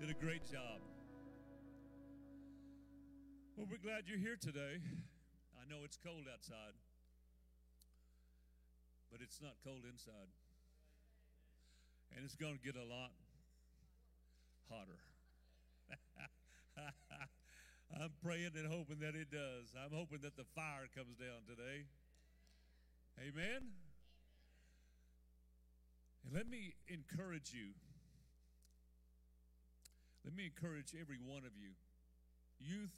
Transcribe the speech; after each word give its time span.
Did 0.00 0.08
a 0.08 0.14
great 0.14 0.50
job. 0.50 0.80
Well, 3.54 3.66
we're 3.68 3.84
glad 3.84 4.08
you're 4.08 4.16
here 4.16 4.38
today. 4.40 4.80
I 5.60 5.68
know 5.68 5.84
it's 5.84 5.98
cold 6.00 6.24
outside, 6.24 6.72
but 9.12 9.20
it's 9.20 9.42
not 9.42 9.60
cold 9.62 9.84
inside. 9.84 10.32
And 12.16 12.24
it's 12.24 12.34
going 12.34 12.56
to 12.56 12.64
get 12.64 12.80
a 12.80 12.88
lot 12.88 13.12
hotter. 14.72 15.04
I'm 18.00 18.16
praying 18.24 18.56
and 18.56 18.72
hoping 18.72 19.04
that 19.04 19.14
it 19.14 19.30
does. 19.30 19.76
I'm 19.76 19.92
hoping 19.92 20.20
that 20.22 20.34
the 20.34 20.48
fire 20.56 20.88
comes 20.96 21.20
down 21.20 21.44
today. 21.44 21.84
Amen. 23.20 23.68
And 26.24 26.32
let 26.32 26.48
me 26.48 26.72
encourage 26.88 27.52
you. 27.52 27.76
Let 30.24 30.36
me 30.36 30.44
encourage 30.44 30.94
every 30.98 31.18
one 31.18 31.44
of 31.44 31.56
you, 31.56 31.72
youth, 32.60 32.94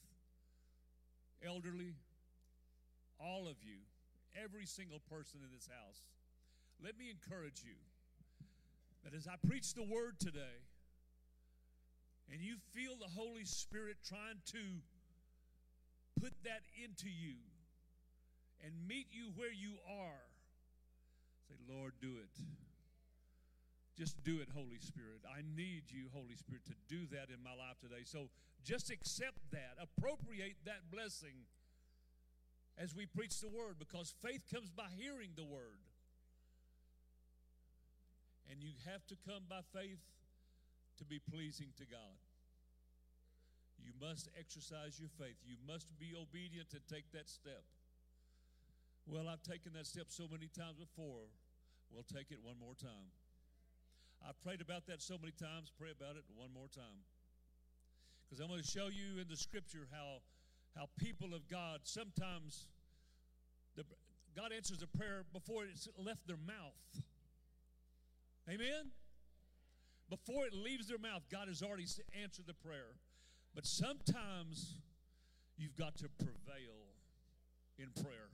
elderly, 1.46 1.94
all 3.20 3.46
of 3.46 3.56
you, 3.62 3.78
every 4.34 4.66
single 4.66 5.00
person 5.10 5.40
in 5.42 5.50
this 5.54 5.68
house. 5.68 6.02
Let 6.82 6.98
me 6.98 7.10
encourage 7.10 7.62
you 7.64 7.78
that 9.04 9.14
as 9.14 9.28
I 9.28 9.34
preach 9.46 9.74
the 9.74 9.84
word 9.84 10.18
today, 10.18 10.66
and 12.32 12.40
you 12.40 12.56
feel 12.74 12.96
the 12.96 13.10
Holy 13.14 13.44
Spirit 13.44 13.96
trying 14.06 14.40
to 14.52 14.82
put 16.20 16.32
that 16.44 16.62
into 16.82 17.08
you 17.08 17.36
and 18.64 18.72
meet 18.86 19.06
you 19.10 19.32
where 19.36 19.52
you 19.52 19.74
are, 19.86 20.22
say, 21.48 21.54
Lord, 21.68 21.92
do 22.00 22.14
it. 22.22 22.30
Just 23.96 24.22
do 24.24 24.40
it, 24.40 24.48
Holy 24.54 24.80
Spirit. 24.80 25.20
I 25.28 25.42
need 25.56 25.84
you, 25.88 26.08
Holy 26.12 26.36
Spirit, 26.36 26.64
to 26.66 26.76
do 26.88 27.04
that 27.12 27.28
in 27.28 27.42
my 27.44 27.52
life 27.52 27.76
today. 27.80 28.04
So 28.04 28.30
just 28.64 28.90
accept 28.90 29.38
that, 29.52 29.76
appropriate 29.76 30.56
that 30.64 30.90
blessing 30.90 31.44
as 32.78 32.96
we 32.96 33.04
preach 33.04 33.40
the 33.40 33.48
word 33.48 33.76
because 33.78 34.14
faith 34.24 34.42
comes 34.52 34.70
by 34.70 34.88
hearing 34.96 35.36
the 35.36 35.44
word. 35.44 35.84
And 38.50 38.62
you 38.62 38.72
have 38.90 39.06
to 39.08 39.16
come 39.28 39.44
by 39.48 39.60
faith 39.72 40.00
to 40.98 41.04
be 41.04 41.18
pleasing 41.18 41.68
to 41.76 41.84
God. 41.84 42.16
You 43.78 43.92
must 44.00 44.28
exercise 44.38 45.00
your 45.00 45.10
faith. 45.18 45.36
You 45.44 45.56
must 45.66 45.88
be 45.98 46.14
obedient 46.16 46.72
and 46.72 46.82
take 46.88 47.10
that 47.12 47.28
step. 47.28 47.64
Well, 49.06 49.28
I've 49.28 49.42
taken 49.42 49.72
that 49.74 49.86
step 49.86 50.06
so 50.08 50.24
many 50.30 50.48
times 50.48 50.78
before. 50.78 51.28
We'll 51.90 52.06
take 52.06 52.30
it 52.30 52.38
one 52.42 52.56
more 52.60 52.74
time. 52.74 53.10
I've 54.28 54.40
prayed 54.42 54.60
about 54.60 54.86
that 54.86 55.02
so 55.02 55.16
many 55.20 55.32
times. 55.32 55.72
Pray 55.78 55.90
about 55.90 56.16
it 56.16 56.24
one 56.36 56.52
more 56.52 56.68
time. 56.68 57.04
Because 58.28 58.40
I'm 58.40 58.48
going 58.48 58.62
to 58.62 58.66
show 58.66 58.88
you 58.88 59.20
in 59.20 59.28
the 59.28 59.36
scripture 59.36 59.88
how, 59.90 60.22
how 60.76 60.88
people 60.98 61.34
of 61.34 61.48
God 61.48 61.80
sometimes 61.82 62.68
the, 63.76 63.84
God 64.36 64.52
answers 64.54 64.82
a 64.82 64.86
prayer 64.86 65.24
before 65.32 65.64
it's 65.64 65.88
left 65.98 66.26
their 66.26 66.36
mouth. 66.36 67.04
Amen? 68.48 68.90
Before 70.08 70.46
it 70.46 70.52
leaves 70.52 70.88
their 70.88 70.98
mouth, 70.98 71.22
God 71.30 71.48
has 71.48 71.62
already 71.62 71.86
answered 72.22 72.46
the 72.46 72.54
prayer. 72.54 72.96
But 73.54 73.66
sometimes 73.66 74.76
you've 75.56 75.76
got 75.76 75.96
to 75.98 76.08
prevail 76.18 76.92
in 77.78 77.88
prayer. 78.02 78.30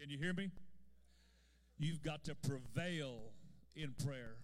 Can 0.00 0.10
you 0.10 0.18
hear 0.18 0.32
me? 0.32 0.50
You've 1.78 2.02
got 2.02 2.24
to 2.24 2.34
prevail 2.34 3.32
in 3.74 3.94
prayer. 4.04 4.36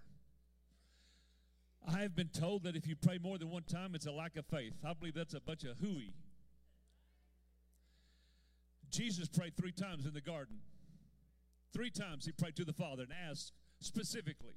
I 1.89 2.01
have 2.01 2.17
been 2.17 2.29
told 2.29 2.65
that 2.65 2.75
if 2.75 2.87
you 2.87 2.97
pray 2.97 3.19
more 3.19 3.39
than 3.39 3.51
one 3.51 3.63
time, 3.63 3.95
it's 3.95 4.07
a 4.07 4.13
lack 4.13 4.37
of 4.37 4.45
faith. 4.47 4.75
I 4.85 4.93
believe 4.93 5.15
that's 5.15 5.35
a 5.35 5.41
bunch 5.41 5.63
of 5.65 5.79
hooey. 5.79 6.15
Jesus 8.91 9.29
prayed 9.29 9.57
three 9.57 9.73
times 9.73 10.05
in 10.05 10.13
the 10.13 10.21
garden. 10.21 10.57
Three 11.73 11.91
times 11.91 12.25
he 12.25 12.33
prayed 12.33 12.57
to 12.57 12.65
the 12.65 12.73
Father 12.73 13.05
and 13.05 13.13
asked 13.31 13.53
specifically. 13.81 14.57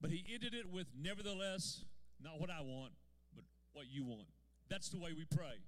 But 0.00 0.10
he 0.10 0.24
ended 0.32 0.54
it 0.54 0.70
with, 0.70 0.86
nevertheless, 0.98 1.84
not 2.20 2.40
what 2.40 2.50
I 2.50 2.62
want, 2.62 2.92
but 3.34 3.44
what 3.72 3.86
you 3.90 4.04
want. 4.04 4.28
That's 4.68 4.88
the 4.88 4.98
way 4.98 5.10
we 5.16 5.24
pray. 5.24 5.60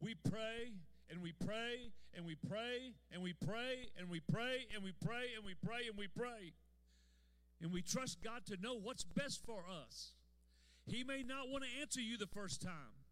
We 0.00 0.14
pray 0.14 0.72
and 1.10 1.22
we 1.22 1.32
pray 1.32 1.92
and 2.14 2.24
we 2.24 2.36
pray 2.48 2.94
and 3.12 3.22
we 3.22 3.32
pray 3.32 3.90
and 3.98 4.08
we 4.08 4.20
pray 4.32 4.66
and 4.72 4.82
we 4.82 4.92
pray 4.92 5.34
and 5.34 5.44
we 5.44 5.54
pray 5.54 5.86
and 5.86 5.96
we 5.96 6.06
pray. 6.06 6.36
And 6.36 6.42
we 6.42 6.52
trust 7.90 8.22
God 8.22 8.46
to 8.46 8.56
know 8.60 8.74
what's 8.74 9.04
best 9.04 9.44
for 9.44 9.64
us. 9.68 10.12
He 10.86 11.04
may 11.04 11.22
not 11.22 11.48
want 11.48 11.64
to 11.64 11.80
answer 11.80 12.00
you 12.00 12.16
the 12.16 12.26
first 12.26 12.62
time. 12.62 13.04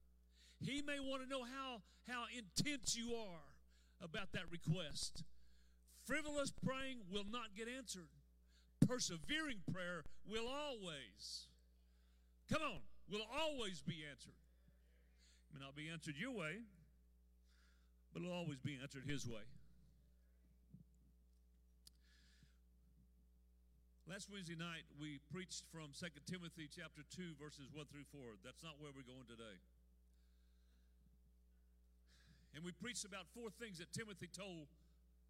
He 0.60 0.82
may 0.82 0.98
want 0.98 1.22
to 1.22 1.28
know 1.28 1.44
how, 1.44 1.82
how 2.06 2.24
intense 2.36 2.96
you 2.96 3.14
are 3.14 4.04
about 4.04 4.32
that 4.32 4.50
request. 4.50 5.24
Frivolous 6.04 6.52
praying 6.64 6.98
will 7.10 7.26
not 7.30 7.54
get 7.56 7.68
answered. 7.68 8.08
Persevering 8.86 9.58
prayer 9.70 10.04
will 10.26 10.46
always, 10.48 11.48
come 12.50 12.62
on, 12.62 12.80
will 13.10 13.26
always 13.36 13.82
be 13.82 14.04
answered. 14.08 14.38
It 15.50 15.58
may 15.58 15.64
not 15.64 15.76
be 15.76 15.88
answered 15.88 16.14
your 16.18 16.32
way, 16.32 16.62
but 18.12 18.22
it'll 18.22 18.34
always 18.34 18.60
be 18.60 18.78
answered 18.80 19.04
His 19.06 19.26
way. 19.26 19.42
Last 24.08 24.32
Wednesday 24.32 24.56
night, 24.56 24.88
we 24.96 25.20
preached 25.28 25.68
from 25.68 25.92
2 25.92 26.08
Timothy 26.24 26.64
chapter 26.64 27.04
2, 27.12 27.36
verses 27.36 27.68
1 27.68 27.92
through 27.92 28.08
4. 28.08 28.40
That's 28.40 28.64
not 28.64 28.80
where 28.80 28.88
we're 28.88 29.04
going 29.04 29.28
today. 29.28 29.60
And 32.56 32.64
we 32.64 32.72
preached 32.72 33.04
about 33.04 33.28
four 33.36 33.52
things 33.60 33.84
that 33.84 33.92
Timothy 33.92 34.32
told, 34.32 34.72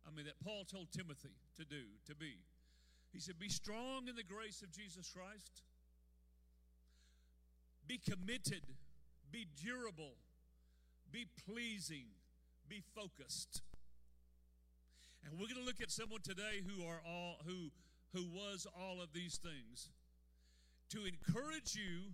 I 0.06 0.14
mean, 0.14 0.30
that 0.30 0.38
Paul 0.46 0.62
told 0.62 0.94
Timothy 0.94 1.34
to 1.58 1.66
do, 1.66 1.90
to 2.06 2.14
be. 2.14 2.38
He 3.10 3.18
said, 3.18 3.34
Be 3.42 3.50
strong 3.50 4.06
in 4.06 4.14
the 4.14 4.22
grace 4.22 4.62
of 4.62 4.70
Jesus 4.70 5.10
Christ, 5.10 5.66
be 7.82 7.98
committed, 7.98 8.62
be 9.34 9.42
durable, 9.58 10.14
be 11.10 11.26
pleasing, 11.50 12.14
be 12.70 12.78
focused. 12.94 13.60
And 15.26 15.34
we're 15.34 15.50
going 15.50 15.58
to 15.58 15.66
look 15.66 15.82
at 15.82 15.90
someone 15.90 16.22
today 16.22 16.62
who 16.62 16.86
are 16.86 17.02
all 17.02 17.42
who 17.44 17.74
who 18.14 18.24
was 18.24 18.66
all 18.78 19.02
of 19.02 19.12
these 19.12 19.38
things 19.38 19.90
to 20.90 21.04
encourage 21.04 21.74
you 21.74 22.12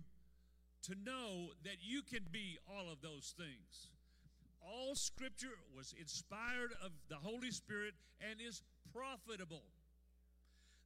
to 0.83 0.95
know 1.03 1.49
that 1.63 1.77
you 1.81 2.01
can 2.01 2.25
be 2.31 2.57
all 2.69 2.91
of 2.91 3.01
those 3.01 3.33
things. 3.37 3.89
All 4.61 4.95
scripture 4.95 5.57
was 5.75 5.93
inspired 5.99 6.71
of 6.83 6.91
the 7.09 7.15
Holy 7.15 7.51
Spirit 7.51 7.93
and 8.19 8.39
is 8.41 8.61
profitable. 8.93 9.63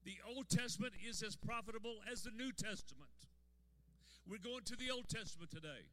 The 0.06 0.18
Old 0.28 0.50
Testament 0.50 0.94
is 1.08 1.22
as 1.24 1.36
profitable 1.36 1.98
as 2.12 2.24
the 2.24 2.31
New 2.31 2.52
Testament. 2.52 3.09
We're 4.28 4.38
going 4.38 4.64
to 4.66 4.75
the 4.75 4.92
Old 4.92 5.09
Testament 5.09 5.50
today 5.50 5.90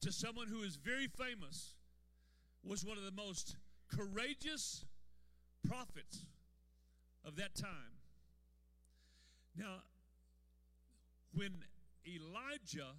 to 0.00 0.12
someone 0.12 0.48
who 0.48 0.62
is 0.62 0.76
very 0.76 1.06
famous, 1.06 1.74
was 2.64 2.84
one 2.84 2.98
of 2.98 3.04
the 3.04 3.12
most 3.12 3.56
courageous 3.88 4.84
prophets 5.66 6.26
of 7.24 7.36
that 7.36 7.54
time. 7.54 7.97
Now, 9.58 9.82
when 11.34 11.50
Elijah, 12.06 12.94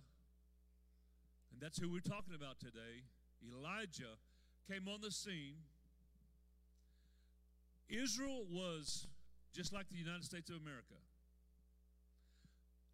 and 1.53 1.61
that's 1.61 1.79
who 1.79 1.89
we're 1.89 2.01
talking 2.01 2.35
about 2.35 2.59
today, 2.59 3.07
Elijah 3.47 4.19
came 4.69 4.89
on 4.89 4.99
the 4.99 5.09
scene, 5.09 5.55
Israel 7.87 8.43
was 8.51 9.07
just 9.53 9.73
like 9.73 9.89
the 9.89 9.97
United 9.97 10.25
States 10.25 10.49
of 10.49 10.57
America 10.57 10.99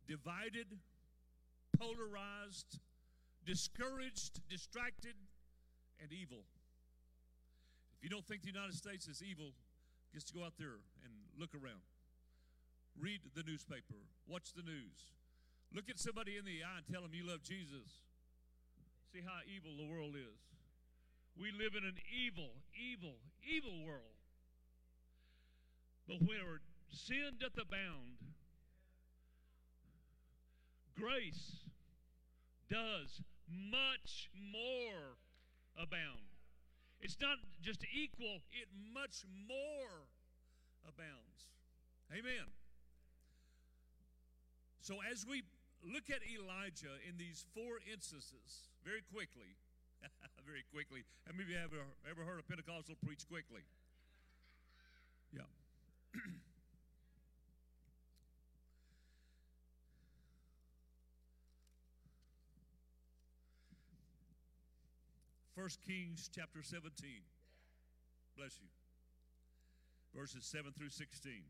divided, 0.08 0.68
polarized, 1.80 2.80
discouraged, 3.48 4.48
distracted, 4.48 5.16
and 6.00 6.14
evil. 6.14 6.46
If 7.98 8.04
you 8.04 8.10
don't 8.10 8.26
think 8.28 8.44
the 8.44 8.52
United 8.52 8.76
States 8.76 9.08
is 9.08 9.24
evil, 9.24 9.54
just 10.14 10.36
go 10.36 10.44
out 10.44 10.54
there 10.60 10.78
and 11.04 11.12
look 11.40 11.56
around. 11.56 11.82
Read 13.00 13.22
the 13.36 13.44
newspaper, 13.44 14.00
watch 14.28 14.54
the 14.56 14.64
news. 14.64 15.12
Look 15.74 15.90
at 15.90 16.00
somebody 16.00 16.38
in 16.38 16.46
the 16.46 16.64
eye 16.64 16.80
and 16.80 16.88
tell 16.88 17.02
them 17.02 17.12
you 17.14 17.28
love 17.28 17.44
Jesus. 17.44 18.08
See 19.12 19.20
how 19.20 19.44
evil 19.44 19.76
the 19.76 19.92
world 19.92 20.16
is. 20.16 20.40
We 21.36 21.52
live 21.52 21.76
in 21.76 21.84
an 21.84 22.00
evil, 22.08 22.52
evil, 22.72 23.20
evil 23.44 23.86
world. 23.86 24.16
But 26.08 26.22
where 26.24 26.62
sin 26.90 27.36
doth 27.40 27.60
abound, 27.60 28.24
grace 30.96 31.68
does 32.70 33.22
much 33.50 34.30
more 34.32 35.20
abound. 35.76 36.32
It's 37.02 37.18
not 37.20 37.38
just 37.62 37.84
equal, 37.94 38.40
it 38.52 38.70
much 38.94 39.26
more 39.48 40.08
abounds. 40.88 41.52
Amen. 42.12 42.48
So, 44.86 45.02
as 45.02 45.26
we 45.26 45.42
look 45.82 46.14
at 46.14 46.22
Elijah 46.22 47.02
in 47.10 47.18
these 47.18 47.44
four 47.58 47.82
instances 47.92 48.70
very 48.86 49.02
quickly. 49.02 49.58
very 50.46 50.62
quickly. 50.72 51.02
How 51.26 51.34
many 51.34 51.46
of 51.46 51.50
you 51.50 51.58
have 51.58 51.74
ever, 51.74 51.90
ever 52.06 52.22
heard 52.22 52.38
a 52.40 52.44
Pentecostal 52.44 52.94
preach 53.04 53.26
quickly? 53.28 53.66
Yeah. 55.34 55.50
First 65.58 65.82
Kings 65.82 66.30
chapter 66.30 66.62
17. 66.62 66.94
Bless 68.38 68.60
you. 68.62 68.70
Verses 70.14 70.46
7 70.46 70.74
through 70.78 70.90
16. 70.90 71.42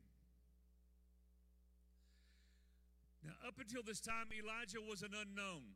Now, 3.26 3.34
up 3.42 3.58
until 3.58 3.82
this 3.82 4.00
time, 4.00 4.30
Elijah 4.30 4.78
was 4.78 5.02
an 5.02 5.18
unknown. 5.18 5.74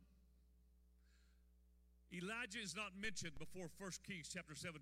Elijah 2.14 2.62
is 2.62 2.78
not 2.78 2.94
mentioned 2.94 3.34
before 3.38 3.70
1 3.78 4.06
Kings 4.06 4.30
chapter 4.30 4.54
17. 4.54 4.78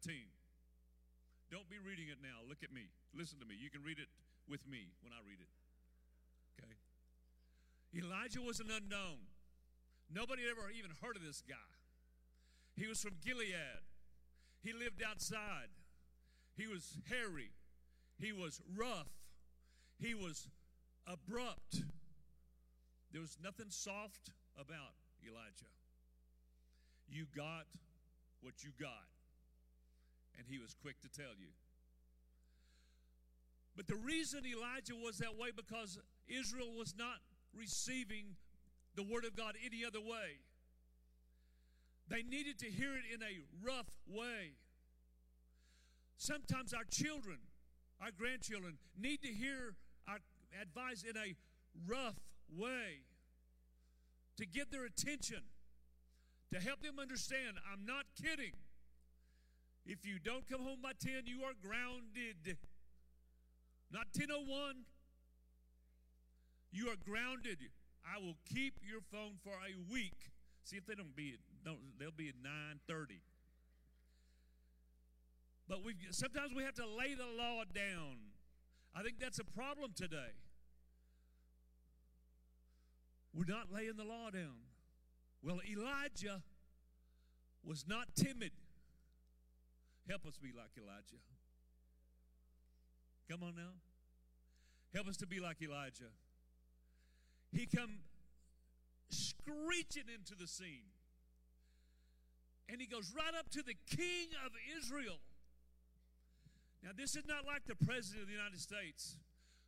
Don't 1.48 1.68
be 1.68 1.80
reading 1.80 2.12
it 2.12 2.20
now. 2.20 2.44
Look 2.44 2.60
at 2.60 2.72
me. 2.72 2.92
Listen 3.16 3.40
to 3.40 3.48
me. 3.48 3.56
You 3.56 3.72
can 3.72 3.80
read 3.80 3.96
it 3.96 4.08
with 4.48 4.68
me 4.68 4.92
when 5.00 5.16
I 5.16 5.20
read 5.24 5.40
it. 5.40 5.52
Okay? 6.56 6.76
Elijah 7.96 8.44
was 8.44 8.60
an 8.60 8.68
unknown. 8.68 9.32
Nobody 10.12 10.44
had 10.44 10.52
ever 10.52 10.68
even 10.72 10.92
heard 11.00 11.16
of 11.16 11.24
this 11.24 11.42
guy. 11.44 11.72
He 12.76 12.86
was 12.86 13.00
from 13.00 13.16
Gilead. 13.24 13.84
He 14.62 14.72
lived 14.72 15.02
outside. 15.02 15.72
He 16.56 16.66
was 16.66 16.98
hairy. 17.08 17.52
He 18.18 18.32
was 18.32 18.60
rough. 18.76 19.08
He 19.98 20.14
was 20.14 20.48
abrupt. 21.06 21.84
There 23.12 23.20
was 23.20 23.38
nothing 23.42 23.70
soft 23.70 24.30
about 24.58 24.94
Elijah. 25.26 25.72
You 27.08 27.26
got 27.34 27.66
what 28.42 28.62
you 28.62 28.70
got. 28.78 29.08
And 30.36 30.46
he 30.46 30.58
was 30.58 30.74
quick 30.74 31.00
to 31.00 31.08
tell 31.08 31.34
you. 31.38 31.48
But 33.76 33.86
the 33.86 33.96
reason 33.96 34.44
Elijah 34.44 34.94
was 34.94 35.18
that 35.18 35.36
way 35.38 35.48
because 35.54 35.98
Israel 36.26 36.72
was 36.76 36.94
not 36.96 37.18
receiving 37.54 38.36
the 38.94 39.02
word 39.02 39.24
of 39.24 39.36
God 39.36 39.54
any 39.64 39.84
other 39.84 40.00
way. 40.00 40.42
They 42.08 42.22
needed 42.22 42.58
to 42.60 42.66
hear 42.66 42.94
it 42.94 43.04
in 43.12 43.22
a 43.22 43.38
rough 43.64 43.90
way. 44.08 44.56
Sometimes 46.16 46.74
our 46.74 46.84
children, 46.84 47.38
our 48.00 48.10
grandchildren, 48.10 48.78
need 48.98 49.22
to 49.22 49.28
hear 49.28 49.74
our 50.08 50.18
advice 50.60 51.04
in 51.08 51.16
a 51.16 51.36
rough 51.86 52.16
way 52.56 53.04
to 54.36 54.46
get 54.46 54.70
their 54.70 54.84
attention, 54.84 55.42
to 56.52 56.60
help 56.60 56.80
them 56.80 56.98
understand 56.98 57.58
I'm 57.70 57.84
not 57.84 58.04
kidding. 58.20 58.52
If 59.84 60.04
you 60.04 60.18
don't 60.18 60.46
come 60.46 60.60
home 60.62 60.80
by 60.82 60.92
10, 60.98 61.26
you 61.26 61.42
are 61.44 61.54
grounded. 61.60 62.58
Not 63.90 64.06
1001. 64.14 64.84
You 66.70 66.88
are 66.88 66.96
grounded. 67.02 67.58
I 68.04 68.18
will 68.20 68.36
keep 68.52 68.74
your 68.82 69.00
phone 69.10 69.36
for 69.42 69.52
a 69.52 69.92
week. 69.92 70.30
See 70.62 70.76
if 70.76 70.86
they 70.86 70.94
don't 70.94 71.16
be 71.16 71.32
at, 71.32 71.40
don't 71.64 71.80
they'll 71.98 72.10
be 72.10 72.28
at 72.28 72.34
9:30. 72.42 73.20
But 75.66 75.82
we 75.82 75.94
sometimes 76.10 76.52
we 76.54 76.62
have 76.62 76.74
to 76.74 76.86
lay 76.86 77.14
the 77.14 77.26
law 77.26 77.64
down. 77.64 78.32
I 78.94 79.02
think 79.02 79.18
that's 79.18 79.38
a 79.38 79.44
problem 79.44 79.92
today. 79.94 80.32
We're 83.34 83.52
not 83.52 83.72
laying 83.72 83.96
the 83.96 84.04
law 84.04 84.30
down. 84.30 84.66
Well, 85.42 85.60
Elijah 85.70 86.42
was 87.64 87.84
not 87.86 88.14
timid. 88.14 88.52
Help 90.08 90.26
us 90.26 90.38
be 90.38 90.48
like 90.56 90.70
Elijah. 90.76 91.22
Come 93.30 93.42
on 93.42 93.54
now. 93.54 93.76
Help 94.94 95.06
us 95.08 95.16
to 95.18 95.26
be 95.26 95.38
like 95.38 95.60
Elijah. 95.62 96.10
He 97.52 97.66
come 97.66 98.00
screeching 99.10 100.08
into 100.12 100.34
the 100.34 100.46
scene. 100.46 100.92
And 102.70 102.80
he 102.80 102.86
goes 102.86 103.12
right 103.16 103.34
up 103.38 103.50
to 103.50 103.62
the 103.62 103.74
king 103.96 104.28
of 104.44 104.52
Israel. 104.76 105.20
Now, 106.82 106.90
this 106.96 107.16
is 107.16 107.24
not 107.26 107.46
like 107.46 107.64
the 107.66 107.74
president 107.74 108.22
of 108.22 108.28
the 108.28 108.34
United 108.34 108.60
States 108.60 109.16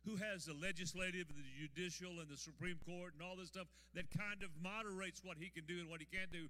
who 0.05 0.17
has 0.17 0.45
the 0.45 0.57
legislative 0.57 1.29
and 1.29 1.37
the 1.37 1.53
judicial 1.53 2.19
and 2.19 2.29
the 2.29 2.37
Supreme 2.37 2.77
Court 2.85 3.13
and 3.13 3.21
all 3.21 3.37
this 3.37 3.53
stuff 3.53 3.67
that 3.93 4.09
kind 4.09 4.41
of 4.41 4.49
moderates 4.57 5.21
what 5.23 5.37
he 5.37 5.49
can 5.49 5.65
do 5.69 5.77
and 5.77 5.89
what 5.89 6.01
he 6.01 6.09
can't 6.09 6.31
do. 6.31 6.49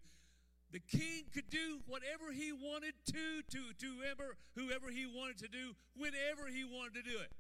The 0.71 0.79
king 0.79 1.27
could 1.35 1.51
do 1.51 1.83
whatever 1.83 2.31
he 2.31 2.55
wanted 2.55 2.95
to, 3.11 3.43
to, 3.43 3.61
to 3.75 3.87
whoever, 3.99 4.39
whoever 4.55 4.87
he 4.87 5.03
wanted 5.03 5.37
to 5.43 5.49
do, 5.51 5.75
whenever 5.99 6.47
he 6.47 6.63
wanted 6.63 7.03
to 7.03 7.03
do 7.03 7.19
it. 7.19 7.31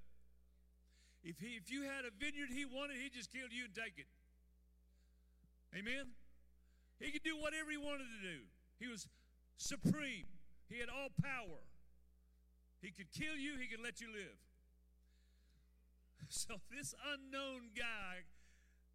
If, 1.23 1.39
he, 1.39 1.55
if 1.55 1.71
you 1.71 1.83
had 1.87 2.03
a 2.03 2.11
vineyard 2.11 2.51
he 2.51 2.65
wanted, 2.65 2.99
he'd 2.99 3.15
just 3.15 3.31
kill 3.31 3.47
you 3.47 3.71
and 3.71 3.73
take 3.73 3.95
it. 3.95 4.11
Amen? 5.71 6.11
He 6.99 7.11
could 7.11 7.23
do 7.23 7.39
whatever 7.39 7.71
he 7.71 7.79
wanted 7.79 8.11
to 8.11 8.19
do. 8.19 8.43
He 8.83 8.91
was 8.91 9.07
supreme. 9.55 10.27
He 10.67 10.79
had 10.79 10.89
all 10.89 11.07
power. 11.23 11.63
He 12.81 12.91
could 12.91 13.13
kill 13.15 13.37
you, 13.37 13.55
he 13.55 13.67
could 13.67 13.83
let 13.83 14.01
you 14.01 14.11
live. 14.11 14.35
So 16.29 16.55
this 16.71 16.95
unknown 17.11 17.75
guy 17.75 18.23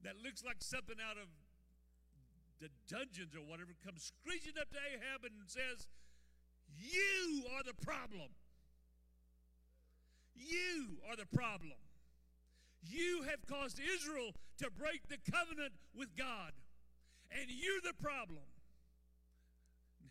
that 0.03 0.17
looks 0.23 0.45
like 0.45 0.57
something 0.61 0.97
out 0.97 1.21
of 1.21 1.29
the 2.61 2.73
dungeons 2.89 3.37
or 3.37 3.45
whatever 3.45 3.77
comes 3.85 4.09
screeching 4.09 4.57
up 4.57 4.73
to 4.73 4.81
Ahab 4.81 5.25
and 5.25 5.45
says, 5.45 5.89
You 6.73 7.45
are 7.57 7.63
the 7.63 7.77
problem. 7.77 8.33
You 10.37 11.01
are 11.09 11.17
the 11.17 11.29
problem. 11.29 11.81
You 12.85 13.25
have 13.29 13.45
caused 13.49 13.81
Israel 13.81 14.33
to 14.59 14.71
break 14.71 15.09
the 15.09 15.19
covenant 15.19 15.75
with 15.97 16.15
God, 16.15 16.53
and 17.33 17.49
you're 17.49 17.83
the 17.83 17.97
problem. 17.97 18.47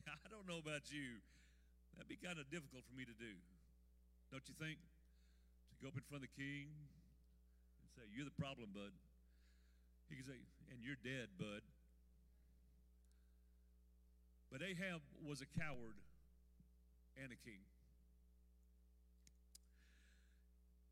Now, 0.06 0.22
I 0.22 0.30
don't 0.30 0.46
know 0.46 0.62
about 0.62 0.94
you. 0.94 1.18
That'd 1.98 2.06
be 2.06 2.22
kind 2.22 2.38
of 2.38 2.46
difficult 2.54 2.86
for 2.86 2.94
me 2.94 3.10
to 3.10 3.16
do, 3.18 3.42
don't 4.30 4.46
you 4.46 4.54
think? 4.54 4.78
To 4.78 5.76
go 5.82 5.90
up 5.90 5.98
in 5.98 6.06
front 6.06 6.22
of 6.22 6.30
the 6.30 6.36
king 6.38 6.70
say, 7.96 8.06
You're 8.12 8.28
the 8.28 8.40
problem, 8.40 8.76
bud. 8.76 8.92
He 10.12 10.16
could 10.20 10.28
say, 10.28 10.40
And 10.72 10.84
you're 10.84 11.00
dead, 11.00 11.32
bud. 11.40 11.64
But 14.52 14.62
Ahab 14.62 15.02
was 15.24 15.42
a 15.42 15.50
coward 15.60 16.00
and 17.20 17.32
a 17.32 17.40
king. 17.44 17.64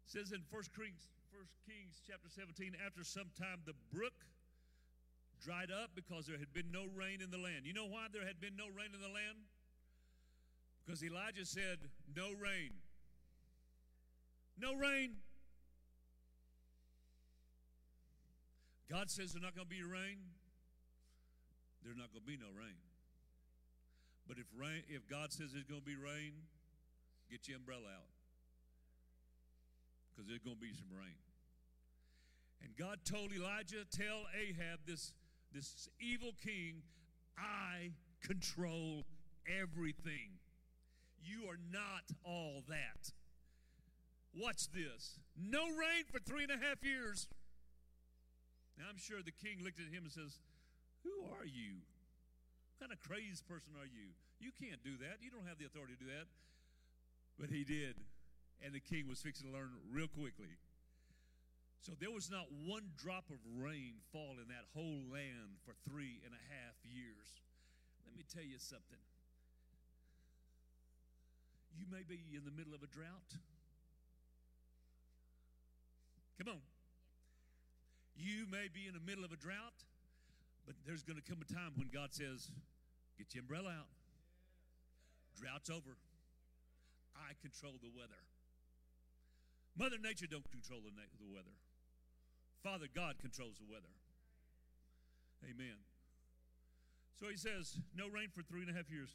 It 0.04 0.12
says 0.12 0.32
in 0.32 0.44
1 0.52 0.64
Kings, 0.76 1.08
1 1.32 1.48
Kings 1.68 2.04
chapter 2.04 2.28
17, 2.28 2.76
after 2.86 3.04
some 3.04 3.32
time 3.40 3.64
the 3.66 3.78
brook 3.92 4.14
dried 5.44 5.72
up 5.72 5.92
because 5.96 6.28
there 6.28 6.38
had 6.38 6.52
been 6.54 6.72
no 6.72 6.88
rain 6.96 7.20
in 7.22 7.32
the 7.32 7.38
land. 7.38 7.66
You 7.66 7.74
know 7.74 7.88
why 7.88 8.08
there 8.12 8.26
had 8.26 8.40
been 8.40 8.56
no 8.56 8.68
rain 8.72 8.96
in 8.96 9.02
the 9.02 9.12
land? 9.12 9.44
Because 10.86 11.04
Elijah 11.04 11.46
said, 11.46 11.80
No 12.16 12.32
rain. 12.36 12.72
No 14.60 14.76
rain. 14.76 15.16
God 18.90 19.10
says 19.10 19.34
there's 19.34 19.44
not 19.44 19.56
going 19.56 19.68
to 19.68 19.76
be 19.76 19.84
rain. 19.84 20.20
There's 21.84 21.98
not 21.98 22.12
going 22.12 22.24
to 22.24 22.32
be 22.32 22.38
no 22.38 22.52
rain. 22.56 22.80
But 24.28 24.38
if 24.38 24.48
rain, 24.56 24.84
if 24.88 25.08
God 25.08 25.34
says 25.34 25.52
there's 25.52 25.68
going 25.68 25.82
to 25.82 25.86
be 25.86 25.96
rain, 25.96 26.34
get 27.30 27.48
your 27.48 27.58
umbrella 27.58 27.88
out. 27.92 28.12
Because 30.12 30.30
there's 30.30 30.44
going 30.44 30.56
to 30.58 30.62
be 30.62 30.74
some 30.74 30.92
rain. 30.92 31.20
And 32.64 32.76
God 32.78 33.00
told 33.04 33.34
Elijah, 33.34 33.84
tell 33.92 34.24
Ahab, 34.32 34.80
this, 34.88 35.12
this 35.52 35.90
evil 36.00 36.32
king, 36.42 36.84
I 37.38 37.92
control 38.24 39.04
everything. 39.48 40.40
You 41.22 41.50
are 41.50 41.60
not 41.72 42.04
all 42.24 42.64
that. 42.70 43.12
Watch 44.36 44.72
this. 44.72 45.20
No 45.38 45.64
rain 45.64 46.06
for 46.10 46.20
three 46.20 46.44
and 46.44 46.52
a 46.52 46.66
half 46.66 46.84
years. 46.84 47.28
Now 48.78 48.90
I'm 48.90 48.98
sure 48.98 49.22
the 49.22 49.36
king 49.36 49.62
looked 49.62 49.80
at 49.80 49.90
him 49.94 50.04
and 50.04 50.14
says, 50.14 50.42
Who 51.06 51.30
are 51.38 51.46
you? 51.46 51.82
What 52.78 52.90
kind 52.90 52.94
of 52.94 53.00
crazy 53.06 53.42
person 53.46 53.78
are 53.78 53.88
you? 53.88 54.14
You 54.42 54.52
can't 54.58 54.82
do 54.84 54.98
that. 55.00 55.22
You 55.22 55.30
don't 55.30 55.48
have 55.48 55.62
the 55.62 55.66
authority 55.70 55.96
to 55.96 56.02
do 56.04 56.10
that. 56.12 56.28
But 57.40 57.50
he 57.50 57.64
did. 57.64 57.96
And 58.60 58.74
the 58.74 58.84
king 58.84 59.08
was 59.08 59.22
fixing 59.22 59.48
to 59.48 59.54
learn 59.54 59.72
real 59.92 60.08
quickly. 60.08 60.60
So 61.84 61.92
there 62.00 62.12
was 62.12 62.32
not 62.32 62.48
one 62.64 62.96
drop 62.96 63.28
of 63.28 63.40
rain 63.60 64.00
fall 64.16 64.40
in 64.40 64.48
that 64.48 64.72
whole 64.72 65.04
land 65.12 65.60
for 65.68 65.76
three 65.84 66.24
and 66.24 66.32
a 66.32 66.44
half 66.48 66.80
years. 66.88 67.44
Let 68.08 68.16
me 68.16 68.24
tell 68.24 68.44
you 68.44 68.56
something. 68.56 69.04
You 71.76 71.86
may 71.92 72.08
be 72.08 72.24
in 72.32 72.46
the 72.46 72.56
middle 72.56 72.74
of 72.74 72.84
a 72.84 72.88
drought. 72.88 73.36
Come 76.40 76.56
on. 76.56 76.62
You 78.16 78.46
may 78.50 78.70
be 78.72 78.88
in 78.88 78.94
the 78.94 79.04
middle 79.04 79.26
of 79.26 79.32
a 79.32 79.38
drought. 79.38 79.86
But 80.66 80.76
there's 80.88 81.04
going 81.04 81.20
to 81.20 81.26
come 81.26 81.44
a 81.44 81.50
time 81.52 81.76
when 81.76 81.92
God 81.92 82.14
says, 82.16 82.52
Get 83.18 83.36
your 83.36 83.44
umbrella 83.44 83.70
out. 83.70 83.92
Drought's 85.36 85.70
over. 85.70 86.00
I 87.16 87.36
control 87.42 87.76
the 87.82 87.92
weather. 87.92 88.22
Mother 89.78 89.98
Nature 90.02 90.28
don't 90.30 90.50
control 90.50 90.80
the, 90.86 90.94
na- 90.96 91.14
the 91.20 91.30
weather. 91.30 91.54
Father 92.64 92.88
God 92.88 93.20
controls 93.20 93.58
the 93.60 93.68
weather. 93.68 93.92
Amen. 95.44 95.84
So 97.20 97.28
he 97.28 97.38
says, 97.38 97.78
no 97.96 98.08
rain 98.08 98.30
for 98.34 98.42
three 98.42 98.62
and 98.62 98.72
a 98.72 98.74
half 98.74 98.90
years. 98.90 99.10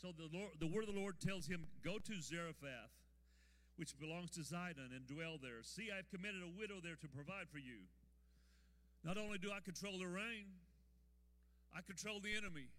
So 0.00 0.12
the, 0.12 0.28
Lord, 0.36 0.52
the 0.60 0.66
word 0.66 0.84
of 0.86 0.94
the 0.94 1.00
Lord 1.00 1.20
tells 1.20 1.46
him, 1.46 1.64
Go 1.82 1.98
to 1.98 2.20
Zarephath, 2.20 2.92
which 3.76 3.98
belongs 3.98 4.30
to 4.30 4.40
Zidon, 4.40 4.94
and 4.94 5.06
dwell 5.06 5.38
there. 5.40 5.62
See, 5.62 5.90
I've 5.90 6.08
committed 6.10 6.42
a 6.42 6.58
widow 6.58 6.78
there 6.82 6.96
to 7.00 7.08
provide 7.08 7.50
for 7.50 7.58
you. 7.58 7.90
Not 9.02 9.18
only 9.18 9.38
do 9.38 9.50
I 9.50 9.60
control 9.60 9.98
the 9.98 10.06
rain, 10.06 10.46
I 11.74 11.82
control 11.82 12.20
the 12.22 12.36
enemy. 12.36 12.70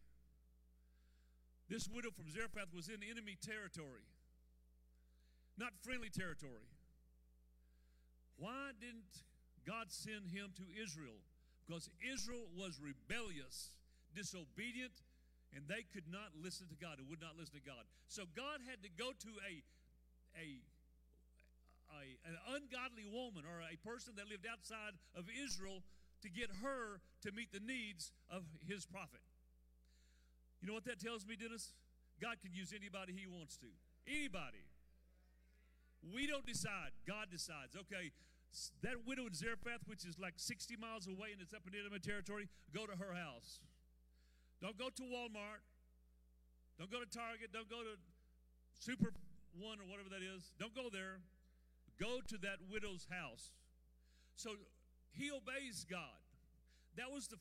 This 1.70 1.90
widow 1.90 2.12
from 2.12 2.32
Zarephath 2.32 2.74
was 2.74 2.88
in 2.88 3.04
enemy 3.04 3.38
territory, 3.42 4.08
not 5.58 5.74
friendly 5.82 6.10
territory. 6.10 6.70
Why 8.38 8.72
didn't 8.80 9.26
God 9.66 9.92
send 9.92 10.30
him 10.30 10.54
to 10.56 10.66
Israel? 10.78 11.20
Because 11.66 11.90
Israel 12.00 12.46
was 12.54 12.78
rebellious, 12.78 13.74
disobedient, 14.14 14.94
and 15.56 15.66
they 15.68 15.88
could 15.90 16.06
not 16.12 16.36
listen 16.38 16.68
to 16.70 16.78
God 16.78 17.00
and 17.00 17.10
would 17.10 17.24
not 17.24 17.40
listen 17.40 17.56
to 17.58 17.66
God. 17.66 17.88
So 18.08 18.30
God 18.36 18.62
had 18.68 18.84
to 18.84 18.92
go 18.94 19.10
to 19.10 19.32
a, 19.50 19.64
a, 20.38 20.62
a 21.92 22.18
an 22.28 22.38
ungodly 22.56 23.06
woman 23.06 23.44
or 23.46 23.62
a 23.62 23.78
person 23.82 24.14
that 24.18 24.30
lived 24.30 24.46
outside 24.46 24.98
of 25.14 25.26
Israel 25.30 25.84
to 26.22 26.30
get 26.30 26.50
her 26.64 27.02
to 27.22 27.32
meet 27.32 27.52
the 27.52 27.62
needs 27.62 28.12
of 28.30 28.44
his 28.66 28.86
prophet. 28.86 29.22
You 30.62 30.68
know 30.68 30.74
what 30.74 30.86
that 30.86 31.00
tells 31.00 31.26
me, 31.26 31.36
Dennis? 31.36 31.74
God 32.22 32.42
can 32.42 32.54
use 32.54 32.74
anybody 32.74 33.14
he 33.14 33.28
wants 33.28 33.58
to. 33.62 33.70
Anybody. 34.08 34.66
We 36.02 36.26
don't 36.26 36.46
decide. 36.46 36.94
God 37.06 37.30
decides. 37.30 37.76
Okay, 37.76 38.14
that 38.82 39.04
widow 39.06 39.28
in 39.28 39.34
Zarephath, 39.34 39.84
which 39.86 40.06
is 40.06 40.18
like 40.18 40.34
60 40.38 40.78
miles 40.78 41.08
away 41.08 41.34
and 41.34 41.42
it's 41.42 41.54
up 41.54 41.68
in 41.68 41.78
enemy 41.78 42.00
territory, 42.00 42.48
go 42.74 42.86
to 42.86 42.96
her 42.96 43.14
house. 43.14 43.60
Don't 44.62 44.78
go 44.78 44.90
to 44.90 45.04
Walmart. 45.04 45.62
Don't 46.80 46.92
go 46.92 47.00
to 47.00 47.10
Target. 47.10 47.52
Don't 47.52 47.70
go 47.70 47.84
to 47.84 48.00
Super 48.80 49.12
One 49.60 49.80
or 49.80 49.88
whatever 49.88 50.10
that 50.12 50.24
is. 50.24 50.52
Don't 50.60 50.76
go 50.76 50.90
there. 50.92 51.24
Go 52.00 52.20
to 52.28 52.38
that 52.44 52.60
widow's 52.70 53.08
house. 53.10 53.52
So 54.36 54.52
he 55.12 55.32
obeys 55.32 55.86
God. 55.90 56.20
That 56.98 57.12
was 57.12 57.28
the 57.28 57.40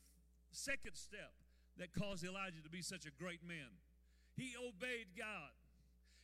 second 0.52 0.94
step 0.94 1.34
that 1.78 1.90
caused 1.90 2.22
Elijah 2.22 2.62
to 2.62 2.70
be 2.70 2.82
such 2.82 3.06
a 3.06 3.12
great 3.18 3.42
man. 3.42 3.82
He 4.36 4.54
obeyed 4.54 5.14
God. 5.18 5.54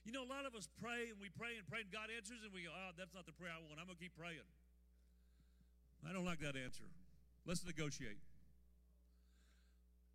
You 0.06 0.12
know, 0.12 0.22
a 0.24 0.30
lot 0.30 0.46
of 0.46 0.54
us 0.54 0.70
pray 0.80 1.10
and 1.10 1.18
we 1.20 1.28
pray 1.28 1.58
and 1.58 1.66
pray 1.66 1.82
and 1.82 1.90
God 1.90 2.08
answers 2.10 2.42
and 2.42 2.54
we 2.54 2.64
go, 2.64 2.72
oh, 2.72 2.94
that's 2.96 3.14
not 3.14 3.26
the 3.26 3.34
prayer 3.34 3.52
I 3.52 3.60
want. 3.60 3.78
I'm 3.78 3.86
going 3.86 3.98
to 3.98 4.02
keep 4.02 4.16
praying. 4.16 4.46
I 6.06 6.14
don't 6.14 6.24
like 6.24 6.40
that 6.40 6.56
answer. 6.56 6.86
Let's 7.44 7.66
negotiate. 7.66 8.18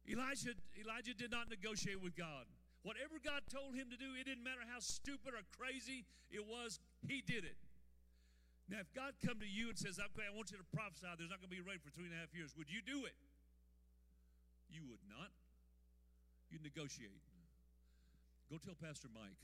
Elijah, 0.09 0.53
Elijah 0.77 1.13
did 1.13 1.31
not 1.31 1.49
negotiate 1.49 2.01
with 2.01 2.15
God. 2.15 2.45
Whatever 2.85 3.17
God 3.17 3.41
told 3.49 3.73
him 3.73 3.89
to 3.89 3.97
do, 3.97 4.13
it 4.13 4.25
didn't 4.29 4.45
matter 4.45 4.61
how 4.69 4.77
stupid 4.77 5.33
or 5.33 5.41
crazy 5.57 6.05
it 6.29 6.45
was, 6.45 6.79
he 7.07 7.21
did 7.25 7.41
it. 7.41 7.57
Now, 8.65 8.81
if 8.81 8.89
God 8.97 9.13
come 9.21 9.37
to 9.39 9.45
you 9.45 9.69
and 9.69 9.77
says, 9.77 10.01
okay, 10.01 10.25
I 10.25 10.33
want 10.33 10.49
you 10.49 10.57
to 10.57 10.65
prophesy, 10.73 11.05
there's 11.17 11.29
not 11.29 11.37
going 11.37 11.53
to 11.53 11.57
be 11.57 11.61
rain 11.61 11.77
for 11.77 11.93
three 11.93 12.09
and 12.09 12.17
a 12.17 12.19
half 12.19 12.33
years, 12.33 12.57
would 12.57 12.69
you 12.69 12.81
do 12.81 13.05
it? 13.05 13.13
You 14.73 14.81
would 14.89 15.05
not. 15.05 15.29
You 16.49 16.57
negotiate. 16.63 17.21
Go 18.49 18.57
tell 18.57 18.73
Pastor 18.73 19.07
Mike. 19.13 19.37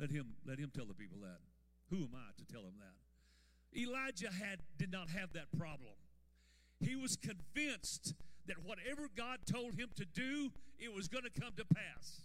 Let 0.00 0.10
him 0.10 0.34
let 0.46 0.58
him 0.58 0.70
tell 0.74 0.86
the 0.86 0.94
people 0.94 1.18
that. 1.22 1.38
Who 1.90 1.96
am 1.96 2.14
I 2.14 2.32
to 2.36 2.44
tell 2.44 2.62
him 2.62 2.74
that? 2.80 2.98
Elijah 3.78 4.32
had 4.32 4.60
did 4.78 4.90
not 4.90 5.10
have 5.10 5.32
that 5.32 5.52
problem. 5.56 5.94
He 6.80 6.96
was 6.96 7.16
convinced 7.16 8.14
that 8.46 8.56
whatever 8.64 9.08
God 9.14 9.40
told 9.50 9.74
him 9.74 9.88
to 9.96 10.04
do, 10.04 10.50
it 10.78 10.92
was 10.92 11.08
going 11.08 11.24
to 11.24 11.40
come 11.40 11.52
to 11.56 11.64
pass. 11.64 12.22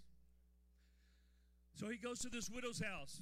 So 1.76 1.90
he 1.90 1.98
goes 1.98 2.20
to 2.20 2.30
this 2.30 2.50
widow's 2.50 2.82
house. 2.82 3.22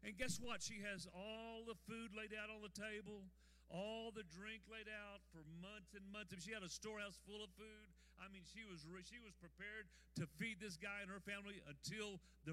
And 0.00 0.16
guess 0.16 0.40
what? 0.40 0.64
She 0.64 0.80
has 0.80 1.04
all 1.12 1.64
the 1.68 1.76
food 1.84 2.16
laid 2.16 2.32
out 2.32 2.48
on 2.48 2.64
the 2.64 2.72
table, 2.72 3.28
all 3.68 4.10
the 4.10 4.24
drink 4.32 4.64
laid 4.66 4.88
out 4.88 5.20
for 5.28 5.44
months 5.60 5.92
and 5.92 6.04
months. 6.08 6.32
If 6.32 6.40
she 6.40 6.56
had 6.56 6.64
a 6.64 6.72
storehouse 6.72 7.20
full 7.28 7.44
of 7.44 7.52
food. 7.54 7.88
I 8.20 8.28
mean, 8.28 8.44
she 8.44 8.68
was 8.68 8.84
she 9.08 9.16
was 9.16 9.32
prepared 9.40 9.88
to 10.20 10.28
feed 10.36 10.60
this 10.60 10.76
guy 10.76 11.00
and 11.00 11.08
her 11.08 11.24
family 11.24 11.56
until 11.64 12.20
the 12.44 12.52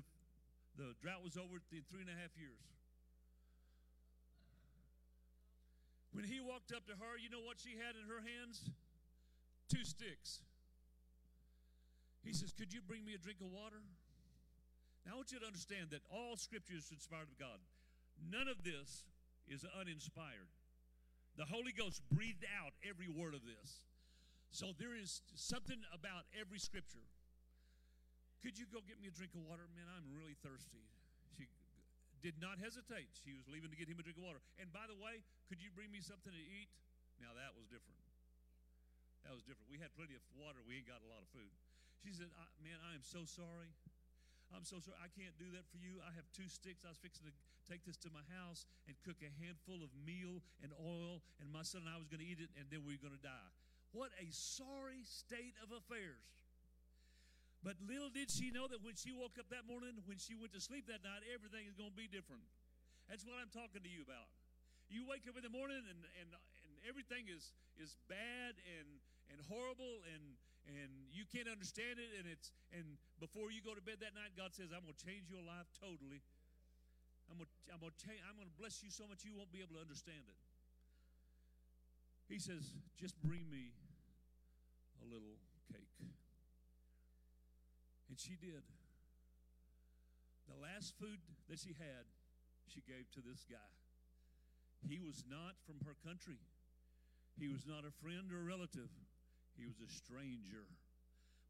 the 0.80 0.96
drought 1.04 1.26
was 1.26 1.36
over 1.36 1.60
in 1.60 1.84
three 1.92 2.06
and 2.06 2.12
a 2.12 2.16
half 2.16 2.32
years. 2.40 2.64
When 6.18 6.26
he 6.26 6.40
walked 6.40 6.72
up 6.72 6.88
to 6.88 6.96
her, 6.98 7.14
you 7.20 7.30
know 7.30 7.44
what 7.44 7.60
she 7.60 7.78
had 7.78 7.94
in 7.94 8.08
her 8.10 8.24
hands? 8.24 8.66
Two 9.70 9.84
sticks. 9.84 10.42
He 12.24 12.34
says, 12.34 12.54
Could 12.54 12.74
you 12.74 12.82
bring 12.82 13.06
me 13.06 13.14
a 13.14 13.22
drink 13.22 13.38
of 13.42 13.52
water? 13.52 13.84
Now, 15.08 15.16
I 15.16 15.24
want 15.24 15.32
you 15.32 15.40
to 15.40 15.48
understand 15.48 15.96
that 15.96 16.04
all 16.12 16.36
scripture 16.36 16.76
is 16.76 16.92
inspired 16.92 17.32
of 17.32 17.40
God. 17.40 17.64
None 18.20 18.52
of 18.52 18.68
this 18.68 19.08
is 19.48 19.64
uninspired. 19.64 20.52
The 21.40 21.48
Holy 21.48 21.72
Ghost 21.72 22.04
breathed 22.12 22.44
out 22.44 22.76
every 22.84 23.08
word 23.08 23.32
of 23.32 23.48
this. 23.48 23.88
So 24.52 24.76
there 24.76 24.92
is 24.92 25.24
something 25.32 25.80
about 25.96 26.28
every 26.36 26.60
scripture. 26.60 27.08
Could 28.44 28.60
you 28.60 28.68
go 28.68 28.84
get 28.84 29.00
me 29.00 29.08
a 29.08 29.16
drink 29.16 29.32
of 29.32 29.48
water? 29.48 29.64
Man, 29.72 29.88
I'm 29.88 30.12
really 30.12 30.36
thirsty. 30.44 30.84
She 31.40 31.48
did 32.20 32.36
not 32.44 32.60
hesitate. 32.60 33.08
She 33.16 33.32
was 33.32 33.48
leaving 33.48 33.72
to 33.72 33.80
get 33.80 33.88
him 33.88 33.96
a 33.96 34.04
drink 34.04 34.20
of 34.20 34.28
water. 34.28 34.44
And 34.60 34.68
by 34.76 34.92
the 34.92 34.98
way, 35.00 35.24
could 35.48 35.64
you 35.64 35.72
bring 35.72 35.88
me 35.88 36.04
something 36.04 36.36
to 36.36 36.44
eat? 36.44 36.68
Now 37.24 37.32
that 37.32 37.56
was 37.56 37.64
different. 37.72 37.96
That 39.24 39.32
was 39.32 39.48
different. 39.48 39.72
We 39.72 39.80
had 39.80 39.96
plenty 39.96 40.20
of 40.20 40.24
water. 40.36 40.60
We 40.68 40.84
ain't 40.84 40.90
got 40.90 41.00
a 41.00 41.08
lot 41.08 41.24
of 41.24 41.32
food. 41.32 41.54
She 42.04 42.12
said, 42.12 42.28
Man, 42.60 42.76
I 42.84 42.92
am 42.92 43.06
so 43.08 43.24
sorry. 43.24 43.72
I'm 44.56 44.64
so 44.64 44.80
sorry. 44.80 44.98
I 45.00 45.12
can't 45.12 45.36
do 45.36 45.52
that 45.56 45.68
for 45.68 45.80
you. 45.80 46.00
I 46.04 46.16
have 46.16 46.28
two 46.32 46.48
sticks. 46.48 46.88
I 46.88 46.92
was 46.92 47.00
fixing 47.00 47.28
to 47.28 47.36
take 47.68 47.84
this 47.84 48.00
to 48.08 48.10
my 48.16 48.24
house 48.40 48.64
and 48.88 48.96
cook 49.04 49.20
a 49.20 49.32
handful 49.44 49.84
of 49.84 49.92
meal 49.96 50.40
and 50.64 50.72
oil, 50.80 51.20
and 51.44 51.52
my 51.52 51.68
son 51.68 51.84
and 51.84 51.92
I 51.92 52.00
was 52.00 52.08
going 52.08 52.24
to 52.24 52.30
eat 52.30 52.40
it, 52.40 52.52
and 52.56 52.68
then 52.72 52.88
we 52.88 52.96
were 52.96 53.04
going 53.04 53.18
to 53.18 53.26
die. 53.26 53.50
What 53.92 54.16
a 54.20 54.28
sorry 54.32 55.04
state 55.04 55.56
of 55.60 55.76
affairs. 55.76 56.24
But 57.66 57.76
little 57.84 58.08
did 58.08 58.32
she 58.32 58.54
know 58.54 58.70
that 58.72 58.86
when 58.86 58.96
she 58.96 59.12
woke 59.12 59.36
up 59.36 59.52
that 59.52 59.68
morning, 59.68 60.00
when 60.08 60.22
she 60.22 60.38
went 60.38 60.56
to 60.56 60.62
sleep 60.64 60.88
that 60.88 61.04
night, 61.04 61.26
everything 61.28 61.68
is 61.68 61.76
going 61.76 61.92
to 61.92 62.00
be 62.00 62.08
different. 62.08 62.46
That's 63.12 63.28
what 63.28 63.36
I'm 63.40 63.52
talking 63.52 63.84
to 63.84 63.92
you 63.92 64.06
about. 64.06 64.32
You 64.88 65.04
wake 65.04 65.28
up 65.28 65.36
in 65.36 65.44
the 65.44 65.52
morning 65.52 65.84
and, 65.84 66.02
and, 66.24 66.30
and 66.32 66.72
everything 66.88 67.28
is, 67.28 67.52
is 67.76 68.00
bad 68.08 68.56
and, 68.64 68.88
and 69.28 69.44
horrible 69.52 70.00
and, 70.08 70.40
and 70.68 70.92
you 71.10 71.24
can't 71.24 71.48
understand 71.48 71.98
it. 71.98 72.12
And, 72.20 72.28
it's, 72.28 72.52
and 72.76 73.00
before 73.24 73.50
you 73.50 73.64
go 73.64 73.72
to 73.72 73.84
bed 73.84 74.04
that 74.04 74.14
night, 74.14 74.36
God 74.36 74.52
says, 74.52 74.76
I'm 74.76 74.84
going 74.84 74.96
to 74.96 75.04
change 75.04 75.32
your 75.32 75.44
life 75.44 75.68
totally. 75.80 76.20
I'm 77.32 77.40
going 77.40 77.48
to, 77.48 77.56
I'm 77.72 77.80
going 77.80 77.96
to, 77.96 78.02
change, 78.04 78.20
I'm 78.28 78.36
going 78.36 78.52
to 78.52 78.58
bless 78.60 78.84
you 78.84 78.92
so 78.92 79.08
much 79.08 79.24
you 79.24 79.36
won't 79.36 79.52
be 79.52 79.64
able 79.64 79.80
to 79.80 79.84
understand 79.84 80.24
it. 80.28 80.40
He 82.28 82.40
says, 82.40 82.76
just 83.00 83.16
bring 83.24 83.48
me 83.48 83.72
a 85.00 85.08
little 85.08 85.40
cake. 85.72 85.96
And 88.12 88.20
she 88.20 88.36
did. 88.36 88.64
The 90.48 90.60
last 90.60 90.96
food 91.00 91.20
that 91.48 91.60
she 91.60 91.76
had, 91.76 92.08
she 92.68 92.84
gave 92.84 93.08
to 93.16 93.24
this 93.24 93.48
guy. 93.48 93.72
He 94.84 95.00
was 95.00 95.24
not 95.28 95.56
from 95.64 95.80
her 95.88 95.96
country, 96.04 96.40
he 97.40 97.48
was 97.48 97.64
not 97.68 97.84
a 97.88 97.94
friend 98.04 98.32
or 98.32 98.44
a 98.44 98.48
relative, 98.48 98.92
he 99.58 99.66
was 99.66 99.82
a 99.82 99.90
stranger. 99.90 100.70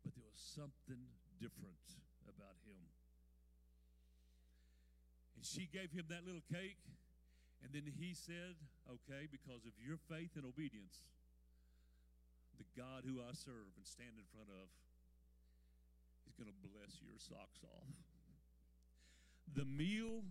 But 0.03 0.15
there 0.15 0.25
was 0.25 0.39
something 0.39 1.03
different 1.37 1.83
about 2.25 2.55
him. 2.63 2.79
And 5.35 5.43
she 5.45 5.67
gave 5.67 5.91
him 5.91 6.07
that 6.09 6.23
little 6.25 6.43
cake. 6.47 6.79
And 7.61 7.75
then 7.75 7.85
he 7.85 8.15
said, 8.15 8.55
Okay, 8.87 9.27
because 9.27 9.67
of 9.67 9.75
your 9.77 9.99
faith 10.07 10.39
and 10.39 10.47
obedience, 10.47 11.03
the 12.57 12.65
God 12.73 13.03
who 13.03 13.19
I 13.19 13.35
serve 13.35 13.75
and 13.75 13.85
stand 13.85 14.17
in 14.17 14.25
front 14.31 14.49
of, 14.49 14.71
He's 16.25 16.35
going 16.35 16.51
to 16.51 16.59
bless 16.59 16.99
your 16.99 17.15
socks 17.15 17.63
off. 17.63 17.87
The 19.55 19.63
meal 19.63 20.23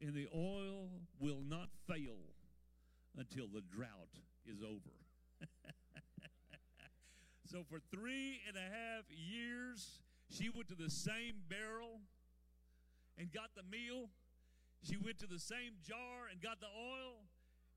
and 0.00 0.12
the 0.14 0.28
oil 0.34 0.90
will 1.18 1.40
not 1.40 1.70
fail 1.88 2.20
until 3.16 3.46
the 3.48 3.62
drought 3.74 4.12
is 4.46 4.62
over. 4.62 4.92
so 7.50 7.64
for 7.68 7.80
three 7.90 8.40
and 8.46 8.56
a 8.56 8.68
half 8.68 9.04
years, 9.08 10.00
she 10.28 10.48
went 10.48 10.68
to 10.68 10.76
the 10.76 10.90
same 10.90 11.40
barrel 11.48 12.00
and 13.16 13.32
got 13.32 13.50
the 13.56 13.64
meal 13.64 14.08
she 14.82 14.94
went 14.94 15.18
to 15.18 15.26
the 15.26 15.42
same 15.42 15.82
jar 15.82 16.30
and 16.30 16.38
got 16.38 16.62
the 16.62 16.70
oil, 16.70 17.26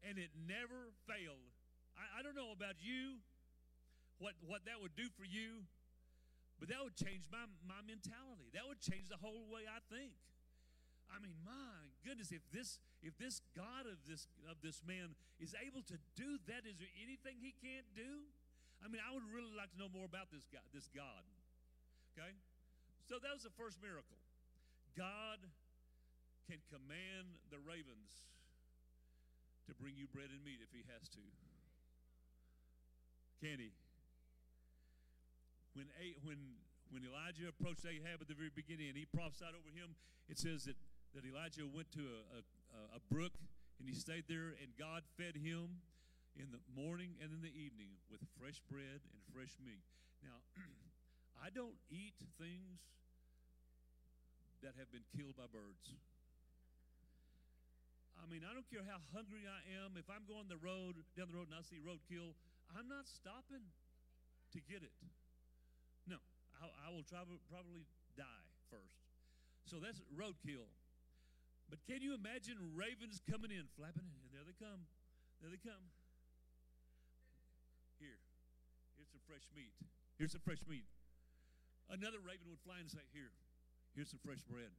and 0.05 0.21
it 0.21 0.29
never 0.37 0.93
failed 1.09 1.49
I, 1.97 2.19
I 2.19 2.23
don't 2.23 2.37
know 2.39 2.55
about 2.55 2.79
you, 2.79 3.19
what, 4.17 4.37
what 4.47 4.63
that 4.63 4.79
would 4.79 4.95
do 4.95 5.11
for 5.11 5.27
you, 5.27 5.67
but 6.55 6.71
that 6.71 6.79
would 6.79 6.95
change 6.95 7.27
my, 7.27 7.43
my 7.67 7.83
mentality. 7.83 8.47
That 8.55 8.63
would 8.63 8.79
change 8.79 9.11
the 9.11 9.19
whole 9.19 9.43
way 9.51 9.67
I 9.67 9.83
think. 9.91 10.15
I 11.11 11.19
mean, 11.19 11.35
my 11.43 11.91
goodness, 12.07 12.31
if 12.31 12.39
this 12.55 12.79
if 13.03 13.19
this 13.19 13.43
God 13.51 13.83
of 13.83 13.99
this 14.07 14.31
of 14.47 14.63
this 14.63 14.79
man 14.87 15.11
is 15.43 15.51
able 15.59 15.83
to 15.91 15.99
do 16.15 16.39
that, 16.47 16.63
is 16.63 16.79
there 16.79 16.93
anything 17.03 17.35
he 17.43 17.51
can't 17.59 17.89
do? 17.91 18.31
I 18.81 18.89
mean, 18.89 19.01
I 19.01 19.13
would 19.13 19.25
really 19.29 19.53
like 19.53 19.69
to 19.73 19.79
know 19.79 19.89
more 19.93 20.09
about 20.09 20.33
this 20.33 20.49
guy, 20.49 20.61
this 20.73 20.89
God. 20.89 21.23
Okay? 22.13 22.33
So 23.05 23.21
that 23.21 23.31
was 23.31 23.45
the 23.45 23.53
first 23.53 23.77
miracle. 23.81 24.17
God 24.97 25.39
can 26.49 26.59
command 26.67 27.39
the 27.53 27.61
ravens 27.61 28.27
to 29.69 29.71
bring 29.77 29.95
you 29.95 30.09
bread 30.09 30.33
and 30.33 30.41
meat 30.43 30.59
if 30.59 30.73
he 30.73 30.83
has 30.91 31.07
to. 31.15 31.23
Can 33.39 33.61
he? 33.61 33.71
When, 35.73 35.87
when, 36.27 36.39
when 36.91 37.01
Elijah 37.07 37.47
approached 37.47 37.87
Ahab 37.87 38.19
at 38.19 38.27
the 38.27 38.35
very 38.35 38.51
beginning 38.51 38.91
and 38.91 38.97
he 38.97 39.07
prophesied 39.07 39.55
over 39.55 39.71
him, 39.71 39.95
it 40.27 40.35
says 40.35 40.67
that, 40.67 40.75
that 41.15 41.23
Elijah 41.23 41.63
went 41.63 41.89
to 41.95 42.03
a, 42.03 42.43
a, 42.43 42.99
a 42.99 43.01
brook 43.07 43.33
and 43.79 43.89
he 43.89 43.95
stayed 43.95 44.25
there, 44.29 44.53
and 44.61 44.69
God 44.77 45.01
fed 45.17 45.33
him 45.33 45.81
in 46.35 46.51
the 46.51 46.61
morning 46.71 47.15
and 47.19 47.31
in 47.31 47.41
the 47.43 47.51
evening 47.51 47.95
with 48.07 48.23
fresh 48.39 48.59
bread 48.71 49.03
and 49.03 49.21
fresh 49.31 49.55
meat. 49.59 49.83
Now, 50.23 50.39
I 51.45 51.51
don't 51.51 51.75
eat 51.89 52.15
things 52.39 52.79
that 54.61 54.77
have 54.77 54.93
been 54.93 55.05
killed 55.17 55.35
by 55.35 55.49
birds. 55.49 55.97
I 58.21 58.29
mean, 58.29 58.45
I 58.45 58.53
don't 58.53 58.69
care 58.69 58.85
how 58.85 59.01
hungry 59.09 59.49
I 59.49 59.61
am. 59.81 59.97
If 59.97 60.05
I'm 60.05 60.29
going 60.29 60.45
the 60.45 60.61
road 60.61 61.01
down 61.17 61.33
the 61.33 61.37
road 61.41 61.49
and 61.49 61.57
I 61.57 61.65
see 61.65 61.81
roadkill, 61.81 62.37
I'm 62.77 62.85
not 62.85 63.09
stopping 63.09 63.65
to 64.53 64.59
get 64.69 64.85
it. 64.85 64.93
No, 66.05 66.21
I, 66.61 66.69
I 66.85 66.87
will 66.93 67.01
try, 67.01 67.25
probably 67.49 67.89
die 68.13 68.45
first. 68.69 69.01
So 69.65 69.81
that's 69.81 69.97
roadkill. 70.13 70.69
But 71.65 71.81
can 71.89 72.05
you 72.05 72.13
imagine 72.13 72.59
ravens 72.77 73.23
coming 73.25 73.49
in, 73.49 73.65
flapping 73.73 74.05
in, 74.05 74.19
and 74.21 74.31
there 74.35 74.45
they 74.45 74.57
come. 74.59 74.85
There 75.41 75.49
they 75.49 75.61
come. 75.63 75.81
Here, 77.97 78.19
here's 78.99 79.00
some 79.11 79.23
fresh 79.27 79.43
meat. 79.51 79.75
Here's 80.15 80.31
some 80.31 80.43
fresh 80.43 80.63
meat. 80.65 80.87
Another 81.91 82.23
raven 82.23 82.47
would 82.47 82.63
fly 82.63 82.79
and 82.79 82.87
say, 82.87 83.03
Here, 83.11 83.35
here's 83.91 84.07
some 84.07 84.23
fresh 84.23 84.39
bread. 84.47 84.71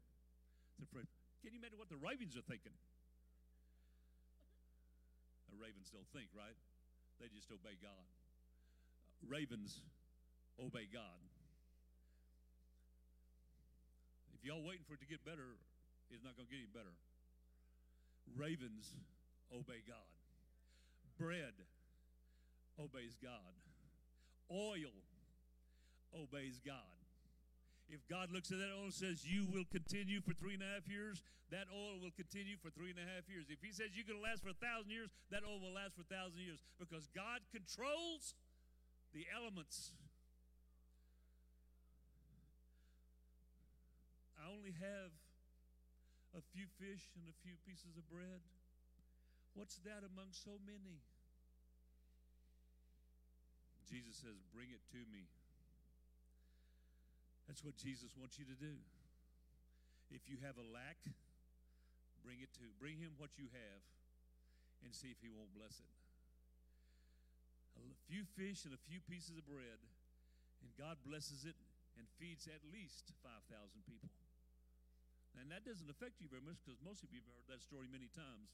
Some 0.80 0.88
fresh. 0.88 1.08
Can 1.44 1.52
you 1.52 1.60
imagine 1.60 1.76
what 1.76 1.92
the 1.92 2.00
ravens 2.00 2.32
are 2.40 2.46
thinking? 2.48 2.72
The 5.52 5.60
ravens 5.60 5.92
don't 5.92 6.08
think, 6.16 6.32
right? 6.32 6.56
They 7.20 7.28
just 7.28 7.52
obey 7.52 7.76
God. 7.76 8.08
Ravens 9.28 9.84
obey 10.56 10.88
God. 10.88 11.20
If 14.32 14.40
y'all 14.48 14.64
waiting 14.64 14.82
for 14.88 14.96
it 14.96 15.02
to 15.04 15.10
get 15.10 15.22
better, 15.22 15.60
it's 16.08 16.24
not 16.24 16.34
going 16.34 16.48
to 16.48 16.52
get 16.52 16.64
any 16.64 16.72
better. 16.72 16.96
Ravens 18.34 18.96
obey 19.52 19.84
God. 19.84 20.08
Bread 21.20 21.54
obeys 22.80 23.14
God. 23.20 23.54
Oil 24.50 24.92
obeys 26.14 26.60
God. 26.64 27.02
If 27.92 28.00
God 28.08 28.32
looks 28.32 28.48
at 28.48 28.56
that 28.56 28.72
oil 28.72 28.88
and 28.88 28.94
says, 28.94 29.20
You 29.28 29.44
will 29.52 29.68
continue 29.68 30.24
for 30.24 30.32
three 30.32 30.54
and 30.56 30.64
a 30.64 30.70
half 30.72 30.88
years, 30.88 31.20
that 31.52 31.68
oil 31.68 32.00
will 32.00 32.14
continue 32.16 32.56
for 32.56 32.72
three 32.72 32.88
and 32.88 32.96
a 32.96 33.04
half 33.04 33.28
years. 33.28 33.52
If 33.52 33.60
He 33.60 33.68
says 33.68 33.92
you're 33.92 34.08
going 34.08 34.16
to 34.16 34.24
last 34.24 34.40
for 34.40 34.48
a 34.48 34.56
thousand 34.56 34.88
years, 34.88 35.12
that 35.28 35.44
oil 35.44 35.60
will 35.60 35.76
last 35.76 35.92
for 35.92 36.00
a 36.00 36.08
thousand 36.08 36.40
years 36.40 36.64
because 36.80 37.12
God 37.12 37.44
controls 37.52 38.32
the 39.12 39.28
elements. 39.28 39.92
I 44.40 44.48
only 44.48 44.72
have 44.72 45.12
a 46.32 46.40
few 46.56 46.64
fish 46.80 47.12
and 47.12 47.28
a 47.28 47.36
few 47.44 47.60
pieces 47.68 48.00
of 48.00 48.08
bread. 48.08 48.40
What's 49.52 49.76
that 49.84 50.00
among 50.00 50.32
so 50.32 50.56
many? 50.64 51.04
Jesus 53.88 54.18
says, 54.22 54.38
Bring 54.54 54.70
it 54.70 54.82
to 54.94 55.00
me. 55.10 55.26
That's 57.46 57.64
what 57.64 57.76
Jesus 57.76 58.14
wants 58.16 58.38
you 58.38 58.46
to 58.46 58.56
do. 58.56 58.78
If 60.12 60.28
you 60.28 60.38
have 60.44 60.60
a 60.60 60.66
lack, 60.70 61.00
bring 62.22 62.38
it 62.44 62.52
to 62.60 62.64
bring 62.78 63.00
him 63.00 63.16
what 63.18 63.34
you 63.40 63.48
have 63.50 63.82
and 64.84 64.94
see 64.94 65.10
if 65.10 65.18
he 65.22 65.30
won't 65.32 65.50
bless 65.56 65.78
it. 65.80 65.92
A 67.80 67.98
few 68.06 68.22
fish 68.36 68.68
and 68.68 68.76
a 68.76 68.82
few 68.86 69.00
pieces 69.04 69.34
of 69.34 69.44
bread, 69.48 69.80
and 70.62 70.68
God 70.78 71.00
blesses 71.02 71.48
it 71.48 71.56
and 71.96 72.04
feeds 72.20 72.46
at 72.46 72.62
least 72.70 73.10
5,000 73.24 73.48
people. 73.88 74.12
And 75.40 75.48
that 75.48 75.64
doesn't 75.64 75.88
affect 75.88 76.20
you 76.20 76.28
very 76.28 76.44
much 76.44 76.60
because 76.60 76.76
most 76.84 77.00
of 77.00 77.08
you 77.10 77.24
have 77.24 77.30
heard 77.32 77.48
that 77.56 77.64
story 77.64 77.88
many 77.88 78.12
times. 78.12 78.52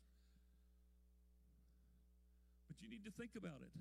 But 2.71 2.79
you 2.79 2.87
need 2.87 3.03
to 3.03 3.15
think 3.15 3.35
about 3.35 3.59
it. 3.61 3.75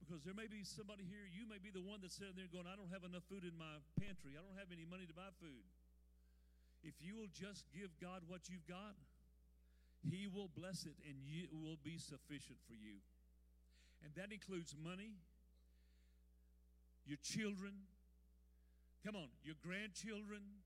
Because 0.00 0.24
there 0.24 0.34
may 0.34 0.48
be 0.48 0.64
somebody 0.64 1.04
here, 1.04 1.28
you 1.28 1.44
may 1.44 1.60
be 1.60 1.68
the 1.68 1.84
one 1.84 2.00
that's 2.00 2.16
sitting 2.16 2.34
there 2.34 2.48
going, 2.48 2.64
I 2.64 2.74
don't 2.74 2.90
have 2.90 3.04
enough 3.04 3.28
food 3.28 3.44
in 3.44 3.54
my 3.54 3.84
pantry. 4.00 4.34
I 4.34 4.42
don't 4.42 4.56
have 4.56 4.72
any 4.72 4.88
money 4.88 5.04
to 5.04 5.12
buy 5.12 5.28
food. 5.38 5.62
If 6.80 6.96
you 7.04 7.14
will 7.14 7.28
just 7.28 7.68
give 7.76 7.92
God 8.00 8.24
what 8.24 8.48
you've 8.48 8.64
got, 8.64 8.96
He 10.00 10.24
will 10.24 10.48
bless 10.48 10.88
it 10.88 10.96
and 11.04 11.20
it 11.28 11.52
will 11.52 11.76
be 11.84 12.00
sufficient 12.00 12.56
for 12.64 12.72
you. 12.72 13.04
And 14.00 14.16
that 14.16 14.32
includes 14.32 14.72
money, 14.72 15.20
your 17.04 17.20
children, 17.20 17.84
come 19.04 19.12
on, 19.12 19.28
your 19.44 19.60
grandchildren. 19.60 20.64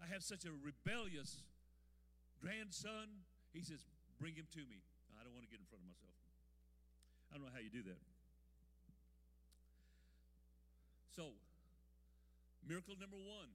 I 0.00 0.08
have 0.08 0.24
such 0.24 0.48
a 0.48 0.52
rebellious 0.64 1.44
grandson. 2.40 3.28
He 3.52 3.60
says, 3.60 3.84
Bring 4.16 4.34
him 4.34 4.48
to 4.56 4.62
me. 4.64 4.80
I 5.20 5.24
don't 5.26 5.34
want 5.34 5.44
to 5.44 5.52
get 5.52 5.60
in 5.60 5.68
front 5.68 5.84
of 5.84 5.88
myself. 5.90 6.16
I 7.28 7.36
don't 7.36 7.44
know 7.44 7.54
how 7.54 7.60
you 7.60 7.70
do 7.70 7.82
that. 7.90 8.00
So, 11.14 11.30
miracle 12.66 12.98
number 12.98 13.16
one 13.16 13.54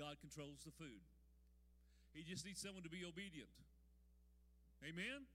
God 0.00 0.16
controls 0.24 0.64
the 0.64 0.72
food. 0.72 1.04
He 2.16 2.24
just 2.24 2.48
needs 2.48 2.60
someone 2.64 2.82
to 2.82 2.90
be 2.90 3.04
obedient. 3.04 3.52
Amen? 4.80 5.28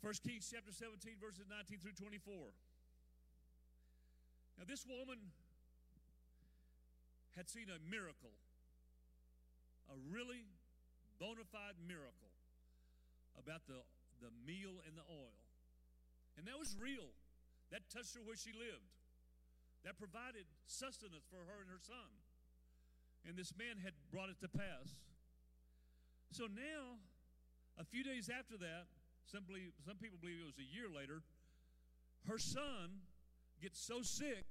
1 0.00 0.14
Kings 0.24 0.48
chapter 0.48 0.72
17, 0.72 1.20
verses 1.20 1.44
19 1.44 1.84
through 1.84 1.98
24. 2.00 2.32
Now, 4.56 4.64
this 4.64 4.88
woman 4.88 5.20
had 7.36 7.46
seen 7.52 7.68
a 7.68 7.78
miracle, 7.84 8.32
a 9.92 9.96
really 10.08 10.48
bona 11.20 11.44
fide 11.52 11.76
miracle 11.84 12.32
about 13.36 13.66
the, 13.68 13.84
the 14.24 14.32
meal 14.48 14.80
and 14.88 14.96
the 14.96 15.06
oil. 15.06 15.36
And 16.38 16.46
that 16.46 16.58
was 16.58 16.74
real. 16.80 17.12
That 17.70 17.88
touched 17.92 18.16
her 18.16 18.24
where 18.24 18.36
she 18.36 18.52
lived. 18.52 18.92
That 19.84 19.98
provided 20.00 20.48
sustenance 20.66 21.28
for 21.28 21.44
her 21.44 21.60
and 21.60 21.70
her 21.70 21.80
son. 21.80 22.10
And 23.26 23.36
this 23.36 23.52
man 23.56 23.76
had 23.82 23.92
brought 24.10 24.30
it 24.30 24.40
to 24.40 24.48
pass. 24.48 24.96
So 26.32 26.44
now, 26.48 27.00
a 27.78 27.84
few 27.84 28.04
days 28.04 28.30
after 28.32 28.56
that, 28.58 28.88
some, 29.28 29.44
believe, 29.44 29.72
some 29.84 29.96
people 29.96 30.16
believe 30.20 30.40
it 30.40 30.48
was 30.48 30.60
a 30.60 30.68
year 30.68 30.88
later, 30.88 31.20
her 32.26 32.38
son 32.38 33.04
gets 33.60 33.80
so 33.80 34.00
sick 34.02 34.48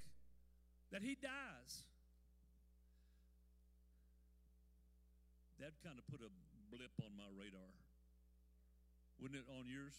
that 0.91 1.01
he 1.01 1.17
dies. 1.17 1.85
That 5.59 5.73
kind 5.81 5.97
of 5.97 6.05
put 6.05 6.21
a 6.21 6.29
blip 6.69 6.93
on 7.01 7.17
my 7.17 7.27
radar. 7.33 7.73
Wouldn't 9.17 9.41
it 9.41 9.49
on 9.49 9.65
yours? 9.65 9.97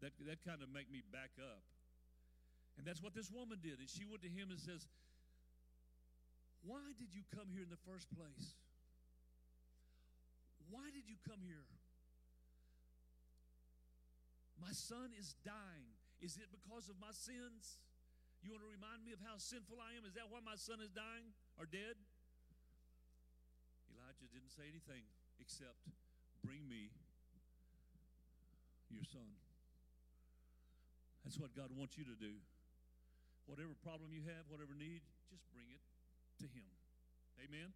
That, 0.00 0.14
that 0.26 0.44
kind 0.46 0.62
of 0.62 0.70
make 0.70 0.90
me 0.90 1.02
back 1.02 1.34
up. 1.42 1.66
And 2.78 2.86
that's 2.86 3.02
what 3.02 3.14
this 3.14 3.30
woman 3.30 3.58
did. 3.60 3.78
And 3.78 3.88
she 3.88 4.04
went 4.08 4.22
to 4.22 4.32
him 4.32 4.48
and 4.50 4.58
says, 4.58 4.88
Why 6.64 6.82
did 6.96 7.12
you 7.12 7.22
come 7.34 7.52
here 7.52 7.62
in 7.62 7.72
the 7.72 7.80
first 7.84 8.08
place? 8.12 8.56
Why 10.72 10.88
did 10.88 11.04
you 11.04 11.20
come 11.28 11.44
here? 11.44 11.68
My 14.56 14.72
son 14.72 15.12
is 15.18 15.36
dying. 15.44 15.92
Is 16.22 16.38
it 16.38 16.48
because 16.48 16.88
of 16.88 16.96
my 16.96 17.12
sins? 17.12 17.82
You 18.40 18.54
want 18.54 18.62
to 18.62 18.70
remind 18.70 19.02
me 19.02 19.12
of 19.12 19.20
how 19.20 19.36
sinful 19.36 19.78
I 19.78 19.98
am? 19.98 20.06
Is 20.06 20.14
that 20.14 20.30
why 20.30 20.38
my 20.42 20.56
son 20.56 20.78
is 20.80 20.90
dying 20.90 21.34
or 21.58 21.66
dead? 21.66 21.98
Elijah 23.92 24.26
didn't 24.32 24.50
say 24.54 24.66
anything 24.66 25.04
except, 25.38 25.78
Bring 26.42 26.66
me 26.66 26.90
your 28.90 29.06
son. 29.06 29.38
That's 31.22 31.38
what 31.38 31.54
God 31.54 31.70
wants 31.70 31.94
you 31.94 32.04
to 32.04 32.18
do. 32.18 32.42
Whatever 33.46 33.74
problem 33.82 34.14
you 34.14 34.22
have, 34.30 34.46
whatever 34.48 34.72
need, 34.74 35.02
just 35.30 35.42
bring 35.52 35.66
it 35.70 35.82
to 36.40 36.46
Him. 36.46 36.68
Amen? 37.42 37.74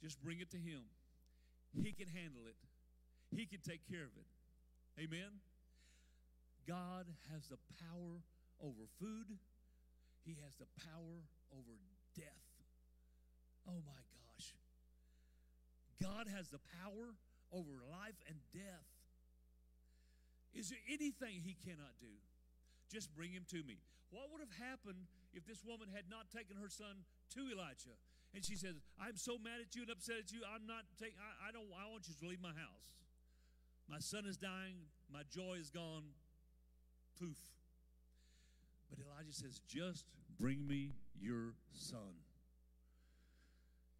Just 0.00 0.20
bring 0.22 0.40
it 0.40 0.50
to 0.50 0.60
Him. 0.60 0.82
He 1.72 1.92
can 1.92 2.08
handle 2.08 2.44
it, 2.48 2.56
He 3.34 3.46
can 3.46 3.60
take 3.60 3.84
care 3.88 4.04
of 4.04 4.14
it. 4.16 4.28
Amen? 5.00 5.40
God 6.66 7.06
has 7.32 7.48
the 7.48 7.58
power 7.80 8.22
over 8.60 8.88
food, 9.00 9.38
He 10.24 10.36
has 10.44 10.56
the 10.56 10.68
power 10.88 11.26
over 11.52 11.76
death. 12.16 12.48
Oh 13.68 13.82
my 13.86 14.02
gosh. 14.10 14.54
God 16.00 16.26
has 16.34 16.48
the 16.48 16.60
power 16.82 17.14
over 17.52 17.78
life 17.90 18.18
and 18.28 18.36
death. 18.52 18.88
Is 20.54 20.68
there 20.68 20.82
anything 20.88 21.40
He 21.44 21.56
cannot 21.64 21.94
do? 22.00 22.12
Just 22.92 23.14
bring 23.16 23.32
him 23.32 23.48
to 23.48 23.64
me. 23.64 23.80
What 24.12 24.28
would 24.28 24.44
have 24.44 24.52
happened 24.60 25.08
if 25.32 25.48
this 25.48 25.64
woman 25.64 25.88
had 25.88 26.12
not 26.12 26.28
taken 26.28 26.60
her 26.60 26.68
son 26.68 27.08
to 27.32 27.40
Elijah? 27.48 27.96
And 28.36 28.44
she 28.44 28.56
says, 28.56 28.76
I'm 29.00 29.16
so 29.16 29.40
mad 29.40 29.64
at 29.64 29.72
you 29.74 29.82
and 29.82 29.90
upset 29.90 30.20
at 30.20 30.32
you. 30.32 30.44
I'm 30.44 30.68
not 30.68 30.84
taking, 31.00 31.16
I, 31.16 31.48
I 31.48 31.52
don't, 31.52 31.68
I 31.72 31.88
want 31.88 32.04
you 32.08 32.14
to 32.20 32.26
leave 32.28 32.40
my 32.44 32.52
house. 32.52 32.92
My 33.88 33.98
son 33.98 34.24
is 34.28 34.36
dying. 34.36 34.84
My 35.12 35.22
joy 35.32 35.56
is 35.60 35.70
gone. 35.70 36.04
Poof. 37.18 37.40
But 38.88 39.00
Elijah 39.00 39.32
says, 39.32 39.60
Just 39.66 40.04
bring 40.38 40.66
me 40.66 40.92
your 41.18 41.54
son. 41.72 42.20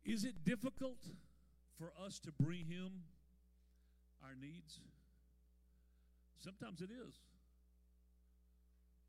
Is 0.04 0.24
it 0.24 0.44
difficult 0.44 0.98
for 1.78 1.92
us 2.04 2.18
to 2.20 2.32
bring 2.32 2.66
him 2.66 3.04
our 4.22 4.34
needs? 4.38 4.80
Sometimes 6.38 6.80
it 6.80 6.90
is. 6.90 7.20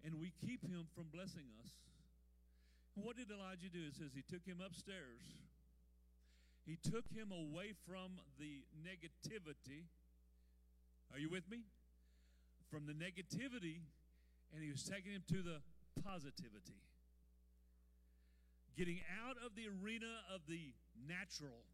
And 0.04 0.20
we 0.20 0.34
keep 0.44 0.62
him 0.68 0.86
from 0.96 1.08
blessing 1.12 1.48
us. 1.64 1.72
what 2.96 3.16
did 3.16 3.32
Elijah 3.32 3.72
do? 3.72 3.88
It 3.88 3.96
says 3.96 4.12
he 4.14 4.22
took 4.22 4.46
him 4.46 4.60
upstairs. 4.60 5.24
He 6.66 6.78
took 6.78 7.08
him 7.12 7.32
away 7.32 7.74
from 7.88 8.20
the 8.40 8.64
negativity. 8.80 9.88
Are 11.12 11.20
you 11.20 11.30
with 11.30 11.50
me? 11.50 11.64
From 12.72 12.86
the 12.86 12.94
negativity, 12.94 13.84
and 14.54 14.64
he 14.64 14.72
was 14.72 14.84
taking 14.84 15.12
him 15.12 15.24
to 15.30 15.42
the 15.44 15.60
positivity. 16.04 16.80
Getting 18.78 19.02
out 19.22 19.36
of 19.46 19.56
the 19.56 19.70
arena 19.70 20.10
of 20.34 20.42
the 20.48 20.74
natural 21.08 21.68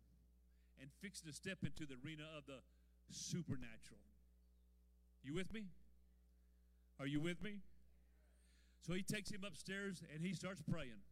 and 0.81 0.89
fixing 1.01 1.29
to 1.29 1.35
step 1.35 1.59
into 1.63 1.85
the 1.85 1.95
arena 2.03 2.23
of 2.37 2.45
the 2.45 2.59
supernatural. 3.11 4.03
You 5.23 5.33
with 5.33 5.53
me? 5.53 5.65
Are 6.99 7.07
you 7.07 7.21
with 7.21 7.41
me? 7.41 7.59
So 8.81 8.93
he 8.93 9.03
takes 9.03 9.29
him 9.29 9.43
upstairs 9.45 10.03
and 10.13 10.23
he 10.23 10.33
starts 10.33 10.61
praying. 10.61 11.03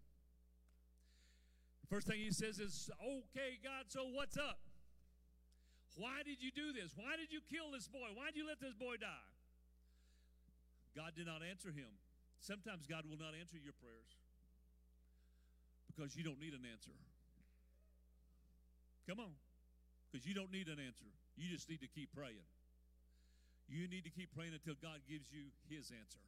First 1.89 2.07
thing 2.07 2.19
he 2.19 2.31
says 2.31 2.59
is, 2.59 2.89
Okay, 2.99 3.59
God, 3.63 3.87
so 3.87 4.03
what's 4.11 4.37
up? 4.37 4.59
Why 5.95 6.21
did 6.21 6.43
you 6.43 6.51
do 6.51 6.73
this? 6.73 6.93
Why 6.95 7.17
did 7.17 7.31
you 7.31 7.41
kill 7.49 7.71
this 7.71 7.87
boy? 7.87 8.11
Why 8.13 8.29
did 8.29 8.37
you 8.37 8.47
let 8.47 8.59
this 8.59 8.75
boy 8.75 9.01
die? 9.01 9.27
God 10.95 11.13
did 11.15 11.25
not 11.25 11.41
answer 11.41 11.69
him. 11.69 11.89
Sometimes 12.39 12.85
God 12.85 13.05
will 13.09 13.17
not 13.17 13.33
answer 13.33 13.57
your 13.57 13.73
prayers 13.81 14.13
because 15.89 16.13
you 16.13 16.21
don't 16.21 16.37
need 16.37 16.53
an 16.53 16.61
answer. 16.69 16.93
Come 19.09 19.19
on. 19.19 19.33
Because 20.05 20.27
you 20.27 20.37
don't 20.37 20.51
need 20.51 20.67
an 20.67 20.77
answer. 20.77 21.09
You 21.35 21.49
just 21.49 21.69
need 21.69 21.81
to 21.81 21.89
keep 21.89 22.13
praying. 22.13 22.45
You 23.67 23.87
need 23.87 24.05
to 24.05 24.13
keep 24.13 24.29
praying 24.35 24.53
until 24.53 24.77
God 24.77 25.01
gives 25.09 25.33
you 25.33 25.49
his 25.65 25.91
answer. 25.91 26.21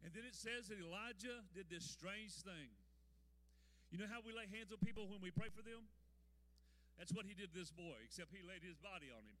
And 0.00 0.12
then 0.16 0.24
it 0.24 0.32
says 0.32 0.72
that 0.72 0.80
Elijah 0.80 1.44
did 1.52 1.68
this 1.68 1.84
strange 1.84 2.32
thing. 2.40 2.72
You 3.92 4.00
know 4.00 4.08
how 4.08 4.24
we 4.24 4.32
lay 4.32 4.48
hands 4.48 4.72
on 4.72 4.80
people 4.80 5.10
when 5.10 5.20
we 5.20 5.34
pray 5.34 5.52
for 5.52 5.60
them? 5.60 5.90
That's 6.96 7.12
what 7.12 7.26
he 7.26 7.34
did 7.34 7.52
to 7.52 7.58
this 7.58 7.72
boy, 7.72 8.00
except 8.04 8.32
he 8.32 8.40
laid 8.44 8.62
his 8.62 8.78
body 8.80 9.12
on 9.12 9.24
him. 9.24 9.36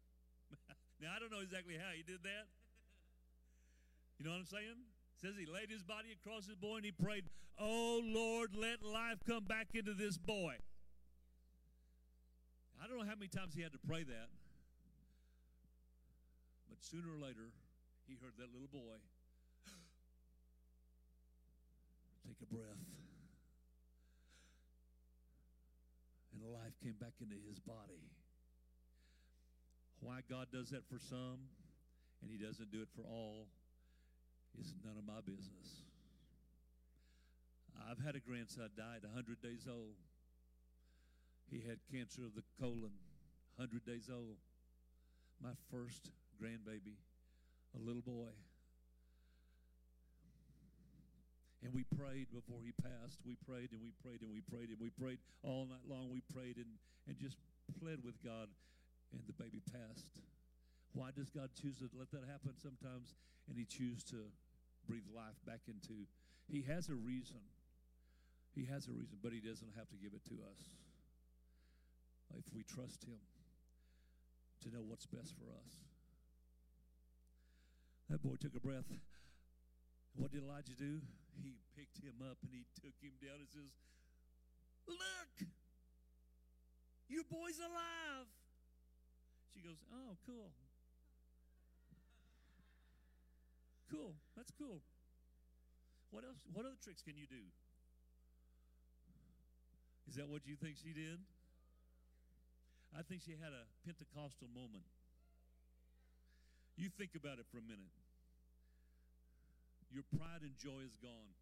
now, 1.00 1.12
I 1.14 1.20
don't 1.22 1.30
know 1.30 1.44
exactly 1.44 1.78
how 1.78 1.92
he 1.94 2.02
did 2.02 2.24
that. 2.26 2.50
You 4.18 4.28
know 4.28 4.36
what 4.36 4.44
I'm 4.44 4.52
saying? 4.52 4.76
It 4.76 5.18
says 5.20 5.36
he 5.38 5.48
laid 5.48 5.70
his 5.70 5.84
body 5.84 6.12
across 6.12 6.44
his 6.44 6.56
boy 6.56 6.82
and 6.82 6.84
he 6.84 6.92
prayed, 6.92 7.24
Oh 7.56 8.00
Lord, 8.04 8.56
let 8.56 8.82
life 8.82 9.20
come 9.24 9.44
back 9.44 9.72
into 9.72 9.94
this 9.94 10.18
boy. 10.18 10.56
I 12.80 12.88
don't 12.88 12.96
know 12.96 13.04
how 13.04 13.16
many 13.16 13.28
times 13.28 13.52
he 13.54 13.60
had 13.60 13.72
to 13.72 13.82
pray 13.86 14.02
that. 14.04 14.28
But 16.68 16.80
sooner 16.80 17.12
or 17.12 17.20
later, 17.20 17.52
he 18.08 18.16
heard 18.16 18.40
that 18.40 18.48
little 18.52 18.72
boy 18.72 18.96
take 22.40 22.48
a 22.48 22.54
breath. 22.54 22.80
And 26.32 26.42
life 26.52 26.72
came 26.82 26.96
back 27.00 27.14
into 27.20 27.36
his 27.48 27.58
body. 27.58 28.08
Why 30.00 30.20
God 30.28 30.46
does 30.52 30.70
that 30.70 30.88
for 30.88 30.98
some 30.98 31.52
and 32.22 32.30
he 32.30 32.38
doesn't 32.38 32.72
do 32.72 32.80
it 32.80 32.88
for 32.96 33.02
all 33.02 33.48
is 34.58 34.74
none 34.84 34.96
of 34.96 35.04
my 35.04 35.20
business. 35.20 35.84
I've 37.88 38.02
had 38.04 38.16
a 38.16 38.20
grandson 38.20 38.70
died 38.76 39.04
100 39.04 39.40
days 39.40 39.66
old. 39.68 39.96
He 41.50 41.60
had 41.66 41.78
cancer 41.90 42.24
of 42.24 42.34
the 42.34 42.44
colon, 42.60 42.92
100 43.56 43.84
days 43.84 44.10
old. 44.12 44.36
My 45.42 45.52
first 45.70 46.10
grandbaby, 46.40 47.00
a 47.74 47.80
little 47.80 48.02
boy. 48.02 48.32
And 51.62 51.74
we 51.76 51.84
prayed 51.84 52.32
before 52.32 52.64
he 52.64 52.72
passed. 52.72 53.20
We 53.24 53.36
prayed 53.36 53.72
and 53.72 53.84
we 53.84 53.92
prayed 54.00 54.24
and 54.24 54.32
we 54.32 54.40
prayed 54.40 54.72
and 54.72 54.80
we 54.80 54.88
prayed 54.88 55.18
all 55.44 55.68
night 55.68 55.84
long. 55.84 56.08
We 56.08 56.24
prayed 56.32 56.56
and, 56.56 56.80
and 57.06 57.18
just 57.20 57.36
pled 57.78 58.00
with 58.02 58.16
God, 58.24 58.48
and 59.12 59.20
the 59.28 59.36
baby 59.36 59.60
passed. 59.60 60.08
Why 60.92 61.10
does 61.14 61.28
God 61.30 61.50
choose 61.54 61.78
to 61.78 61.88
let 61.94 62.10
that 62.10 62.24
happen 62.26 62.56
sometimes? 62.56 63.14
And 63.48 63.56
He 63.56 63.64
chooses 63.64 64.02
to 64.10 64.32
breathe 64.88 65.06
life 65.14 65.36
back 65.46 65.60
into. 65.68 66.08
He 66.48 66.62
has 66.62 66.88
a 66.88 66.94
reason. 66.94 67.44
He 68.56 68.64
has 68.66 68.88
a 68.88 68.92
reason, 68.92 69.18
but 69.22 69.32
He 69.32 69.40
doesn't 69.40 69.76
have 69.76 69.88
to 69.90 69.96
give 70.00 70.16
it 70.16 70.24
to 70.32 70.40
us. 70.48 70.60
If 72.34 72.44
we 72.54 72.62
trust 72.64 73.04
Him 73.04 73.20
to 74.62 74.68
know 74.68 74.82
what's 74.86 75.06
best 75.06 75.34
for 75.36 75.52
us. 75.52 75.74
That 78.08 78.22
boy 78.22 78.34
took 78.40 78.56
a 78.56 78.60
breath. 78.60 78.90
What 80.16 80.32
did 80.32 80.42
Elijah 80.42 80.74
do? 80.76 81.00
He 81.38 81.58
picked 81.76 82.02
him 82.02 82.18
up 82.24 82.38
and 82.42 82.50
he 82.50 82.66
took 82.80 82.96
him 82.98 83.14
down 83.22 83.38
and 83.38 83.50
says, 83.50 83.70
Look, 84.88 85.46
your 87.06 87.24
boy's 87.30 87.58
alive. 87.58 88.26
She 89.54 89.60
goes, 89.60 89.78
Oh, 89.92 90.18
cool. 90.26 90.50
Cool. 93.90 94.14
That's 94.36 94.50
cool. 94.54 94.82
What 96.10 96.24
else? 96.24 96.38
What 96.52 96.66
other 96.66 96.78
tricks 96.82 97.02
can 97.02 97.18
you 97.18 97.26
do? 97.26 97.42
Is 100.08 100.16
that 100.16 100.26
what 100.26 100.42
you 100.46 100.56
think 100.58 100.74
she 100.78 100.90
did? 100.90 101.22
I 102.90 103.02
think 103.02 103.22
she 103.22 103.38
had 103.38 103.54
a 103.54 103.62
Pentecostal 103.86 104.50
moment. 104.50 104.82
You 106.74 106.90
think 106.90 107.14
about 107.14 107.38
it 107.38 107.46
for 107.50 107.58
a 107.58 107.66
minute. 107.66 107.94
Your 109.90 110.06
pride 110.06 110.46
and 110.46 110.54
joy 110.54 110.86
is 110.86 110.94
gone, 111.02 111.34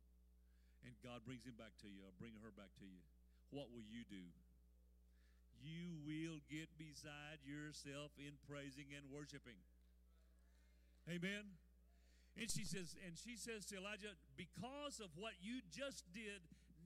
and 0.80 0.96
God 1.04 1.22
brings 1.28 1.44
him 1.44 1.54
back 1.60 1.76
to 1.84 1.88
you, 1.88 2.00
or 2.00 2.16
bring 2.16 2.40
her 2.40 2.50
back 2.50 2.72
to 2.80 2.86
you. 2.88 3.04
What 3.52 3.68
will 3.68 3.84
you 3.84 4.08
do? 4.08 4.24
You 5.60 6.00
will 6.04 6.40
get 6.48 6.72
beside 6.80 7.44
yourself 7.44 8.16
in 8.16 8.40
praising 8.48 8.96
and 8.96 9.12
worshiping. 9.12 9.60
Amen. 11.08 11.60
And 12.38 12.48
she 12.48 12.64
says, 12.64 12.94
and 13.04 13.18
she 13.18 13.34
says 13.34 13.66
to 13.68 13.76
Elijah, 13.76 14.14
because 14.36 15.00
of 15.02 15.10
what 15.18 15.34
you 15.42 15.60
just 15.68 16.06
did, 16.14 16.40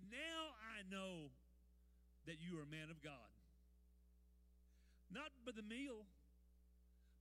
now 0.08 0.56
I 0.58 0.82
know 0.88 1.30
that 2.26 2.40
you 2.40 2.58
are 2.58 2.64
a 2.64 2.70
man 2.70 2.88
of 2.90 3.02
God. 3.02 3.30
Not 5.12 5.30
by 5.44 5.52
the 5.52 5.66
meal, 5.66 6.08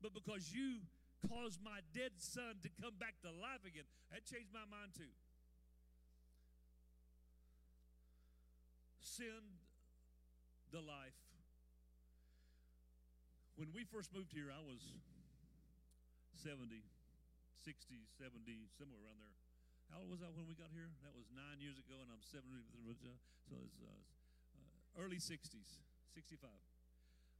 but 0.01 0.13
because 0.13 0.53
you 0.53 0.87
caused 1.27 1.61
my 1.61 1.85
dead 1.93 2.17
son 2.17 2.57
to 2.63 2.69
come 2.81 2.97
back 2.97 3.21
to 3.21 3.29
life 3.29 3.65
again. 3.65 3.85
That 4.09 4.25
changed 4.25 4.49
my 4.53 4.65
mind 4.65 4.93
too. 4.97 5.11
Send 9.01 9.61
the 10.71 10.81
life. 10.81 11.17
When 13.59 13.69
we 13.75 13.83
first 13.83 14.09
moved 14.15 14.31
here, 14.33 14.49
I 14.49 14.63
was 14.63 14.81
70, 16.41 16.81
60, 17.61 18.07
70, 18.17 18.71
somewhere 18.73 18.97
around 19.03 19.21
there. 19.21 19.37
How 19.91 20.01
old 20.01 20.09
was 20.09 20.23
I 20.23 20.31
when 20.31 20.47
we 20.47 20.55
got 20.55 20.71
here? 20.71 20.87
That 21.03 21.11
was 21.11 21.27
nine 21.35 21.59
years 21.59 21.75
ago, 21.75 21.99
and 21.99 22.07
I'm 22.07 22.23
70, 22.23 22.47
so 23.45 23.59
it's 23.59 23.77
uh, 23.83 23.91
uh, 23.91 25.03
early 25.03 25.19
60s, 25.19 25.83
65. 26.15 26.47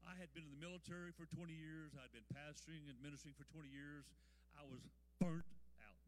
I 0.06 0.18
had 0.18 0.34
been 0.34 0.46
in 0.46 0.54
the 0.54 0.62
military 0.62 1.14
for 1.14 1.30
20 1.30 1.54
years. 1.54 1.94
I'd 1.94 2.14
been 2.14 2.28
pastoring 2.34 2.90
and 2.90 2.98
ministering 3.02 3.38
for 3.38 3.46
20 3.54 3.70
years. 3.70 4.10
I 4.58 4.66
was 4.66 4.82
burnt 5.22 5.48
out. 5.82 6.02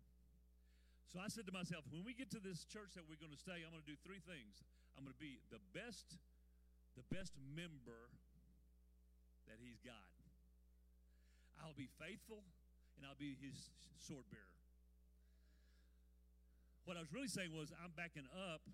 So 1.10 1.22
I 1.22 1.30
said 1.30 1.46
to 1.46 1.54
myself, 1.54 1.86
when 1.94 2.02
we 2.02 2.18
get 2.18 2.34
to 2.34 2.42
this 2.42 2.66
church 2.66 2.98
that 2.98 3.06
we're 3.06 3.22
going 3.22 3.34
to 3.34 3.40
stay, 3.40 3.62
I'm 3.62 3.70
going 3.70 3.86
to 3.86 3.92
do 3.94 4.00
three 4.02 4.22
things. 4.26 4.66
I'm 4.98 5.06
going 5.06 5.14
to 5.14 5.22
be 5.22 5.38
the 5.54 5.62
best, 5.78 6.18
the 6.98 7.06
best 7.14 7.38
member 7.38 8.10
that 9.46 9.62
he's 9.62 9.78
got. 9.86 10.10
I'll 11.62 11.78
be 11.78 11.90
faithful 12.02 12.42
and 12.98 13.06
I'll 13.06 13.20
be 13.20 13.38
his 13.38 13.70
sword 14.02 14.26
bearer. 14.34 14.58
What 16.84 16.98
I 16.98 17.02
was 17.06 17.14
really 17.14 17.32
saying 17.32 17.56
was, 17.56 17.72
I'm 17.80 17.96
backing 17.96 18.28
up. 18.36 18.66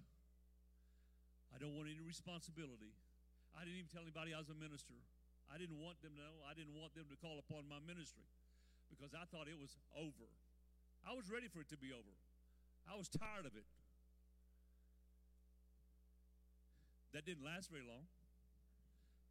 I 1.53 1.57
don't 1.61 1.77
want 1.77 1.89
any 1.89 2.01
responsibility. 2.01 2.97
I 3.59 3.67
didn't 3.67 3.83
even 3.83 3.91
tell 3.91 4.07
anybody 4.07 4.31
I 4.31 4.39
was 4.39 4.47
a 4.47 4.55
minister. 4.55 4.95
I 5.51 5.59
didn't 5.59 5.83
want 5.83 5.99
them 5.99 6.15
to 6.15 6.23
know. 6.23 6.39
I 6.47 6.55
didn't 6.55 6.79
want 6.79 6.95
them 6.95 7.11
to 7.11 7.17
call 7.19 7.43
upon 7.43 7.67
my 7.67 7.83
ministry 7.83 8.23
because 8.87 9.11
I 9.11 9.27
thought 9.27 9.51
it 9.51 9.59
was 9.59 9.75
over. 9.91 10.31
I 11.03 11.11
was 11.11 11.27
ready 11.27 11.51
for 11.51 11.59
it 11.59 11.67
to 11.75 11.79
be 11.79 11.91
over. 11.91 12.15
I 12.87 12.95
was 12.95 13.11
tired 13.11 13.43
of 13.43 13.59
it. 13.59 13.67
That 17.11 17.27
didn't 17.27 17.43
last 17.43 17.67
very 17.67 17.83
long. 17.83 18.07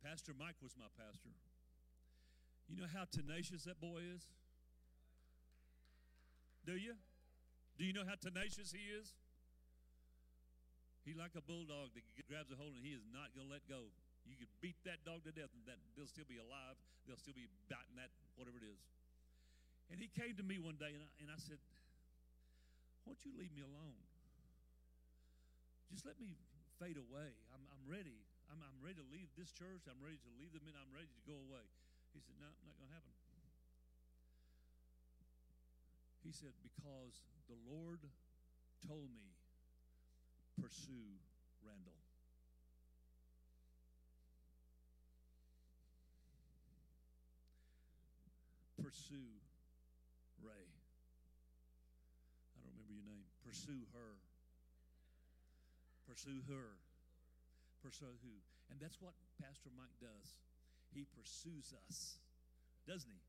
Pastor 0.04 0.36
Mike 0.36 0.60
was 0.60 0.76
my 0.76 0.92
pastor. 0.92 1.32
You 2.68 2.76
know 2.76 2.90
how 2.90 3.08
tenacious 3.08 3.64
that 3.64 3.80
boy 3.80 4.04
is? 4.04 4.28
Do 6.68 6.76
you? 6.76 7.00
Do 7.80 7.88
you 7.88 7.96
know 7.96 8.04
how 8.04 8.20
tenacious 8.20 8.76
he 8.76 8.92
is? 8.92 9.16
He's 11.06 11.16
like 11.16 11.32
a 11.32 11.40
bulldog 11.40 11.96
that 11.96 12.04
grabs 12.28 12.52
a 12.52 12.56
hold 12.60 12.76
and 12.76 12.84
he 12.84 12.92
is 12.92 13.06
not 13.08 13.32
going 13.32 13.48
to 13.48 13.52
let 13.56 13.64
go. 13.64 13.88
You 14.28 14.36
could 14.36 14.52
beat 14.60 14.76
that 14.84 15.02
dog 15.08 15.24
to 15.24 15.32
death 15.32 15.50
and 15.56 15.64
that 15.64 15.80
they'll 15.96 16.10
still 16.10 16.28
be 16.28 16.38
alive. 16.38 16.76
They'll 17.08 17.20
still 17.20 17.36
be 17.36 17.48
biting 17.72 17.96
that, 17.96 18.12
whatever 18.36 18.60
it 18.60 18.68
is. 18.68 18.80
And 19.88 19.96
he 19.96 20.12
came 20.12 20.36
to 20.36 20.44
me 20.44 20.60
one 20.60 20.76
day 20.76 20.92
and 20.92 21.00
I, 21.00 21.08
and 21.24 21.28
I 21.32 21.38
said, 21.40 21.56
Why 23.04 23.16
don't 23.16 23.24
you 23.24 23.32
leave 23.40 23.52
me 23.56 23.64
alone? 23.64 23.96
Just 25.88 26.04
let 26.04 26.20
me 26.20 26.36
fade 26.76 27.00
away. 27.00 27.32
I'm, 27.56 27.64
I'm 27.72 27.84
ready. 27.88 28.20
I'm, 28.52 28.60
I'm 28.60 28.78
ready 28.84 29.00
to 29.00 29.08
leave 29.08 29.32
this 29.40 29.48
church. 29.56 29.88
I'm 29.88 30.00
ready 30.04 30.20
to 30.20 30.30
leave 30.36 30.52
the 30.52 30.60
men. 30.60 30.76
I'm 30.76 30.92
ready 30.92 31.08
to 31.08 31.22
go 31.24 31.36
away. 31.48 31.64
He 32.12 32.20
said, 32.20 32.36
No, 32.36 32.52
not 32.68 32.76
going 32.76 32.92
to 32.92 32.96
happen. 32.96 33.14
He 36.20 36.32
said, 36.32 36.52
Because 36.60 37.24
the 37.48 37.56
Lord 37.64 38.04
told 38.84 39.08
me, 39.08 39.32
pursue 40.60 41.16
Randall. 41.64 42.07
Pursue 48.88 49.36
Ray. 50.40 50.64
I 52.56 52.64
don't 52.64 52.72
remember 52.72 52.96
your 52.96 53.04
name. 53.04 53.28
Pursue 53.44 53.84
her. 53.92 54.16
Pursue 56.08 56.40
her. 56.48 56.80
Pursue 57.84 58.16
who? 58.24 58.40
And 58.72 58.80
that's 58.80 58.96
what 58.96 59.12
Pastor 59.44 59.68
Mike 59.76 59.92
does. 60.00 60.40
He 60.88 61.04
pursues 61.04 61.76
us, 61.84 62.16
doesn't 62.88 63.12
he? 63.12 63.20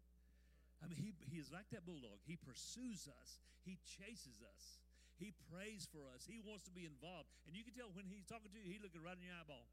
I 0.80 0.88
mean, 0.88 0.96
he, 0.96 1.12
he 1.28 1.44
is 1.44 1.52
like 1.52 1.68
that 1.76 1.84
bulldog. 1.84 2.24
He 2.24 2.40
pursues 2.40 3.12
us, 3.12 3.44
he 3.68 3.76
chases 4.00 4.40
us, 4.40 4.80
he 5.20 5.36
prays 5.52 5.84
for 5.92 6.08
us, 6.16 6.24
he 6.24 6.40
wants 6.40 6.64
to 6.72 6.74
be 6.74 6.88
involved. 6.88 7.28
And 7.44 7.52
you 7.52 7.68
can 7.68 7.76
tell 7.76 7.92
when 7.92 8.08
he's 8.08 8.24
talking 8.24 8.48
to 8.48 8.56
you, 8.56 8.64
he's 8.64 8.80
looking 8.80 9.04
right 9.04 9.20
in 9.20 9.28
your 9.28 9.36
eyeball. 9.36 9.68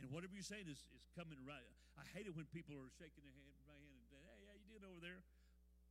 And 0.00 0.08
whatever 0.08 0.32
you're 0.32 0.40
saying 0.40 0.72
is, 0.72 0.80
is 0.96 1.04
coming 1.12 1.36
right. 1.44 1.68
I 2.00 2.04
hate 2.16 2.24
it 2.24 2.32
when 2.32 2.48
people 2.48 2.80
are 2.80 2.88
shaking 2.96 3.20
their 3.28 3.36
hand, 3.36 3.52
my 3.68 3.76
hand, 3.76 3.92
and 3.92 4.08
saying, 4.08 4.32
"Hey, 4.82 4.90
how 4.90 4.98
you 4.98 4.98
doing 4.98 4.98
over 4.98 5.00
there?" 5.00 5.22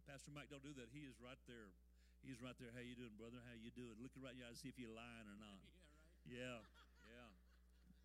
Pastor 0.07 0.31
Mike, 0.35 0.49
don't 0.51 0.63
do 0.63 0.73
that. 0.75 0.91
He 0.91 1.07
is 1.07 1.15
right 1.23 1.39
there. 1.47 1.71
He's 2.19 2.41
right 2.43 2.55
there. 2.59 2.69
How 2.75 2.83
you 2.83 2.95
doing, 2.95 3.15
brother? 3.15 3.39
How 3.47 3.55
you 3.55 3.71
doing? 3.71 3.95
Looking 4.03 4.21
right 4.21 4.33
in 4.35 4.43
your 4.43 4.51
eyes, 4.51 4.59
see 4.59 4.67
if 4.67 4.77
you're 4.77 4.91
lying 4.91 5.27
or 5.31 5.39
not. 5.39 5.63
Yeah, 6.21 6.61
right. 6.61 7.09
Yeah, 7.09 7.17
yeah. 7.17 7.95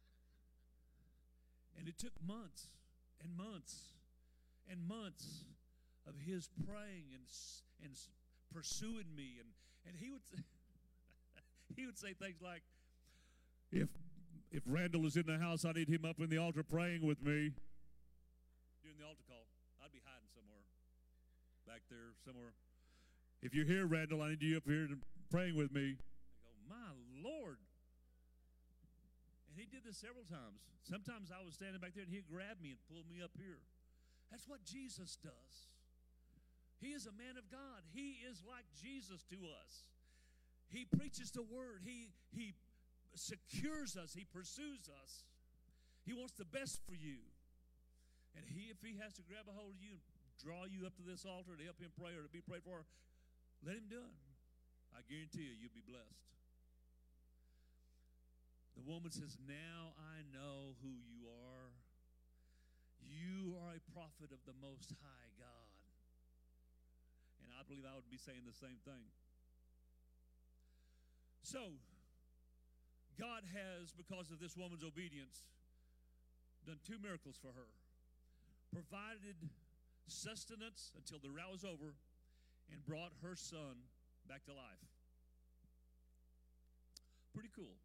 And 1.76 1.86
it 1.86 1.98
took 1.98 2.16
months 2.26 2.72
and 3.20 3.36
months 3.36 3.92
and 4.64 4.80
months 4.88 5.44
of 6.08 6.16
his 6.24 6.48
praying 6.64 7.12
and 7.12 7.28
and 7.84 7.92
pursuing 8.48 9.12
me, 9.14 9.36
and 9.36 9.52
and 9.84 10.00
he 10.00 10.08
would 10.08 10.24
he 11.76 11.84
would 11.84 11.98
say 11.98 12.14
things 12.14 12.40
like, 12.40 12.62
"If 13.70 13.90
if 14.50 14.62
Randall 14.64 15.04
is 15.04 15.16
in 15.16 15.26
the 15.26 15.36
house, 15.36 15.66
I 15.66 15.72
need 15.72 15.90
him 15.90 16.06
up 16.06 16.18
in 16.18 16.30
the 16.30 16.38
altar 16.38 16.62
praying 16.62 17.04
with 17.04 17.20
me." 17.20 17.52
During 18.80 18.96
the 18.96 19.04
altar 19.04 19.22
call, 19.28 19.35
I'd 19.86 19.94
be 19.94 20.02
hiding 20.02 20.26
somewhere 20.34 20.66
back 21.62 21.86
there 21.86 22.10
somewhere. 22.26 22.58
If 23.38 23.54
you're 23.54 23.70
here, 23.70 23.86
Randall, 23.86 24.18
I 24.18 24.34
need 24.34 24.42
you 24.42 24.58
up 24.58 24.66
here 24.66 24.90
praying 25.30 25.54
with 25.54 25.70
me. 25.70 25.94
I 25.94 26.34
go, 26.42 26.50
my 26.66 26.90
Lord. 27.22 27.62
And 29.46 29.54
he 29.54 29.70
did 29.70 29.86
this 29.86 30.02
several 30.02 30.26
times. 30.26 30.58
Sometimes 30.82 31.30
I 31.30 31.38
was 31.46 31.54
standing 31.54 31.78
back 31.78 31.94
there 31.94 32.02
and 32.02 32.10
he'd 32.10 32.26
grab 32.26 32.58
me 32.58 32.74
and 32.74 32.82
pull 32.90 33.06
me 33.06 33.22
up 33.22 33.30
here. 33.38 33.62
That's 34.34 34.50
what 34.50 34.66
Jesus 34.66 35.14
does. 35.22 35.54
He 36.82 36.90
is 36.90 37.06
a 37.06 37.14
man 37.14 37.38
of 37.38 37.46
God. 37.46 37.86
He 37.94 38.26
is 38.26 38.42
like 38.42 38.66
Jesus 38.74 39.22
to 39.30 39.38
us. 39.62 39.86
He 40.66 40.82
preaches 40.82 41.30
the 41.30 41.46
word. 41.46 41.86
He 41.86 42.10
he 42.34 42.58
secures 43.14 43.94
us. 43.94 44.18
He 44.18 44.26
pursues 44.26 44.90
us. 44.90 45.30
He 46.02 46.10
wants 46.10 46.34
the 46.34 46.44
best 46.50 46.82
for 46.90 46.98
you. 46.98 47.22
And 48.36 48.44
he, 48.44 48.68
if 48.68 48.84
he 48.84 49.00
has 49.00 49.16
to 49.16 49.24
grab 49.24 49.48
a 49.48 49.54
hold 49.56 49.72
of 49.72 49.80
you 49.80 49.96
and 49.96 50.28
draw 50.36 50.68
you 50.68 50.84
up 50.84 50.92
to 51.00 51.04
this 51.04 51.24
altar 51.24 51.56
to 51.56 51.64
help 51.64 51.80
him 51.80 51.90
pray 51.96 52.12
or 52.12 52.20
to 52.20 52.30
be 52.30 52.44
prayed 52.44 52.62
for, 52.68 52.84
let 53.64 53.80
him 53.80 53.88
do 53.88 54.04
it. 54.04 54.16
I 54.92 55.00
guarantee 55.08 55.48
you, 55.48 55.56
you'll 55.56 55.76
be 55.76 55.84
blessed. 55.84 56.28
The 58.76 58.84
woman 58.84 59.08
says, 59.08 59.40
Now 59.48 59.96
I 59.96 60.20
know 60.36 60.76
who 60.84 60.92
you 61.08 61.24
are. 61.32 61.72
You 63.00 63.56
are 63.64 63.72
a 63.72 63.82
prophet 63.96 64.28
of 64.28 64.44
the 64.44 64.56
Most 64.60 64.92
High 65.00 65.32
God. 65.40 65.72
And 67.40 67.48
I 67.56 67.64
believe 67.64 67.88
I 67.88 67.96
would 67.96 68.12
be 68.12 68.20
saying 68.20 68.44
the 68.44 68.56
same 68.56 68.76
thing. 68.84 69.08
So, 71.40 71.80
God 73.16 73.48
has, 73.48 73.96
because 73.96 74.28
of 74.28 74.42
this 74.42 74.58
woman's 74.58 74.84
obedience, 74.84 75.48
done 76.68 76.82
two 76.84 77.00
miracles 77.00 77.40
for 77.40 77.56
her 77.56 77.70
provided 78.76 79.40
sustenance 80.06 80.92
until 81.00 81.16
the 81.16 81.32
row 81.32 81.48
was 81.48 81.64
over 81.64 81.96
and 82.68 82.84
brought 82.84 83.08
her 83.24 83.32
son 83.32 83.88
back 84.28 84.44
to 84.44 84.52
life. 84.52 84.84
Pretty 87.32 87.48
cool. 87.56 87.80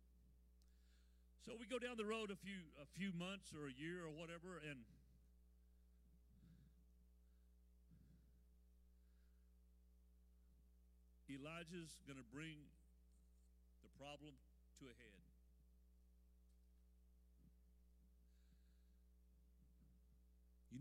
So 1.47 1.56
we 1.56 1.65
go 1.65 1.80
down 1.80 1.95
the 1.95 2.06
road 2.06 2.27
a 2.27 2.36
few 2.36 2.60
a 2.75 2.86
few 2.91 3.15
months 3.15 3.56
or 3.56 3.71
a 3.71 3.75
year 3.75 4.04
or 4.04 4.12
whatever 4.12 4.60
and 4.60 4.84
Elijah's 11.32 12.04
going 12.04 12.19
to 12.19 12.27
bring 12.36 12.67
the 13.80 13.91
problem 13.95 14.36
to 14.80 14.86
a 14.91 14.95
head. 14.99 15.20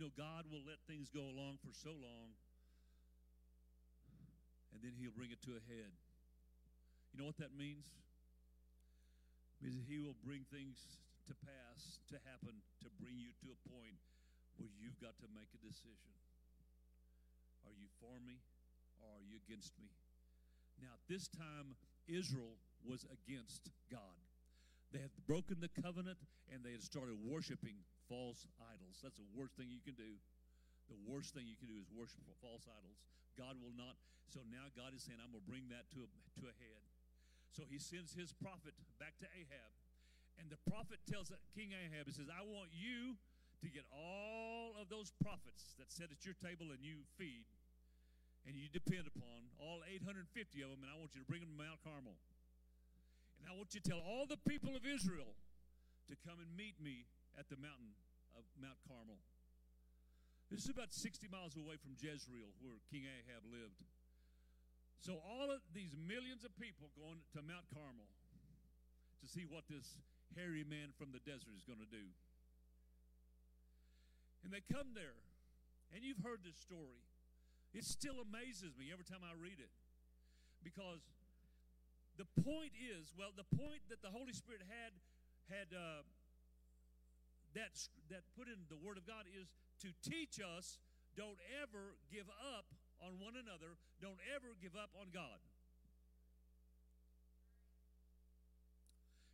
Know, 0.01 0.13
God 0.17 0.49
will 0.49 0.65
let 0.65 0.81
things 0.89 1.13
go 1.13 1.29
along 1.29 1.61
for 1.61 1.77
so 1.77 1.93
long, 1.93 2.33
and 4.73 4.81
then 4.81 4.97
He'll 4.97 5.13
bring 5.13 5.29
it 5.29 5.45
to 5.45 5.61
a 5.61 5.63
head. 5.69 5.93
You 7.13 7.21
know 7.21 7.29
what 7.29 7.37
that 7.37 7.53
means? 7.53 7.85
It 9.61 9.69
means 9.69 9.85
He 9.85 10.01
will 10.01 10.17
bring 10.25 10.49
things 10.49 10.81
to 11.29 11.37
pass, 11.37 12.01
to 12.09 12.17
happen, 12.25 12.65
to 12.81 12.89
bring 12.97 13.21
you 13.21 13.37
to 13.45 13.53
a 13.53 13.59
point 13.69 14.01
where 14.57 14.73
you've 14.73 14.97
got 14.97 15.21
to 15.21 15.29
make 15.37 15.53
a 15.53 15.61
decision. 15.61 16.17
Are 17.69 17.77
you 17.77 17.93
for 18.01 18.17
me 18.25 18.41
or 18.97 19.21
are 19.21 19.25
you 19.25 19.37
against 19.37 19.77
me? 19.77 19.93
Now, 20.81 20.97
this 21.13 21.29
time, 21.29 21.77
Israel 22.09 22.57
was 22.81 23.05
against 23.13 23.69
God. 23.93 24.17
They 24.93 24.99
had 24.99 25.13
broken 25.29 25.61
the 25.61 25.71
covenant 25.71 26.19
and 26.49 26.65
they 26.65 26.73
had 26.73 26.83
started 26.83 27.21
worshiping 27.21 27.85
false 28.11 28.43
idols. 28.59 28.99
That's 28.99 29.23
the 29.23 29.31
worst 29.31 29.55
thing 29.55 29.71
you 29.71 29.79
can 29.79 29.95
do. 29.95 30.19
The 30.91 30.99
worst 31.07 31.39
thing 31.39 31.47
you 31.47 31.55
can 31.55 31.71
do 31.71 31.79
is 31.79 31.87
worship 31.95 32.27
false 32.43 32.67
idols. 32.67 32.99
God 33.39 33.63
will 33.63 33.73
not. 33.79 33.95
So 34.27 34.43
now 34.51 34.67
God 34.75 34.91
is 34.91 35.07
saying, 35.07 35.23
I'm 35.23 35.31
going 35.31 35.47
to 35.47 35.51
bring 35.51 35.71
that 35.71 35.87
to 35.95 36.03
a, 36.03 36.09
to 36.43 36.51
a 36.51 36.55
head. 36.59 36.83
So 37.55 37.63
he 37.71 37.79
sends 37.79 38.11
his 38.19 38.35
prophet 38.35 38.75
back 38.99 39.15
to 39.23 39.31
Ahab. 39.31 39.71
And 40.43 40.51
the 40.51 40.59
prophet 40.67 40.99
tells 41.07 41.31
King 41.55 41.71
Ahab, 41.71 42.11
he 42.11 42.15
says, 42.15 42.27
I 42.27 42.43
want 42.43 42.75
you 42.75 43.15
to 43.63 43.69
get 43.71 43.87
all 43.95 44.75
of 44.81 44.91
those 44.91 45.15
prophets 45.23 45.79
that 45.79 45.93
sit 45.95 46.11
at 46.11 46.27
your 46.27 46.35
table 46.39 46.75
and 46.75 46.83
you 46.83 47.07
feed 47.15 47.47
and 48.49 48.57
you 48.57 48.73
depend 48.73 49.05
upon, 49.05 49.53
all 49.61 49.85
850 49.85 50.25
of 50.65 50.73
them, 50.73 50.81
and 50.81 50.89
I 50.89 50.97
want 50.97 51.13
you 51.13 51.21
to 51.21 51.29
bring 51.29 51.45
them 51.45 51.53
to 51.53 51.61
Mount 51.61 51.85
Carmel. 51.85 52.17
And 53.37 53.45
I 53.45 53.53
want 53.53 53.77
you 53.77 53.85
to 53.85 53.87
tell 53.87 54.01
all 54.01 54.25
the 54.25 54.41
people 54.49 54.73
of 54.73 54.89
Israel 54.89 55.37
to 56.09 56.17
come 56.25 56.41
and 56.41 56.49
meet 56.57 56.81
me 56.81 57.05
at 57.41 57.49
the 57.49 57.57
mountain 57.57 57.97
of 58.37 58.45
Mount 58.61 58.77
Carmel. 58.85 59.17
This 60.53 60.69
is 60.69 60.71
about 60.71 60.93
60 60.93 61.25
miles 61.33 61.57
away 61.57 61.81
from 61.81 61.97
Jezreel, 61.97 62.53
where 62.61 62.77
King 62.93 63.09
Ahab 63.09 63.49
lived. 63.49 63.81
So 65.01 65.17
all 65.25 65.49
of 65.49 65.65
these 65.73 65.97
millions 65.97 66.45
of 66.45 66.53
people 66.61 66.93
going 66.93 67.25
to 67.33 67.41
Mount 67.41 67.65
Carmel 67.73 68.13
to 69.25 69.27
see 69.27 69.49
what 69.49 69.65
this 69.73 69.97
hairy 70.37 70.69
man 70.69 70.93
from 70.93 71.17
the 71.17 71.23
desert 71.25 71.57
is 71.57 71.65
going 71.65 71.81
to 71.81 71.89
do. 71.89 72.13
And 74.45 74.53
they 74.53 74.61
come 74.69 74.93
there, 74.93 75.17
and 75.97 76.05
you've 76.05 76.21
heard 76.21 76.45
this 76.45 76.61
story. 76.61 77.01
It 77.73 77.89
still 77.89 78.21
amazes 78.21 78.77
me 78.77 78.93
every 78.93 79.09
time 79.09 79.25
I 79.25 79.33
read 79.33 79.57
it. 79.57 79.73
Because 80.61 81.01
the 82.21 82.29
point 82.45 82.77
is, 82.77 83.17
well, 83.17 83.33
the 83.33 83.49
point 83.57 83.81
that 83.89 84.05
the 84.05 84.13
Holy 84.13 84.37
Spirit 84.37 84.61
had 84.69 84.93
had 85.49 85.73
uh, 85.73 86.05
that 87.55 87.75
that 88.11 88.23
put 88.37 88.47
in 88.49 88.59
the 88.69 88.79
Word 88.79 88.97
of 88.97 89.07
God 89.07 89.27
is 89.31 89.51
to 89.83 89.91
teach 90.03 90.39
us. 90.39 90.79
Don't 91.17 91.41
ever 91.63 91.99
give 92.13 92.31
up 92.55 92.71
on 93.03 93.19
one 93.19 93.35
another. 93.35 93.75
Don't 94.01 94.21
ever 94.35 94.55
give 94.63 94.77
up 94.77 94.91
on 94.95 95.11
God. 95.13 95.43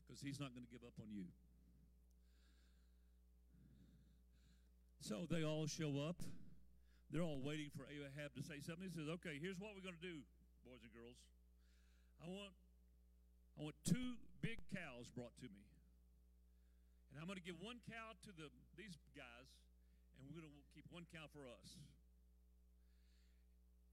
Because 0.07 0.23
He's 0.23 0.41
not 0.41 0.55
going 0.55 0.65
to 0.65 0.73
give 0.73 0.87
up 0.87 0.97
on 1.03 1.13
you. 1.13 1.29
So 5.01 5.27
they 5.31 5.45
all 5.45 5.67
show 5.67 6.03
up. 6.03 6.19
They're 7.11 7.23
all 7.23 7.39
waiting 7.39 7.71
for 7.71 7.87
Ahab 7.87 8.35
to 8.35 8.43
say 8.43 8.59
something. 8.59 8.83
He 8.83 8.95
says, 8.95 9.07
"Okay, 9.21 9.39
here's 9.39 9.61
what 9.63 9.77
we're 9.79 9.87
going 9.87 9.95
to 9.95 10.03
do, 10.03 10.27
boys 10.67 10.83
and 10.83 10.91
girls. 10.91 11.15
I 12.19 12.27
want, 12.27 12.55
I 13.55 13.63
want 13.63 13.77
two 13.85 14.19
big 14.41 14.59
cows 14.73 15.07
brought 15.15 15.37
to 15.43 15.47
me, 15.47 15.66
and 17.17 17.25
I'm 17.25 17.25
going 17.25 17.41
to 17.41 17.49
give 17.49 17.57
one 17.65 17.81
cow 17.89 18.13
to 18.29 18.31
the 18.37 18.53
these 18.77 19.01
guys, 19.17 19.49
and 20.21 20.29
we're 20.29 20.37
going 20.37 20.53
to 20.53 20.61
keep 20.77 20.85
one 20.93 21.09
cow 21.09 21.25
for 21.33 21.49
us. 21.49 21.81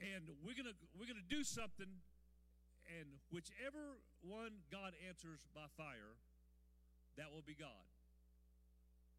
And 0.04 0.28
we're 0.44 0.60
going 0.60 0.68
to 0.68 0.76
we're 1.00 1.08
going 1.08 1.24
to 1.24 1.32
do 1.32 1.40
something, 1.48 2.04
and 2.92 3.08
whichever 3.32 3.96
one 4.20 4.60
God 4.68 4.92
answers 5.08 5.40
by 5.56 5.72
fire, 5.80 6.20
that 7.16 7.32
will 7.32 7.48
be 7.48 7.56
God." 7.56 7.88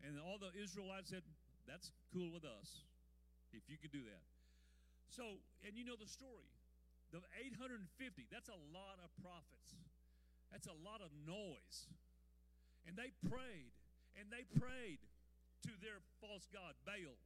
And 0.05 0.21
all 0.21 0.37
the 0.37 0.53
Israelites 0.53 1.09
said, 1.09 1.25
"That's 1.65 1.89
cool 2.13 2.29
with 2.29 2.45
us." 2.45 2.85
if 3.55 3.71
you 3.71 3.79
could 3.79 3.95
do 3.95 4.03
that. 4.03 4.27
So, 5.15 5.39
and 5.63 5.79
you 5.79 5.87
know 5.87 5.95
the 5.95 6.11
story. 6.11 6.51
The 7.15 7.23
850, 7.39 8.27
that's 8.27 8.51
a 8.51 8.61
lot 8.75 8.99
of 8.99 9.15
prophets. 9.23 9.79
That's 10.51 10.67
a 10.67 10.75
lot 10.83 10.99
of 10.99 11.15
noise. 11.23 11.87
And 12.87 12.99
they 12.99 13.15
prayed, 13.23 13.74
and 14.19 14.31
they 14.31 14.47
prayed 14.59 15.03
to 15.67 15.73
their 15.81 16.03
false 16.21 16.47
god, 16.53 16.75
Baal. 16.87 17.19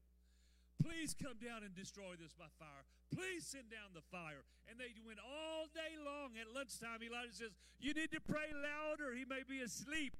Please 0.78 1.10
come 1.10 1.42
down 1.42 1.66
and 1.66 1.74
destroy 1.74 2.14
this 2.14 2.30
by 2.38 2.46
fire. 2.54 2.86
Please 3.10 3.42
send 3.42 3.66
down 3.66 3.90
the 3.98 4.04
fire. 4.14 4.46
And 4.70 4.78
they 4.78 4.94
went 5.02 5.18
all 5.18 5.66
day 5.74 5.98
long. 5.98 6.38
At 6.38 6.54
lunchtime, 6.54 7.02
Elijah 7.02 7.34
says, 7.34 7.52
You 7.82 7.98
need 7.98 8.14
to 8.14 8.22
pray 8.22 8.54
louder. 8.54 9.10
He 9.10 9.26
may 9.26 9.42
be 9.42 9.58
asleep. 9.58 10.14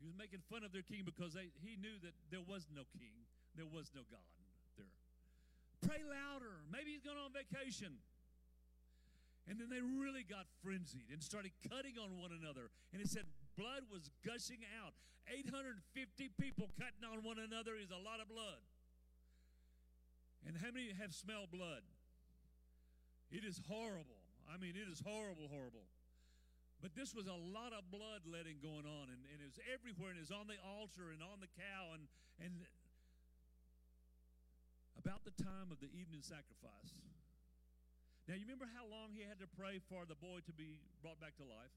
He 0.00 0.08
was 0.08 0.16
making 0.16 0.40
fun 0.48 0.64
of 0.64 0.72
their 0.72 0.86
king 0.86 1.04
because 1.04 1.36
they, 1.36 1.52
he 1.60 1.76
knew 1.76 2.00
that 2.00 2.16
there 2.32 2.40
was 2.40 2.64
no 2.72 2.88
king. 2.96 3.28
There 3.52 3.68
was 3.68 3.92
no 3.92 4.06
God 4.08 4.24
there. 4.80 4.88
Pray 5.84 6.00
louder. 6.06 6.64
Maybe 6.72 6.96
he's 6.96 7.04
going 7.04 7.20
on 7.20 7.34
vacation. 7.34 8.00
And 9.48 9.56
then 9.56 9.68
they 9.72 9.80
really 9.80 10.24
got 10.24 10.44
frenzied 10.62 11.08
and 11.12 11.20
started 11.20 11.52
cutting 11.64 11.96
on 11.96 12.20
one 12.20 12.30
another. 12.32 12.68
And 12.92 13.00
it 13.00 13.08
said 13.08 13.24
blood 13.58 13.90
was 13.90 14.06
gushing 14.22 14.62
out. 14.78 14.94
850 15.26 15.82
people 16.38 16.70
cutting 16.78 17.02
on 17.02 17.26
one 17.26 17.42
another 17.42 17.74
is 17.74 17.90
a 17.90 17.98
lot 17.98 18.22
of 18.22 18.30
blood. 18.30 18.62
And 20.46 20.54
how 20.54 20.70
many 20.70 20.94
have 20.94 21.10
smelled 21.10 21.50
blood? 21.50 21.82
It 23.28 23.42
is 23.42 23.60
horrible. 23.66 24.22
I 24.48 24.56
mean, 24.56 24.78
it 24.78 24.88
is 24.88 25.02
horrible, 25.02 25.50
horrible. 25.50 25.84
But 26.80 26.94
this 26.94 27.10
was 27.12 27.26
a 27.26 27.34
lot 27.34 27.74
of 27.74 27.90
blood 27.90 28.22
letting 28.24 28.62
going 28.62 28.86
on, 28.86 29.10
and, 29.10 29.20
and 29.34 29.42
it 29.42 29.48
was 29.50 29.58
everywhere, 29.66 30.14
and 30.14 30.18
it 30.22 30.24
was 30.24 30.32
on 30.32 30.46
the 30.46 30.56
altar 30.62 31.10
and 31.10 31.18
on 31.20 31.42
the 31.42 31.50
cow, 31.58 31.92
and, 31.98 32.06
and 32.38 32.54
about 34.94 35.26
the 35.26 35.34
time 35.34 35.74
of 35.74 35.82
the 35.82 35.90
evening 35.90 36.22
sacrifice. 36.22 36.94
Now, 38.30 38.38
you 38.38 38.46
remember 38.46 38.70
how 38.70 38.86
long 38.86 39.10
he 39.10 39.26
had 39.26 39.42
to 39.42 39.50
pray 39.50 39.82
for 39.90 40.06
the 40.06 40.14
boy 40.14 40.44
to 40.46 40.54
be 40.54 40.78
brought 41.02 41.18
back 41.18 41.34
to 41.42 41.44
life? 41.44 41.74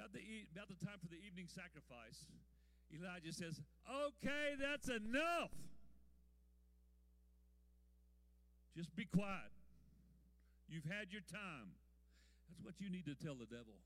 About 0.00 0.16
the, 0.16 0.24
about 0.48 0.72
the 0.72 0.80
time 0.80 0.96
for 0.96 1.12
the 1.12 1.20
evening 1.20 1.44
sacrifice, 1.44 2.24
Elijah 2.88 3.36
says, 3.36 3.60
Okay, 3.84 4.56
that's 4.56 4.88
enough. 4.88 5.52
Just 8.72 8.96
be 8.96 9.04
quiet. 9.04 9.52
You've 10.72 10.88
had 10.88 11.12
your 11.12 11.20
time. 11.20 11.76
That's 12.48 12.64
what 12.64 12.80
you 12.80 12.88
need 12.88 13.04
to 13.12 13.14
tell 13.18 13.36
the 13.36 13.44
devil. 13.44 13.76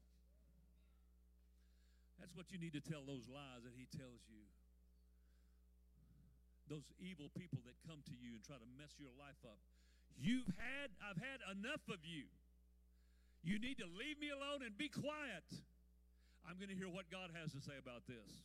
That's 2.23 2.31
what 2.39 2.55
you 2.55 2.63
need 2.63 2.79
to 2.79 2.85
tell 2.85 3.03
those 3.03 3.27
lies 3.27 3.67
that 3.67 3.75
he 3.75 3.91
tells 3.91 4.23
you 4.31 4.47
those 6.71 6.87
evil 7.03 7.27
people 7.35 7.59
that 7.67 7.75
come 7.91 8.07
to 8.07 8.15
you 8.15 8.39
and 8.39 8.41
try 8.47 8.55
to 8.55 8.71
mess 8.79 8.95
your 9.03 9.11
life 9.19 9.43
up. 9.43 9.59
You've 10.15 10.49
had, 10.63 10.95
I've 11.03 11.19
had 11.19 11.43
enough 11.59 11.83
of 11.91 12.07
you. 12.07 12.31
You 13.43 13.59
need 13.59 13.83
to 13.83 13.89
leave 13.91 14.23
me 14.23 14.31
alone 14.31 14.63
and 14.63 14.79
be 14.79 14.89
quiet. 14.89 15.45
I'm 16.49 16.57
going 16.57 16.69
to 16.69 16.77
hear 16.77 16.89
what 16.89 17.11
God 17.11 17.31
has 17.41 17.53
to 17.53 17.61
say 17.61 17.75
about 17.81 18.07
this. 18.07 18.45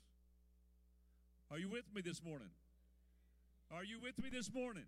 Are 1.52 1.60
you 1.60 1.68
with 1.68 1.86
me 1.94 2.02
this 2.02 2.24
morning? 2.24 2.50
Are 3.72 3.84
you 3.84 4.00
with 4.00 4.18
me 4.22 4.30
this 4.30 4.52
morning? 4.54 4.88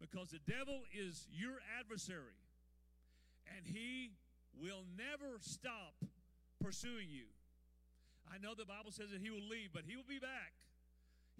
Because 0.00 0.30
the 0.30 0.40
devil 0.44 0.84
is 0.92 1.26
your 1.32 1.56
adversary, 1.80 2.36
and 3.56 3.64
he 3.64 4.12
will 4.60 4.84
never 4.96 5.40
stop 5.40 6.04
pursuing 6.60 7.08
you. 7.08 7.28
I 8.28 8.38
know 8.38 8.54
the 8.54 8.68
Bible 8.68 8.92
says 8.92 9.10
that 9.12 9.20
he 9.20 9.30
will 9.30 9.44
leave, 9.44 9.72
but 9.72 9.84
he 9.86 9.96
will 9.96 10.08
be 10.08 10.18
back. 10.18 10.52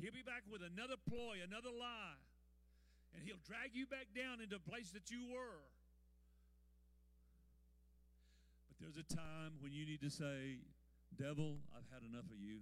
He'll 0.01 0.13
be 0.13 0.25
back 0.25 0.45
with 0.49 0.61
another 0.61 0.97
ploy, 1.09 1.41
another 1.45 1.73
lie. 1.73 2.21
And 3.17 3.25
he'll 3.25 3.41
drag 3.49 3.73
you 3.73 3.87
back 3.89 4.13
down 4.13 4.45
into 4.45 4.61
the 4.61 4.65
place 4.65 4.93
that 4.93 5.11
you 5.11 5.25
were. 5.33 5.65
But 8.77 8.93
there's 8.93 9.01
a 9.01 9.09
time 9.09 9.57
when 9.61 9.73
you 9.73 9.87
need 9.87 10.01
to 10.03 10.11
say, 10.11 10.61
Devil, 11.17 11.57
I've 11.73 11.89
had 11.89 12.05
enough 12.05 12.29
of 12.29 12.37
you. 12.37 12.61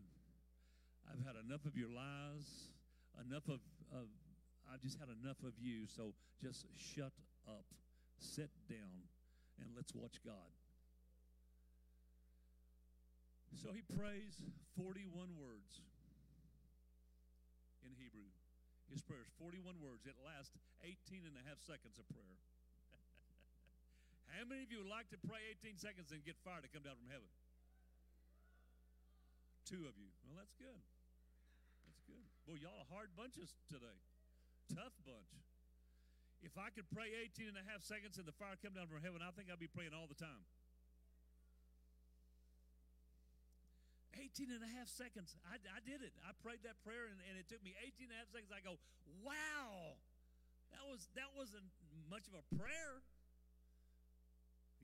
I've 1.11 1.21
had 1.27 1.35
enough 1.35 1.67
of 1.67 1.77
your 1.77 1.91
lies, 1.91 2.71
enough 3.19 3.45
of, 3.51 3.61
of 3.91 4.07
I've 4.71 4.81
just 4.81 4.99
had 4.99 5.11
enough 5.11 5.43
of 5.43 5.59
you. 5.59 5.91
So 5.91 6.15
just 6.41 6.67
shut 6.79 7.13
up, 7.49 7.67
sit 8.19 8.51
down, 8.71 9.11
and 9.59 9.75
let's 9.75 9.93
watch 9.95 10.23
God. 10.25 10.55
So 13.59 13.71
he 13.75 13.83
prays 13.83 14.39
41 14.79 15.39
words 15.39 15.83
in 17.87 17.91
Hebrew. 17.95 18.31
His 18.91 19.03
prayer 19.03 19.23
is 19.23 19.31
41 19.39 19.83
words. 19.83 20.07
It 20.07 20.19
lasts 20.23 20.55
18 20.83 21.27
and 21.27 21.35
a 21.39 21.45
half 21.47 21.59
seconds 21.63 21.99
of 21.99 22.07
prayer. 22.11 22.39
How 24.33 24.45
many 24.49 24.65
of 24.65 24.71
you 24.73 24.81
would 24.85 24.93
like 24.93 25.09
to 25.13 25.21
pray 25.21 25.41
18 25.61 25.77
seconds 25.77 26.13
and 26.13 26.25
get 26.25 26.37
fire 26.41 26.61
to 26.61 26.71
come 26.71 26.85
down 26.85 26.97
from 26.97 27.09
heaven? 27.09 27.29
Two 29.65 29.89
of 29.89 29.97
you. 29.97 30.13
Well, 30.29 30.37
that's 30.37 30.53
good. 30.61 30.81
That's 31.89 32.03
good. 32.05 32.29
Boy, 32.45 32.61
y'all 32.61 32.85
are 32.85 32.91
hard 32.93 33.13
bunches 33.17 33.57
today. 33.69 33.97
Tough 34.69 34.93
bunch. 35.05 35.33
If 36.45 36.61
I 36.61 36.69
could 36.69 36.85
pray 36.93 37.09
18 37.33 37.57
and 37.57 37.57
a 37.57 37.65
half 37.65 37.81
seconds 37.81 38.21
and 38.21 38.29
the 38.29 38.37
fire 38.37 38.61
come 38.61 38.77
down 38.77 38.93
from 38.93 39.01
heaven, 39.01 39.25
I 39.25 39.33
think 39.33 39.49
I'd 39.49 39.61
be 39.61 39.69
praying 39.69 39.97
all 39.97 40.05
the 40.05 40.19
time. 40.19 40.45
18 44.21 44.53
and 44.53 44.63
a 44.63 44.71
half 44.77 44.87
seconds. 44.93 45.35
I, 45.49 45.57
I 45.57 45.81
did 45.83 46.05
it. 46.05 46.13
I 46.23 46.37
prayed 46.45 46.61
that 46.69 46.79
prayer 46.85 47.09
and, 47.09 47.19
and 47.25 47.41
it 47.41 47.49
took 47.49 47.65
me 47.65 47.73
18 47.81 48.13
and 48.13 48.15
a 48.15 48.19
half 48.21 48.29
seconds. 48.29 48.53
I 48.53 48.61
go, 48.61 48.77
wow, 49.25 49.97
that, 50.77 50.85
was, 50.85 51.09
that 51.17 51.33
wasn't 51.33 51.67
much 52.13 52.29
of 52.29 52.37
a 52.37 52.45
prayer. 52.55 53.01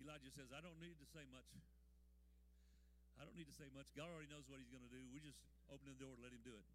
Elijah 0.00 0.32
says, 0.32 0.48
I 0.50 0.64
don't 0.64 0.80
need 0.80 0.96
to 1.00 1.08
say 1.08 1.24
much. 1.28 1.48
I 3.20 3.28
don't 3.28 3.36
need 3.36 3.48
to 3.52 3.56
say 3.56 3.68
much. 3.76 3.92
God 3.92 4.08
already 4.08 4.32
knows 4.32 4.48
what 4.48 4.56
he's 4.56 4.72
going 4.72 4.84
to 4.84 4.92
do. 4.92 5.04
We 5.12 5.20
just 5.20 5.44
open 5.68 5.92
the 5.92 6.00
door 6.00 6.16
and 6.16 6.24
let 6.24 6.32
him 6.32 6.40
do 6.40 6.56
it. 6.56 6.68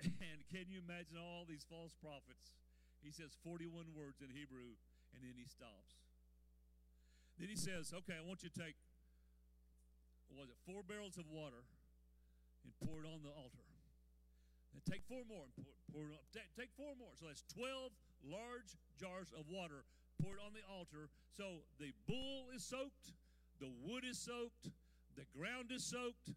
And 0.22 0.46
can 0.46 0.70
you 0.70 0.78
imagine 0.78 1.18
all 1.18 1.42
these 1.42 1.66
false 1.66 1.92
prophets? 1.98 2.54
He 3.02 3.10
says 3.10 3.34
41 3.42 3.92
words 3.98 4.22
in 4.22 4.30
Hebrew, 4.30 4.78
and 5.12 5.20
then 5.20 5.34
he 5.34 5.44
stops. 5.44 5.98
Then 7.36 7.50
he 7.50 7.58
says, 7.58 7.90
Okay, 7.90 8.14
I 8.14 8.22
want 8.22 8.46
you 8.46 8.50
to 8.50 8.58
take 8.58 8.78
was 10.28 10.52
it 10.52 10.60
four 10.68 10.84
barrels 10.84 11.16
of 11.16 11.24
water 11.32 11.64
and 12.60 12.70
pour 12.84 13.00
it 13.00 13.08
on 13.08 13.24
the 13.24 13.32
altar. 13.32 13.64
And 14.76 14.84
take 14.84 15.00
four 15.08 15.24
more 15.24 15.48
and 15.48 15.54
pour, 15.56 15.72
pour 15.88 16.04
take, 16.36 16.52
take 16.52 16.72
four 16.76 16.92
more. 17.00 17.16
So 17.16 17.26
that's 17.26 17.42
12 17.48 17.90
large 18.28 18.76
jars 19.00 19.32
of 19.32 19.48
water 19.48 19.88
poured 20.22 20.38
on 20.42 20.52
the 20.52 20.64
altar. 20.66 21.10
So 21.30 21.64
the 21.78 21.94
bull 22.06 22.50
is 22.54 22.64
soaked, 22.64 23.14
the 23.60 23.70
wood 23.82 24.04
is 24.04 24.18
soaked, 24.18 24.70
the 25.14 25.26
ground 25.34 25.70
is 25.70 25.84
soaked, 25.84 26.34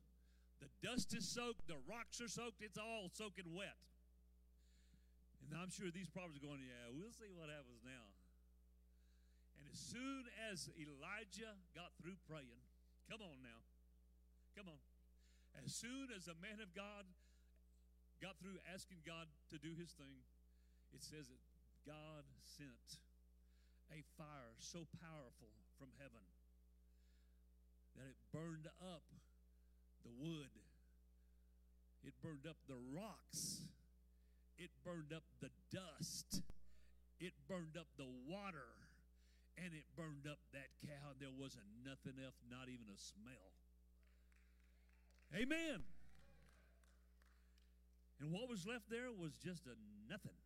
the 0.61 0.69
dust 0.81 1.13
is 1.13 1.27
soaked, 1.27 1.67
the 1.67 1.81
rocks 1.89 2.21
are 2.21 2.29
soaked. 2.29 2.61
It's 2.61 2.77
all 2.77 3.09
soaking 3.13 3.53
wet. 3.53 3.77
And 5.49 5.57
I'm 5.57 5.73
sure 5.73 5.89
these 5.89 6.09
prophets 6.09 6.37
are 6.37 6.45
going, 6.45 6.61
yeah, 6.63 6.93
we'll 6.93 7.11
see 7.11 7.33
what 7.33 7.49
happens 7.49 7.81
now. 7.83 8.07
And 9.59 9.65
as 9.67 9.77
soon 9.77 10.29
as 10.49 10.69
Elijah 10.77 11.57
got 11.75 11.91
through 11.99 12.15
praying, 12.29 12.61
come 13.09 13.19
on 13.19 13.43
now, 13.43 13.61
Come 14.55 14.67
on. 14.67 14.81
As 15.63 15.71
soon 15.71 16.11
as 16.15 16.27
the 16.27 16.35
man 16.39 16.59
of 16.59 16.75
God 16.75 17.07
got 18.19 18.39
through 18.39 18.59
asking 18.67 19.03
God 19.07 19.27
to 19.51 19.57
do 19.59 19.75
his 19.75 19.91
thing, 19.95 20.23
it 20.91 21.03
says 21.03 21.31
that 21.31 21.41
God 21.87 22.27
sent 22.43 22.99
a 23.91 23.99
fire 24.15 24.55
so 24.59 24.87
powerful 25.03 25.51
from 25.77 25.91
heaven 25.99 26.23
that 27.95 28.07
it 28.07 28.19
burned 28.31 28.71
up 28.79 29.03
the 30.03 30.13
wood, 30.15 30.55
it 32.03 32.15
burned 32.23 32.47
up 32.47 32.57
the 32.67 32.79
rocks, 32.95 33.67
it 34.57 34.71
burned 34.87 35.11
up 35.13 35.23
the 35.43 35.51
dust, 35.69 36.41
it 37.19 37.33
burned 37.47 37.75
up 37.75 37.87
the 37.99 38.07
water, 38.25 38.71
and 39.59 39.75
it 39.75 39.85
burned 39.95 40.25
up 40.25 40.39
that 40.55 40.71
cow. 40.81 41.13
There 41.19 41.35
wasn't 41.35 41.67
nothing 41.83 42.17
else, 42.23 42.39
not 42.49 42.71
even 42.71 42.87
a 42.87 42.97
smell. 42.97 43.51
Amen. 45.35 45.83
And 48.19 48.31
what 48.31 48.47
was 48.47 48.65
left 48.65 48.89
there 48.89 49.11
was 49.11 49.33
just 49.43 49.65
a 49.65 49.75
nothing, 50.09 50.37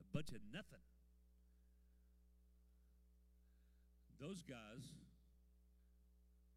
a 0.00 0.06
bunch 0.14 0.30
of 0.30 0.40
nothing. 0.52 0.82
Those 4.18 4.42
guys 4.42 4.82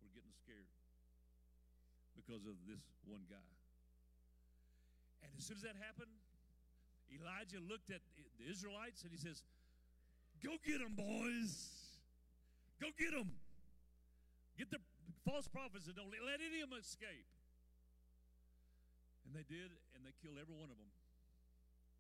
were 0.02 0.10
getting 0.14 0.34
scared 0.34 0.70
because 2.18 2.42
of 2.50 2.58
this 2.66 2.82
one 3.06 3.22
guy. 3.30 3.50
And 5.22 5.30
as 5.38 5.46
soon 5.46 5.62
as 5.62 5.66
that 5.70 5.78
happened, 5.78 6.10
Elijah 7.14 7.62
looked 7.62 7.94
at 7.94 8.02
the 8.18 8.46
Israelites 8.50 9.06
and 9.06 9.14
he 9.14 9.22
says, 9.22 9.46
Go 10.42 10.58
get 10.66 10.82
them, 10.82 10.98
boys. 10.98 11.54
Go 12.82 12.90
get 12.98 13.14
them. 13.14 13.30
Get 14.58 14.74
the 14.74 14.82
false 15.22 15.46
prophets 15.46 15.86
and 15.86 15.94
don't 15.94 16.10
let 16.10 16.42
any 16.42 16.66
of 16.66 16.74
them 16.74 16.82
escape. 16.82 17.30
And 19.22 19.38
they 19.38 19.46
did, 19.46 19.70
and 19.94 20.02
they 20.02 20.18
killed 20.18 20.42
every 20.42 20.58
one 20.58 20.74
of 20.74 20.78
them. 20.82 20.90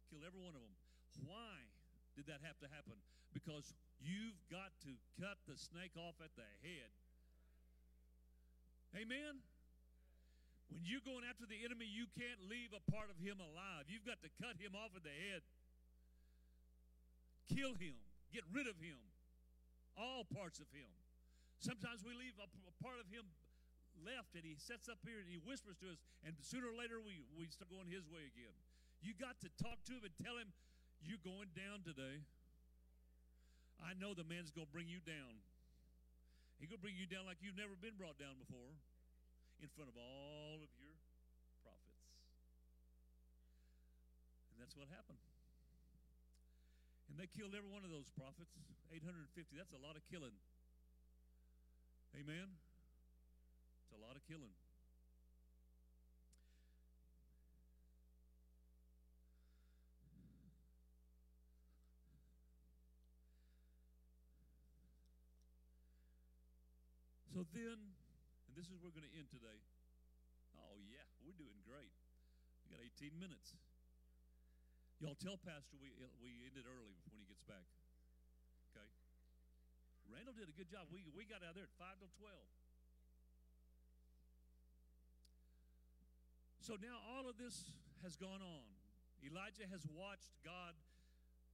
Killed 0.09 0.25
every 0.25 0.41
one 0.41 0.57
of 0.57 0.63
them. 0.65 0.73
Why 1.21 1.69
did 2.17 2.25
that 2.27 2.41
have 2.41 2.57
to 2.65 2.67
happen? 2.73 2.97
Because 3.29 3.77
you've 4.01 4.41
got 4.49 4.73
to 4.85 4.91
cut 5.21 5.37
the 5.45 5.55
snake 5.55 5.93
off 5.95 6.17
at 6.19 6.33
the 6.35 6.47
head. 6.65 6.91
Amen? 8.97 9.39
When 10.67 10.83
you're 10.87 11.03
going 11.03 11.27
after 11.27 11.43
the 11.43 11.61
enemy, 11.63 11.87
you 11.87 12.07
can't 12.15 12.47
leave 12.47 12.71
a 12.71 12.83
part 12.91 13.11
of 13.11 13.19
him 13.19 13.39
alive. 13.39 13.87
You've 13.91 14.07
got 14.07 14.23
to 14.23 14.31
cut 14.39 14.55
him 14.59 14.75
off 14.75 14.95
at 14.95 15.03
the 15.03 15.11
head. 15.11 15.43
Kill 17.51 17.75
him. 17.75 17.99
Get 18.31 18.47
rid 18.55 18.71
of 18.71 18.79
him. 18.79 18.99
All 19.99 20.23
parts 20.23 20.63
of 20.63 20.71
him. 20.71 20.87
Sometimes 21.59 22.01
we 22.01 22.15
leave 22.15 22.33
a, 22.39 22.47
part 22.79 22.97
of 23.03 23.05
him 23.11 23.27
left 24.01 24.33
and 24.33 24.47
he 24.47 24.55
sets 24.55 24.87
up 24.87 24.97
here 25.03 25.19
and 25.19 25.27
he 25.27 25.37
whispers 25.43 25.77
to 25.83 25.93
us, 25.93 25.99
and 26.25 26.33
sooner 26.41 26.71
or 26.71 26.77
later 26.79 26.97
we, 27.03 27.21
we 27.35 27.45
start 27.51 27.69
going 27.69 27.91
his 27.91 28.07
way 28.07 28.25
again. 28.25 28.55
You 29.03 29.13
got 29.13 29.37
to 29.43 29.49
talk 29.61 29.83
to 29.91 29.93
him 29.93 30.07
and 30.07 30.15
tell 30.23 30.39
him, 30.39 30.49
You're 31.03 31.21
going 31.21 31.51
down 31.53 31.83
today. 31.85 32.23
I 33.81 33.97
know 33.97 34.13
the 34.13 34.25
man's 34.25 34.53
going 34.53 34.69
to 34.69 34.73
bring 34.73 34.87
you 34.87 35.01
down. 35.03 35.41
He's 36.61 36.69
going 36.69 36.77
to 36.77 36.85
bring 36.85 36.97
you 36.97 37.09
down 37.09 37.25
like 37.25 37.41
you've 37.41 37.57
never 37.57 37.73
been 37.81 37.97
brought 37.97 38.21
down 38.21 38.37
before 38.37 38.77
in 39.61 39.69
front 39.73 39.89
of 39.89 39.97
all 39.97 40.61
of 40.61 40.69
your 40.77 40.93
prophets. 41.65 42.05
And 44.53 44.61
that's 44.61 44.77
what 44.77 44.85
happened. 44.93 45.21
And 47.09 47.17
they 47.17 47.27
killed 47.27 47.57
every 47.57 47.69
one 47.73 47.83
of 47.83 47.91
those 47.91 48.07
prophets 48.13 48.53
850. 48.93 49.57
That's 49.57 49.73
a 49.73 49.81
lot 49.81 49.97
of 49.97 50.03
killing. 50.07 50.37
Amen. 52.15 52.47
It's 52.53 53.95
a 53.95 54.01
lot 54.03 54.15
of 54.15 54.23
killing. 54.27 54.53
So 67.31 67.47
then, 67.61 67.77
and 68.49 68.53
this 68.57 68.65
is 68.65 68.73
where 68.81 68.89
we're 68.89 68.97
going 68.97 69.05
to 69.05 69.13
end 69.13 69.29
today. 69.29 69.61
Oh, 70.57 70.81
yeah, 70.81 71.05
we're 71.21 71.37
doing 71.37 71.61
great. 71.61 71.93
We 72.65 72.73
got 72.73 72.81
18 72.81 73.13
minutes. 73.21 73.53
Y'all 74.97 75.17
tell 75.17 75.37
Pastor 75.37 75.77
we, 75.77 75.93
uh, 75.97 76.09
we 76.21 76.41
ended 76.45 76.65
early 76.65 76.97
when 77.09 77.21
he 77.21 77.25
gets 77.29 77.45
back. 77.45 77.65
Okay? 78.73 78.89
Randall 80.09 80.33
did 80.33 80.49
a 80.49 80.57
good 80.57 80.69
job. 80.69 80.89
We, 80.89 81.05
we 81.13 81.25
got 81.25 81.45
out 81.45 81.53
there 81.53 81.69
at 81.69 81.75
5 81.77 82.01
till 82.01 82.13
12. 82.17 82.33
So 86.61 86.77
now 86.77 87.01
all 87.09 87.25
of 87.25 87.41
this 87.41 87.73
has 88.05 88.13
gone 88.17 88.41
on. 88.41 88.65
Elijah 89.21 89.69
has 89.69 89.85
watched 89.89 90.33
God 90.41 90.77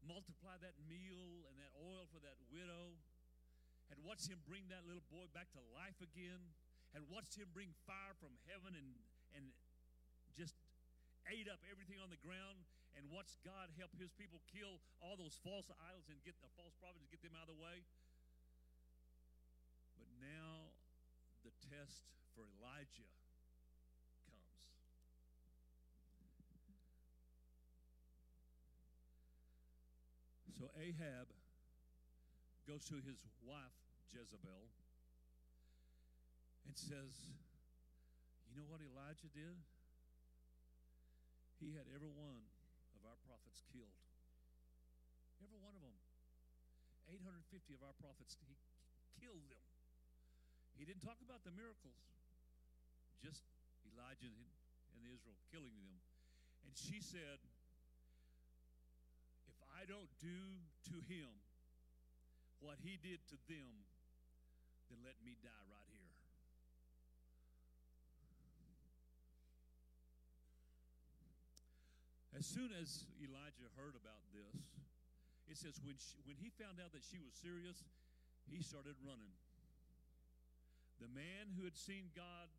multiply 0.04 0.56
that 0.64 0.76
meal 0.88 1.48
and 1.52 1.56
that 1.60 1.72
oil 1.80 2.08
for 2.12 2.20
that 2.24 2.40
widow 2.48 2.96
had 3.88 4.00
watched 4.04 4.28
him 4.28 4.40
bring 4.44 4.68
that 4.72 4.84
little 4.84 5.04
boy 5.08 5.28
back 5.32 5.52
to 5.56 5.62
life 5.72 6.00
again, 6.04 6.54
and 6.96 7.04
watched 7.12 7.36
him 7.36 7.52
bring 7.52 7.72
fire 7.84 8.16
from 8.20 8.36
heaven 8.48 8.76
and, 8.76 8.90
and 9.36 9.52
just 10.36 10.56
ate 11.28 11.48
up 11.52 11.60
everything 11.68 12.00
on 12.00 12.08
the 12.08 12.20
ground, 12.24 12.64
and 12.96 13.06
watched 13.14 13.38
God 13.46 13.70
help 13.78 13.94
his 14.00 14.10
people 14.16 14.42
kill 14.50 14.82
all 15.04 15.14
those 15.20 15.38
false 15.46 15.70
idols 15.86 16.10
and 16.10 16.18
get 16.26 16.34
the 16.42 16.50
false 16.58 16.74
prophets 16.82 17.06
and 17.06 17.12
get 17.14 17.22
them 17.22 17.38
out 17.38 17.46
of 17.46 17.54
the 17.54 17.62
way. 17.62 17.86
But 20.00 20.10
now 20.18 20.74
the 21.46 21.54
test 21.70 22.10
for 22.34 22.48
Elijah 22.58 23.06
comes. 24.26 24.58
So 30.58 30.74
Ahab 30.74 31.37
goes 32.68 32.84
to 32.92 33.00
his 33.00 33.24
wife, 33.48 33.80
Jezebel, 34.12 34.68
and 36.68 36.76
says, 36.76 37.16
You 38.44 38.60
know 38.60 38.68
what 38.68 38.84
Elijah 38.84 39.32
did? 39.32 39.56
He 41.64 41.72
had 41.80 41.88
every 41.96 42.12
one 42.12 42.44
of 42.92 43.08
our 43.08 43.16
prophets 43.24 43.64
killed. 43.72 43.96
Every 45.40 45.56
one 45.64 45.80
of 45.80 45.82
them. 45.82 45.96
850 47.08 47.72
of 47.72 47.88
our 47.88 47.96
prophets, 48.04 48.36
he 48.36 48.60
killed 49.16 49.48
them. 49.48 49.64
He 50.76 50.84
didn't 50.84 51.08
talk 51.08 51.24
about 51.24 51.48
the 51.48 51.56
miracles, 51.56 52.04
just 53.24 53.48
Elijah 53.88 54.28
and 54.28 55.08
Israel 55.08 55.40
killing 55.56 55.72
them. 55.80 56.04
And 56.68 56.76
she 56.76 57.00
said, 57.00 57.40
If 59.48 59.56
I 59.72 59.88
don't 59.88 60.12
do 60.20 60.68
to 60.92 61.00
him 61.08 61.47
what 62.60 62.82
he 62.82 62.98
did 62.98 63.22
to 63.30 63.38
them, 63.50 63.86
then 64.90 65.00
let 65.04 65.20
me 65.24 65.36
die 65.44 65.66
right 65.70 65.90
here. 65.92 66.16
As 72.38 72.46
soon 72.46 72.70
as 72.70 73.02
Elijah 73.18 73.66
heard 73.74 73.98
about 73.98 74.22
this, 74.30 74.62
it 75.50 75.58
says 75.58 75.82
when, 75.82 75.98
she, 75.98 76.22
when 76.22 76.38
he 76.38 76.54
found 76.54 76.78
out 76.78 76.94
that 76.94 77.02
she 77.02 77.18
was 77.18 77.34
serious, 77.34 77.82
he 78.46 78.62
started 78.62 78.94
running. 79.02 79.34
The 81.02 81.10
man 81.10 81.50
who 81.58 81.66
had 81.66 81.74
seen 81.74 82.14
God 82.14 82.50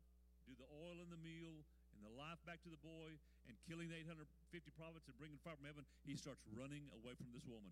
do 0.43 0.51
the 0.59 0.67
oil 0.67 0.99
and 0.99 1.07
the 1.07 1.21
meal 1.21 1.63
and 1.95 2.01
the 2.03 2.11
life 2.11 2.43
back 2.43 2.59
to 2.67 2.71
the 2.71 2.79
boy 2.83 3.15
and 3.47 3.55
killing 3.63 3.87
the 3.87 3.95
850 4.03 4.27
prophets 4.75 5.07
and 5.07 5.15
bringing 5.15 5.39
fire 5.39 5.55
from 5.55 5.67
heaven, 5.67 5.87
he 6.03 6.19
starts 6.19 6.43
running 6.51 6.91
away 6.99 7.15
from 7.15 7.31
this 7.31 7.47
woman. 7.47 7.71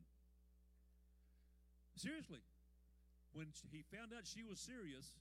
Seriously. 1.98 2.46
When 3.34 3.50
he 3.74 3.82
found 3.90 4.14
out 4.14 4.30
she 4.30 4.46
was 4.46 4.62
serious 4.62 5.18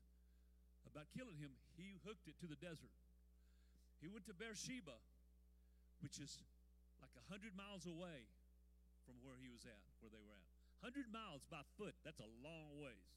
about 0.85 1.09
killing 1.17 1.41
him, 1.41 1.57
he 1.77 1.97
hooked 2.05 2.29
it 2.29 2.37
to 2.45 2.47
the 2.47 2.57
desert. 2.57 2.93
He 4.01 4.13
went 4.13 4.29
to 4.29 4.37
Beersheba, 4.37 4.95
which 6.05 6.21
is 6.21 6.37
like 7.01 7.17
a 7.17 7.25
hundred 7.33 7.57
miles 7.57 7.89
away 7.89 8.29
from 9.09 9.17
where 9.25 9.41
he 9.41 9.49
was 9.49 9.65
at, 9.65 9.81
where 10.05 10.13
they 10.13 10.21
were 10.21 10.37
at. 10.37 10.49
Hundred 10.85 11.09
miles 11.09 11.49
by 11.49 11.65
foot. 11.81 11.97
That's 12.05 12.21
a 12.21 12.31
long 12.45 12.77
ways. 12.77 13.09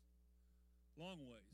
Long 0.95 1.28
ways. 1.28 1.51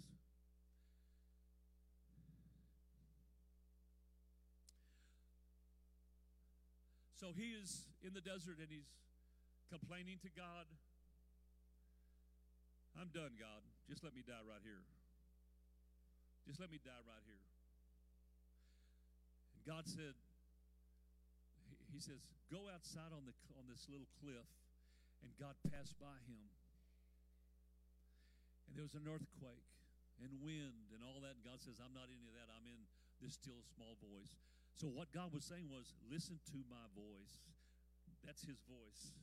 So 7.17 7.33
he 7.33 7.57
is 7.57 7.89
in 8.05 8.13
the 8.13 8.21
desert 8.21 8.61
and 8.61 8.69
he's 8.69 8.93
complaining 9.73 10.21
to 10.21 10.29
God 10.29 10.69
I'm 12.95 13.11
done, 13.11 13.35
God. 13.35 13.61
Just 13.85 14.03
let 14.03 14.15
me 14.15 14.23
die 14.23 14.43
right 14.47 14.63
here. 14.63 14.83
Just 16.47 16.61
let 16.63 16.71
me 16.71 16.79
die 16.79 17.03
right 17.03 17.25
here. 17.27 17.43
And 19.55 19.61
God 19.67 19.83
said, 19.85 20.15
He 21.91 21.99
says, 21.99 22.31
go 22.47 22.71
outside 22.71 23.11
on 23.11 23.27
the 23.27 23.35
on 23.59 23.67
this 23.67 23.89
little 23.91 24.07
cliff, 24.21 24.47
and 25.25 25.31
God 25.35 25.57
passed 25.67 25.97
by 25.99 26.15
him. 26.29 26.47
And 28.69 28.77
there 28.77 28.85
was 28.85 28.95
an 28.95 29.09
earthquake 29.09 29.67
and 30.21 30.31
wind 30.39 30.93
and 30.93 31.03
all 31.03 31.19
that. 31.23 31.35
And 31.39 31.43
God 31.43 31.59
says, 31.59 31.81
I'm 31.81 31.95
not 31.95 32.07
any 32.07 32.27
of 32.29 32.35
that. 32.37 32.47
I'm 32.51 32.67
in 32.67 32.87
this 33.19 33.35
still 33.35 33.63
small 33.75 33.97
voice. 33.99 34.35
So, 34.75 34.91
what 34.91 35.11
God 35.15 35.31
was 35.31 35.47
saying 35.47 35.71
was, 35.71 35.95
listen 36.11 36.39
to 36.51 36.59
my 36.67 36.85
voice. 36.91 37.39
That's 38.23 38.43
his 38.43 38.59
voice. 38.67 39.15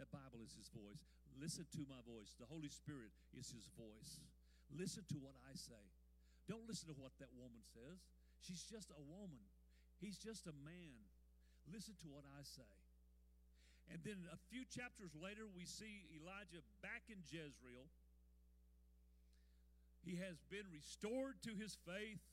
That 0.00 0.08
Bible 0.08 0.40
is 0.40 0.56
his 0.56 0.72
voice. 0.72 1.04
Listen 1.36 1.68
to 1.76 1.82
my 1.88 2.00
voice. 2.04 2.36
The 2.40 2.48
Holy 2.48 2.72
Spirit 2.72 3.12
is 3.36 3.52
his 3.52 3.68
voice. 3.76 4.20
Listen 4.72 5.04
to 5.12 5.18
what 5.20 5.36
I 5.44 5.52
say. 5.52 5.84
Don't 6.48 6.64
listen 6.66 6.88
to 6.88 6.96
what 6.96 7.12
that 7.20 7.32
woman 7.36 7.60
says. 7.76 8.00
She's 8.40 8.64
just 8.64 8.90
a 8.90 9.02
woman, 9.04 9.44
he's 10.00 10.18
just 10.18 10.48
a 10.48 10.56
man. 10.64 11.08
Listen 11.70 11.94
to 12.02 12.10
what 12.10 12.26
I 12.26 12.42
say. 12.42 12.74
And 13.86 14.02
then 14.02 14.26
a 14.34 14.38
few 14.50 14.66
chapters 14.66 15.14
later, 15.14 15.46
we 15.46 15.62
see 15.62 16.10
Elijah 16.10 16.62
back 16.82 17.06
in 17.06 17.22
Jezreel. 17.22 17.86
He 20.02 20.18
has 20.18 20.42
been 20.50 20.66
restored 20.74 21.38
to 21.46 21.54
his 21.54 21.78
faith, 21.86 22.26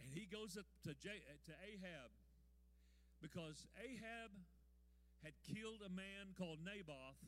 and 0.00 0.08
he 0.16 0.24
goes 0.24 0.56
up 0.56 0.64
to, 0.88 0.96
Ahab 0.96 2.08
because 3.20 3.66
Ahab 3.76 4.32
had 5.24 5.32
killed 5.46 5.80
a 5.84 5.92
man 5.92 6.34
called 6.36 6.60
Naboth 6.64 7.20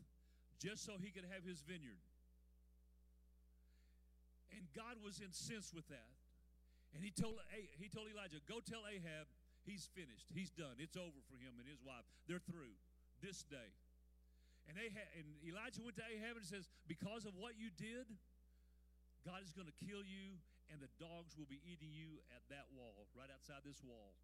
just 0.59 0.85
so 0.85 0.99
he 0.99 1.11
could 1.15 1.27
have 1.31 1.47
his 1.47 1.63
vineyard. 1.63 2.03
And 4.51 4.67
God 4.75 4.99
was 5.05 5.23
incensed 5.23 5.71
with 5.71 5.87
that. 5.89 6.13
And 6.97 7.05
he 7.05 7.13
told, 7.13 7.39
he 7.79 7.87
told 7.87 8.09
Elijah, 8.09 8.41
Go 8.49 8.65
tell 8.65 8.89
Ahab 8.89 9.29
he's 9.63 9.87
finished. 9.93 10.33
He's 10.33 10.51
done. 10.51 10.81
It's 10.81 10.97
over 10.97 11.21
for 11.29 11.37
him 11.37 11.61
and 11.61 11.69
his 11.69 11.85
wife. 11.85 12.05
They're 12.27 12.43
through 12.43 12.75
this 13.21 13.45
day. 13.45 13.71
And, 14.69 14.77
Ahab, 14.77 15.09
and 15.17 15.27
Elijah 15.45 15.81
went 15.85 15.97
to 16.01 16.05
Ahab 16.05 16.41
and 16.41 16.45
says, 16.45 16.69
Because 16.89 17.25
of 17.25 17.37
what 17.37 17.57
you 17.57 17.73
did, 17.73 18.09
God 19.25 19.45
is 19.45 19.53
going 19.53 19.69
to 19.69 19.79
kill 19.81 20.05
you, 20.05 20.41
and 20.73 20.81
the 20.81 20.93
dogs 21.01 21.37
will 21.37 21.49
be 21.49 21.61
eating 21.65 21.93
you 21.93 22.21
at 22.33 22.45
that 22.53 22.69
wall, 22.73 23.09
right 23.17 23.29
outside 23.33 23.65
this 23.65 23.81
wall. 23.81 24.17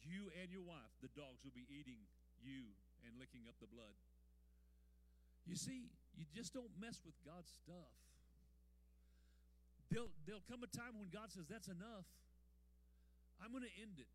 You 0.00 0.32
and 0.40 0.48
your 0.48 0.64
wife, 0.64 0.92
the 1.04 1.12
dogs 1.12 1.44
will 1.44 1.52
be 1.52 1.68
eating 1.68 2.08
you 2.42 2.72
and 3.06 3.16
licking 3.20 3.46
up 3.48 3.56
the 3.60 3.70
blood. 3.70 3.96
You 5.48 5.56
see, 5.56 5.88
you 6.16 6.24
just 6.30 6.52
don't 6.52 6.72
mess 6.76 7.00
with 7.04 7.16
God's 7.24 7.48
stuff. 7.48 7.92
There'll, 9.90 10.12
there'll 10.28 10.46
come 10.46 10.62
a 10.62 10.70
time 10.70 10.94
when 11.00 11.10
God 11.10 11.32
says, 11.34 11.50
That's 11.50 11.66
enough. 11.66 12.06
I'm 13.40 13.50
going 13.50 13.64
to 13.64 13.76
end 13.80 13.96
it. 13.96 14.12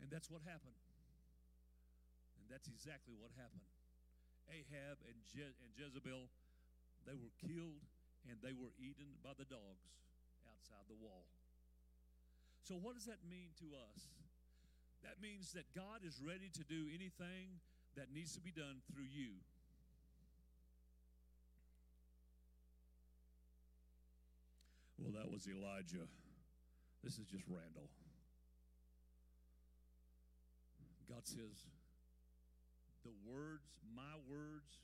And 0.00 0.08
that's 0.08 0.30
what 0.30 0.46
happened. 0.46 0.78
And 2.38 2.46
that's 2.46 2.70
exactly 2.70 3.18
what 3.18 3.34
happened. 3.34 3.66
Ahab 4.46 5.02
and, 5.10 5.18
Je- 5.26 5.58
and 5.58 5.70
Jezebel, 5.74 6.30
they 7.02 7.18
were 7.18 7.34
killed 7.42 7.82
and 8.30 8.38
they 8.38 8.54
were 8.54 8.70
eaten 8.78 9.18
by 9.26 9.34
the 9.34 9.48
dogs 9.50 9.90
outside 10.46 10.86
the 10.86 10.98
wall. 10.98 11.26
So, 12.62 12.78
what 12.78 12.94
does 12.94 13.06
that 13.06 13.22
mean 13.26 13.54
to 13.62 13.74
us? 13.74 14.10
That 15.06 15.22
means 15.22 15.54
that 15.54 15.70
God 15.70 16.02
is 16.02 16.18
ready 16.18 16.50
to 16.50 16.64
do 16.66 16.90
anything 16.90 17.62
that 17.94 18.10
needs 18.12 18.34
to 18.34 18.42
be 18.42 18.50
done 18.50 18.82
through 18.90 19.06
you. 19.06 19.38
Well, 24.98 25.14
that 25.14 25.30
was 25.30 25.46
Elijah. 25.46 26.10
This 27.04 27.22
is 27.22 27.26
just 27.30 27.46
Randall. 27.46 27.86
God 31.08 31.22
says, 31.22 31.70
the 33.06 33.14
words, 33.22 33.78
my 33.94 34.18
words 34.26 34.82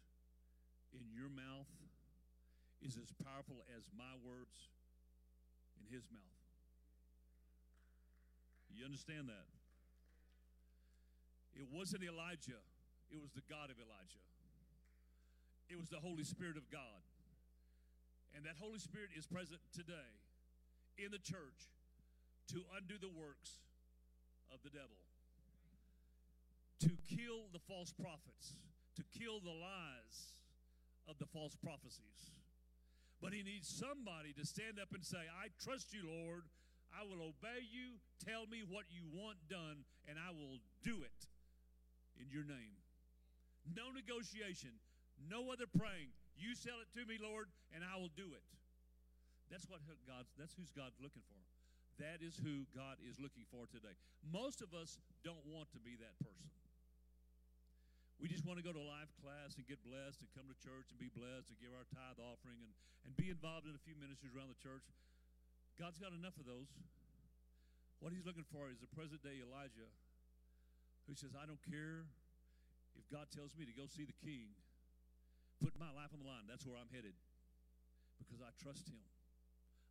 in 0.95 1.03
your 1.11 1.29
mouth 1.29 1.67
is 2.81 2.95
as 2.95 3.11
powerful 3.27 3.67
as 3.77 3.91
my 3.91 4.15
words 4.23 4.71
in 5.75 5.93
his 5.93 6.07
mouth. 6.15 6.39
You 8.71 8.85
understand 8.85 9.27
that? 9.29 9.62
It 11.55 11.69
wasn't 11.69 12.03
Elijah, 12.03 12.61
it 13.13 13.21
was 13.21 13.33
the 13.33 13.45
God 13.49 13.69
of 13.69 13.77
Elijah. 13.77 14.25
It 15.69 15.77
was 15.81 15.89
the 15.89 16.01
Holy 16.01 16.25
Spirit 16.25 16.57
of 16.57 16.69
God. 16.69 17.01
And 18.37 18.45
that 18.45 18.57
Holy 18.57 18.81
Spirit 18.81 19.13
is 19.17 19.29
present 19.29 19.61
today 19.73 20.13
in 20.97 21.13
the 21.13 21.21
church 21.21 21.69
to 22.53 22.65
undo 22.77 22.97
the 22.97 23.13
works 23.13 23.61
of 24.53 24.61
the 24.65 24.73
devil, 24.73 25.01
to 26.81 26.93
kill 27.09 27.49
the 27.53 27.61
false 27.69 27.93
prophets, 27.93 28.57
to 28.97 29.05
kill 29.17 29.41
the 29.41 29.53
lies 29.53 30.37
of 31.09 31.17
the 31.21 31.29
false 31.29 31.57
prophecies. 31.57 32.41
But 33.21 33.33
he 33.33 33.45
needs 33.45 33.69
somebody 33.69 34.33
to 34.37 34.45
stand 34.45 34.81
up 34.81 34.93
and 34.93 35.05
say, 35.05 35.25
I 35.29 35.49
trust 35.63 35.93
you, 35.93 36.05
Lord. 36.05 36.45
I 36.93 37.05
will 37.09 37.25
obey 37.25 37.65
you. 37.65 37.97
Tell 38.21 38.45
me 38.45 38.61
what 38.69 38.85
you 38.93 39.09
want 39.09 39.41
done, 39.49 39.85
and 40.05 40.21
I 40.21 40.33
will 40.37 40.61
do 40.85 41.01
it 41.01 41.32
in 42.21 42.29
your 42.29 42.45
name. 42.45 42.77
No 43.69 43.95
negotiation, 43.95 44.75
no 45.31 45.55
other 45.55 45.71
praying. 45.71 46.11
You 46.35 46.57
sell 46.59 46.81
it 46.83 46.91
to 46.99 47.07
me, 47.07 47.21
Lord, 47.21 47.47
and 47.71 47.87
I 47.87 48.01
will 48.01 48.13
do 48.13 48.35
it. 48.35 48.45
That's 49.53 49.69
what 49.69 49.85
God's 50.09 50.33
that's 50.41 50.57
who's 50.57 50.73
God's 50.73 50.97
looking 50.99 51.23
for. 51.29 51.39
That 52.01 52.25
is 52.25 52.35
who 52.41 52.65
God 52.73 52.97
is 53.05 53.21
looking 53.21 53.45
for 53.53 53.69
today. 53.69 53.93
Most 54.25 54.65
of 54.65 54.73
us 54.73 54.97
don't 55.23 55.45
want 55.45 55.69
to 55.77 55.81
be 55.85 55.95
that 56.01 56.17
person. 56.25 56.49
We 58.17 58.31
just 58.31 58.47
want 58.47 58.63
to 58.63 58.65
go 58.65 58.73
to 58.73 58.79
a 58.79 58.87
live 58.87 59.11
class 59.19 59.59
and 59.59 59.67
get 59.67 59.83
blessed 59.83 60.23
and 60.23 60.31
come 60.33 60.47
to 60.47 60.57
church 60.63 60.95
and 60.95 60.97
be 60.97 61.11
blessed 61.11 61.51
and 61.53 61.59
give 61.59 61.75
our 61.75 61.85
tithe 61.91 62.23
offering 62.23 62.59
and, 62.63 62.73
and 63.03 63.13
be 63.19 63.35
involved 63.35 63.67
in 63.67 63.75
a 63.75 63.83
few 63.83 63.99
ministries 63.99 64.31
around 64.33 64.49
the 64.49 64.63
church. 64.63 64.87
God's 65.75 65.99
got 65.99 66.15
enough 66.15 66.39
of 66.39 66.47
those. 66.47 66.71
What 67.99 68.15
he's 68.15 68.23
looking 68.23 68.47
for 68.47 68.71
is 68.71 68.79
a 68.83 68.91
present 68.95 69.27
day 69.27 69.43
Elijah 69.43 69.91
who 71.07 71.15
says, 71.15 71.35
I 71.35 71.47
don't 71.47 71.63
care 71.63 72.07
if 72.95 73.05
God 73.09 73.29
tells 73.33 73.57
me 73.57 73.65
to 73.65 73.75
go 73.75 73.89
see 73.89 74.05
the 74.05 74.17
king, 74.23 74.55
put 75.63 75.75
my 75.79 75.91
life 75.95 76.13
on 76.15 76.21
the 76.23 76.29
line. 76.29 76.47
That's 76.47 76.67
where 76.67 76.77
I'm 76.77 76.91
headed 76.93 77.17
because 78.21 78.43
I 78.43 78.51
trust 78.59 78.89
him. 78.91 79.03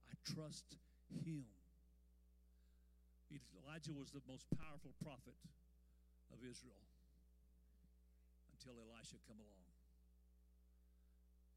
I 0.07 0.15
trust 0.23 0.77
him. 1.11 1.49
Elijah 3.71 3.95
was 3.95 4.11
the 4.11 4.19
most 4.27 4.43
powerful 4.51 4.91
prophet 4.99 5.37
of 6.27 6.43
Israel 6.43 6.83
until 8.51 8.75
Elisha 8.75 9.15
come 9.23 9.39
along. 9.39 9.63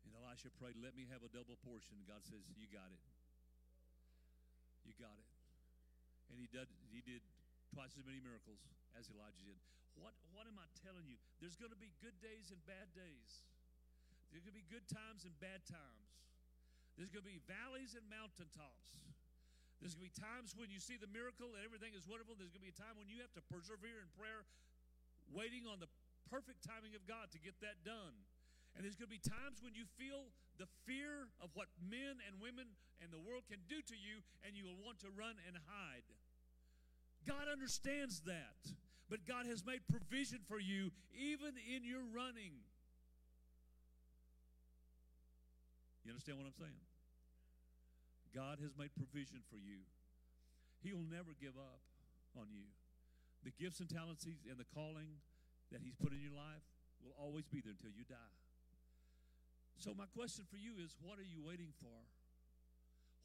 And 0.06 0.14
Elisha 0.14 0.54
prayed, 0.54 0.78
Let 0.78 0.94
me 0.94 1.10
have 1.10 1.26
a 1.26 1.30
double 1.34 1.58
portion. 1.66 2.06
God 2.06 2.22
says, 2.22 2.46
You 2.54 2.70
got 2.70 2.86
it. 2.94 3.02
You 4.86 4.94
got 4.94 5.18
it. 5.18 5.26
And 6.30 6.38
he 6.38 6.46
did, 6.46 6.70
he 6.94 7.02
did 7.02 7.26
twice 7.74 7.98
as 7.98 8.06
many 8.06 8.22
miracles 8.22 8.62
as 8.94 9.10
Elijah 9.10 9.42
did. 9.42 9.58
What, 9.98 10.14
what 10.30 10.46
am 10.46 10.54
I 10.62 10.70
telling 10.78 11.10
you? 11.10 11.18
There's 11.42 11.58
going 11.58 11.74
to 11.74 11.78
be 11.78 11.90
good 11.98 12.14
days 12.22 12.54
and 12.54 12.62
bad 12.70 12.94
days. 12.94 13.42
There's 14.30 14.46
going 14.46 14.54
to 14.54 14.62
be 14.62 14.70
good 14.70 14.86
times 14.86 15.26
and 15.26 15.34
bad 15.42 15.66
times. 15.66 16.10
There's 16.94 17.10
going 17.10 17.26
to 17.26 17.30
be 17.34 17.42
valleys 17.50 17.98
and 17.98 18.06
mountaintops. 18.06 18.94
There's 19.82 19.98
going 19.98 20.06
to 20.06 20.14
be 20.14 20.18
times 20.18 20.54
when 20.54 20.70
you 20.70 20.78
see 20.78 20.94
the 20.94 21.10
miracle 21.10 21.50
and 21.58 21.62
everything 21.66 21.98
is 21.98 22.06
wonderful. 22.06 22.38
There's 22.38 22.54
going 22.54 22.62
to 22.62 22.70
be 22.70 22.74
a 22.74 22.78
time 22.78 22.94
when 22.94 23.10
you 23.10 23.18
have 23.22 23.34
to 23.34 23.42
persevere 23.50 23.98
in 23.98 24.08
prayer, 24.14 24.46
waiting 25.34 25.66
on 25.66 25.82
the 25.82 25.90
perfect 26.30 26.62
timing 26.62 26.94
of 26.94 27.02
God 27.10 27.34
to 27.34 27.42
get 27.42 27.58
that 27.62 27.82
done. 27.82 28.14
And 28.74 28.82
there's 28.82 28.98
going 28.98 29.10
to 29.10 29.16
be 29.18 29.22
times 29.22 29.62
when 29.62 29.74
you 29.74 29.86
feel 29.98 30.34
the 30.58 30.66
fear 30.86 31.30
of 31.38 31.54
what 31.54 31.70
men 31.78 32.18
and 32.26 32.38
women 32.42 32.74
and 32.98 33.10
the 33.14 33.22
world 33.22 33.46
can 33.46 33.62
do 33.70 33.78
to 33.78 33.96
you, 33.98 34.22
and 34.42 34.58
you 34.58 34.66
will 34.66 34.78
want 34.82 34.98
to 35.06 35.10
run 35.14 35.38
and 35.46 35.54
hide. 35.70 36.06
God 37.26 37.48
understands 37.50 38.20
that. 38.26 38.72
But 39.10 39.26
God 39.28 39.46
has 39.46 39.64
made 39.64 39.84
provision 39.88 40.40
for 40.48 40.58
you 40.58 40.90
even 41.12 41.54
in 41.60 41.84
your 41.84 42.00
running. 42.12 42.64
You 46.04 46.12
understand 46.12 46.38
what 46.38 46.48
I'm 46.48 46.56
saying? 46.56 46.80
God 48.32 48.58
has 48.60 48.72
made 48.76 48.92
provision 48.96 49.40
for 49.48 49.56
you. 49.56 49.84
He 50.82 50.92
will 50.92 51.08
never 51.08 51.32
give 51.40 51.56
up 51.56 51.80
on 52.36 52.52
you. 52.52 52.68
The 53.44 53.52
gifts 53.56 53.80
and 53.80 53.88
talents 53.88 54.24
and 54.24 54.58
the 54.58 54.68
calling 54.74 55.20
that 55.70 55.80
He's 55.80 55.96
put 55.96 56.12
in 56.12 56.20
your 56.20 56.34
life 56.34 56.64
will 57.00 57.14
always 57.16 57.46
be 57.46 57.60
there 57.60 57.72
until 57.72 57.92
you 57.92 58.04
die. 58.04 58.34
So, 59.78 59.92
my 59.96 60.08
question 60.12 60.44
for 60.48 60.56
you 60.56 60.80
is 60.80 60.96
what 61.00 61.18
are 61.18 61.28
you 61.28 61.44
waiting 61.44 61.72
for? 61.80 62.08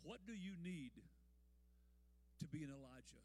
What 0.03 0.23
do 0.27 0.33
you 0.33 0.55
need 0.63 0.91
to 2.39 2.45
be 2.47 2.63
an 2.63 2.71
Elijah? 2.71 3.23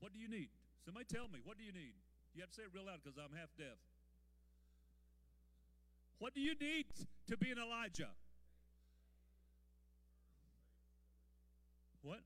What 0.00 0.12
do 0.12 0.18
you 0.18 0.28
need? 0.28 0.50
Somebody 0.84 1.06
tell 1.06 1.28
me, 1.28 1.40
what 1.44 1.58
do 1.58 1.64
you 1.64 1.72
need? 1.72 1.94
You 2.34 2.42
have 2.42 2.50
to 2.50 2.56
say 2.56 2.62
it 2.62 2.70
real 2.74 2.86
loud 2.86 3.00
because 3.02 3.18
I'm 3.18 3.34
half 3.36 3.50
deaf. 3.56 3.80
What 6.18 6.34
do 6.34 6.40
you 6.40 6.54
need 6.60 6.86
to 7.28 7.36
be 7.36 7.50
an 7.50 7.58
Elijah? 7.58 8.12
What? 12.02 12.20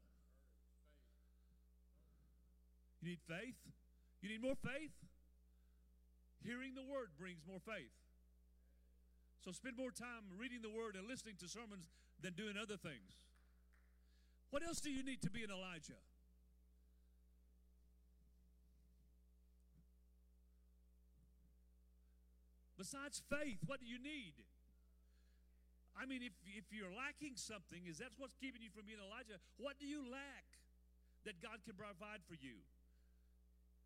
You 3.00 3.10
need 3.10 3.20
faith? 3.26 3.56
You 4.20 4.28
need 4.28 4.42
more 4.42 4.58
faith? 4.60 4.92
Hearing 6.44 6.74
the 6.74 6.84
word 6.84 7.10
brings 7.18 7.40
more 7.48 7.60
faith. 7.60 7.92
So 9.44 9.52
spend 9.52 9.76
more 9.76 9.90
time 9.90 10.28
reading 10.36 10.60
the 10.60 10.68
word 10.68 10.96
and 10.96 11.08
listening 11.08 11.36
to 11.40 11.48
sermons 11.48 11.88
than 12.20 12.34
doing 12.34 12.54
other 12.60 12.76
things. 12.76 13.24
What 14.50 14.62
else 14.62 14.80
do 14.80 14.90
you 14.90 15.02
need 15.02 15.22
to 15.22 15.30
be 15.30 15.42
an 15.44 15.50
Elijah? 15.50 15.96
Besides 22.80 23.20
faith, 23.28 23.60
what 23.68 23.76
do 23.76 23.84
you 23.84 24.00
need? 24.00 24.40
I 25.92 26.08
mean, 26.08 26.24
if, 26.24 26.32
if 26.48 26.64
you're 26.72 26.88
lacking 26.88 27.36
something, 27.36 27.84
is 27.84 28.00
that 28.00 28.16
what's 28.16 28.32
keeping 28.40 28.64
you 28.64 28.72
from 28.72 28.88
being 28.88 29.04
Elijah? 29.04 29.36
What 29.60 29.76
do 29.76 29.84
you 29.84 30.00
lack 30.08 30.48
that 31.28 31.44
God 31.44 31.60
can 31.68 31.76
provide 31.76 32.24
for 32.24 32.40
you? 32.40 32.64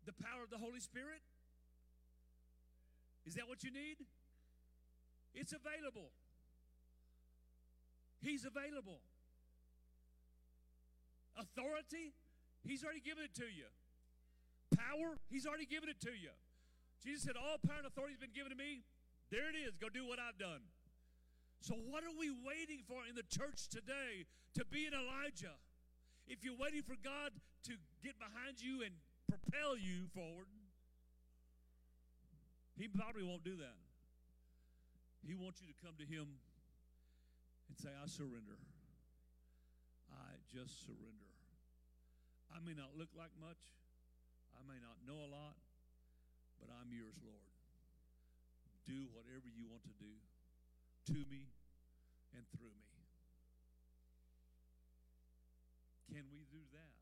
The 0.07 0.15
power 0.15 0.47
of 0.47 0.49
the 0.49 0.63
Holy 0.63 0.79
Spirit? 0.79 1.19
Is 3.27 3.35
that 3.35 3.51
what 3.51 3.67
you 3.67 3.71
need? 3.75 3.99
It's 5.35 5.51
available. 5.51 6.15
He's 8.23 8.47
available. 8.47 9.03
Authority? 11.35 12.15
He's 12.63 12.79
already 12.79 13.03
given 13.03 13.27
it 13.27 13.35
to 13.43 13.51
you. 13.51 13.67
Power? 14.71 15.19
He's 15.27 15.43
already 15.43 15.67
given 15.67 15.91
it 15.91 15.99
to 16.07 16.15
you. 16.15 16.31
Jesus 17.03 17.23
said, 17.23 17.35
All 17.35 17.57
power 17.59 17.81
and 17.83 17.87
authority 17.87 18.13
has 18.13 18.21
been 18.21 18.35
given 18.35 18.51
to 18.51 18.59
me. 18.59 18.83
There 19.31 19.49
it 19.49 19.57
is. 19.57 19.75
Go 19.75 19.89
do 19.89 20.05
what 20.05 20.19
I've 20.19 20.37
done. 20.37 20.61
So, 21.61 21.73
what 21.73 22.05
are 22.05 22.13
we 22.13 22.29
waiting 22.29 22.85
for 22.85 23.01
in 23.09 23.17
the 23.17 23.25
church 23.25 23.67
today 23.69 24.29
to 24.53 24.65
be 24.65 24.85
an 24.85 24.93
Elijah? 24.93 25.57
If 26.27 26.45
you're 26.45 26.57
waiting 26.57 26.85
for 26.85 26.93
God 27.01 27.33
to 27.69 27.73
get 28.05 28.17
behind 28.21 28.61
you 28.61 28.85
and 28.85 28.93
propel 29.25 29.77
you 29.77 30.05
forward, 30.13 30.49
He 32.77 32.87
probably 32.87 33.25
won't 33.25 33.43
do 33.43 33.57
that. 33.57 33.81
He 35.25 35.33
wants 35.33 35.61
you 35.61 35.65
to 35.65 35.77
come 35.81 35.97
to 35.97 36.05
Him 36.05 36.37
and 37.69 37.77
say, 37.77 37.89
I 37.89 38.05
surrender. 38.05 38.61
I 40.13 40.37
just 40.53 40.85
surrender. 40.85 41.33
I 42.53 42.61
may 42.61 42.77
not 42.77 42.93
look 42.93 43.09
like 43.17 43.33
much, 43.41 43.59
I 44.53 44.61
may 44.69 44.77
not 44.79 45.01
know 45.03 45.17
a 45.25 45.29
lot, 45.29 45.57
but 46.59 46.69
I'm 46.71 46.91
yours, 46.91 47.17
Lord. 47.21 47.43
Do 48.85 49.09
whatever 49.11 49.49
you 49.49 49.65
want 49.65 49.83
to 49.89 49.95
do 49.97 50.13
to 51.09 51.19
me 51.29 51.49
and 52.33 52.45
through 52.53 52.73
me. 52.73 52.85
Can 56.05 56.23
we 56.31 56.47
do 56.47 56.63
that? 56.71 56.93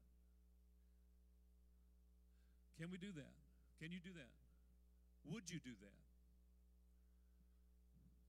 Can 2.79 2.89
we 2.89 2.97
do 2.97 3.13
that? 3.13 3.35
Can 3.77 3.91
you 3.91 4.01
do 4.01 4.09
that? 4.15 4.33
Would 5.29 5.51
you 5.51 5.59
do 5.59 5.75
that? 5.85 6.01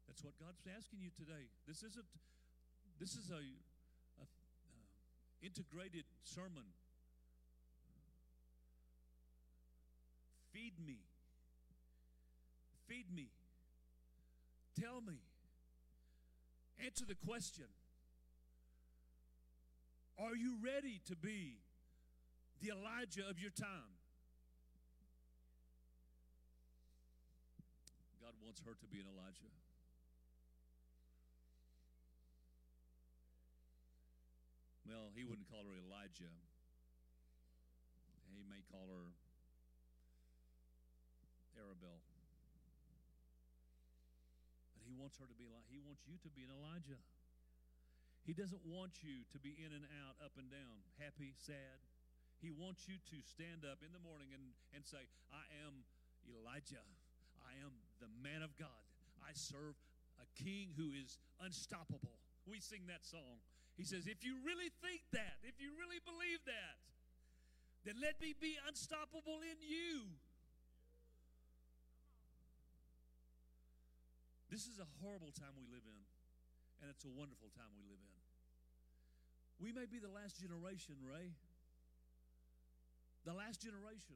That's 0.06 0.22
what 0.22 0.36
God's 0.36 0.60
asking 0.68 1.00
you 1.00 1.10
today. 1.16 1.48
This 1.66 1.82
isn't. 1.82 2.10
This 3.00 3.16
is 3.16 3.30
a, 3.30 3.40
a 3.40 4.22
uh, 4.22 4.26
integrated 5.42 6.04
sermon 6.22 6.68
Feed 10.54 10.78
me. 10.86 11.02
Feed 12.86 13.06
me. 13.14 13.28
Tell 14.80 15.00
me. 15.00 15.20
Answer 16.84 17.04
the 17.06 17.14
question 17.14 17.66
Are 20.18 20.34
you 20.36 20.58
ready 20.62 21.00
to 21.06 21.16
be 21.16 21.58
the 22.60 22.70
Elijah 22.70 23.28
of 23.28 23.38
your 23.38 23.50
time? 23.50 23.94
God 28.20 28.34
wants 28.42 28.60
her 28.66 28.74
to 28.74 28.86
be 28.86 28.98
an 28.98 29.06
Elijah. 29.06 29.52
Well, 34.88 35.10
he 35.16 35.24
wouldn't 35.24 35.50
call 35.50 35.64
her 35.64 35.76
Elijah. 35.76 36.32
He 38.32 38.44
may 38.48 38.62
call 38.70 38.88
her 38.88 39.12
Arabelle. 41.58 42.13
Wants 45.04 45.20
her 45.20 45.28
to 45.28 45.36
be 45.36 45.44
like, 45.52 45.68
he 45.68 45.76
wants 45.84 46.08
you 46.08 46.16
to 46.24 46.32
be 46.32 46.48
an 46.48 46.52
Elijah. 46.64 46.96
He 48.24 48.32
doesn't 48.32 48.64
want 48.64 49.04
you 49.04 49.28
to 49.36 49.38
be 49.38 49.52
in 49.52 49.68
and 49.68 49.84
out, 50.00 50.16
up 50.24 50.40
and 50.40 50.48
down, 50.48 50.80
happy, 50.96 51.36
sad. 51.36 51.76
He 52.40 52.48
wants 52.48 52.88
you 52.88 52.96
to 53.12 53.20
stand 53.20 53.68
up 53.68 53.84
in 53.84 53.92
the 53.92 54.00
morning 54.00 54.32
and, 54.32 54.56
and 54.72 54.80
say, 54.80 55.04
I 55.28 55.44
am 55.60 55.84
Elijah. 56.24 56.80
I 57.36 57.52
am 57.60 57.76
the 58.00 58.08
man 58.24 58.40
of 58.40 58.56
God. 58.56 58.80
I 59.20 59.36
serve 59.36 59.76
a 60.16 60.24
king 60.40 60.72
who 60.72 60.96
is 60.96 61.20
unstoppable. 61.36 62.16
We 62.48 62.64
sing 62.64 62.88
that 62.88 63.04
song. 63.04 63.44
He 63.76 63.84
says, 63.84 64.08
If 64.08 64.24
you 64.24 64.40
really 64.40 64.72
think 64.80 65.04
that, 65.12 65.36
if 65.44 65.60
you 65.60 65.76
really 65.76 66.00
believe 66.00 66.40
that, 66.48 66.80
then 67.84 68.00
let 68.00 68.16
me 68.24 68.32
be 68.32 68.56
unstoppable 68.64 69.44
in 69.44 69.60
you. 69.60 70.16
This 74.54 74.70
is 74.70 74.78
a 74.78 74.86
horrible 75.02 75.34
time 75.34 75.50
we 75.58 75.66
live 75.66 75.82
in, 75.82 76.02
and 76.78 76.86
it's 76.86 77.02
a 77.02 77.10
wonderful 77.10 77.50
time 77.58 77.74
we 77.74 77.82
live 77.90 77.98
in. 77.98 78.14
We 79.58 79.74
may 79.74 79.82
be 79.82 79.98
the 79.98 80.06
last 80.06 80.38
generation, 80.38 80.94
Ray. 81.02 81.34
The 83.26 83.34
last 83.34 83.66
generation. 83.66 84.14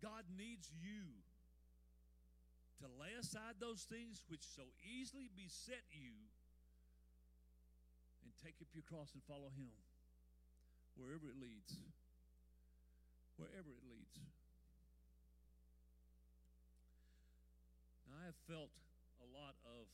God 0.00 0.24
needs 0.32 0.72
you 0.80 1.12
to 2.80 2.88
lay 2.96 3.12
aside 3.20 3.60
those 3.60 3.84
things 3.84 4.24
which 4.32 4.48
so 4.48 4.64
easily 4.80 5.28
beset 5.36 5.84
you 5.92 6.16
and 8.24 8.32
take 8.40 8.64
up 8.64 8.72
your 8.72 8.88
cross 8.88 9.12
and 9.12 9.20
follow 9.28 9.52
Him 9.52 9.76
wherever 10.96 11.28
it 11.28 11.36
leads. 11.36 11.76
Wherever 13.36 13.68
it 13.76 13.84
leads. 13.84 14.29
I 18.30 18.32
have 18.32 18.46
felt 18.46 18.70
a 19.18 19.26
lot 19.34 19.58
of 19.66 19.90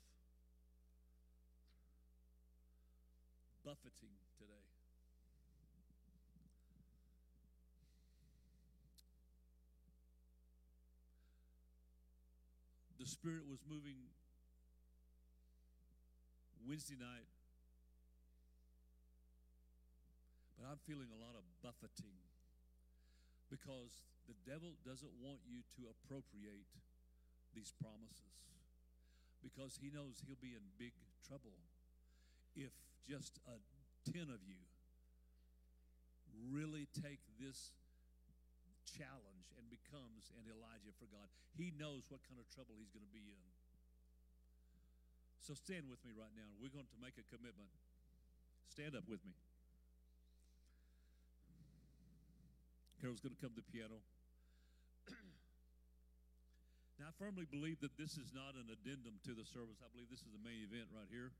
buffeting 3.65 4.13
today. 4.37 4.69
The 13.01 13.09
Spirit 13.09 13.49
was 13.49 13.65
moving 13.65 14.13
Wednesday 16.69 17.01
night, 17.01 17.33
but 20.61 20.69
I'm 20.69 20.77
feeling 20.85 21.09
a 21.09 21.17
lot 21.17 21.33
of 21.33 21.45
buffeting 21.65 22.21
because 23.49 23.97
the 24.29 24.37
devil 24.45 24.77
doesn't 24.85 25.17
want 25.25 25.41
you 25.49 25.65
to 25.81 25.89
appropriate 25.89 26.69
these 27.57 27.73
promises 27.81 28.37
because 29.41 29.81
he 29.81 29.89
knows 29.89 30.21
he'll 30.21 30.37
be 30.37 30.53
in 30.53 30.63
big 30.77 30.93
trouble 31.25 31.57
if 32.53 32.77
just 33.09 33.41
a 33.49 33.57
10 34.13 34.29
of 34.29 34.45
you 34.45 34.61
really 36.53 36.85
take 36.93 37.25
this 37.41 37.73
challenge 38.85 39.49
and 39.57 39.67
becomes 39.73 40.31
an 40.37 40.47
Elijah 40.47 40.93
for 41.01 41.09
God. 41.09 41.27
He 41.57 41.73
knows 41.75 42.07
what 42.13 42.23
kind 42.29 42.39
of 42.39 42.47
trouble 42.53 42.77
he's 42.77 42.93
going 42.93 43.07
to 43.07 43.15
be 43.15 43.25
in. 43.33 43.47
So 45.41 45.55
stand 45.55 45.87
with 45.87 46.03
me 46.03 46.11
right 46.13 46.33
now. 46.35 46.51
We're 46.59 46.75
going 46.75 46.91
to 46.91 47.01
make 47.01 47.17
a 47.19 47.27
commitment. 47.27 47.71
Stand 48.69 48.99
up 48.99 49.07
with 49.07 49.23
me. 49.23 49.35
Carol's 53.01 53.21
going 53.21 53.35
to 53.35 53.41
come 53.41 53.55
to 53.55 53.63
the 53.63 53.71
piano. 53.71 54.03
Now, 56.97 57.13
I 57.13 57.15
firmly 57.21 57.45
believe 57.45 57.85
that 57.85 57.93
this 58.01 58.17
is 58.17 58.33
not 58.33 58.57
an 58.57 58.73
addendum 58.73 59.21
to 59.29 59.37
the 59.37 59.45
service. 59.45 59.85
I 59.85 59.93
believe 59.93 60.09
this 60.09 60.25
is 60.25 60.33
the 60.33 60.41
main 60.41 60.65
event 60.65 60.89
right 60.97 61.09
here. 61.13 61.37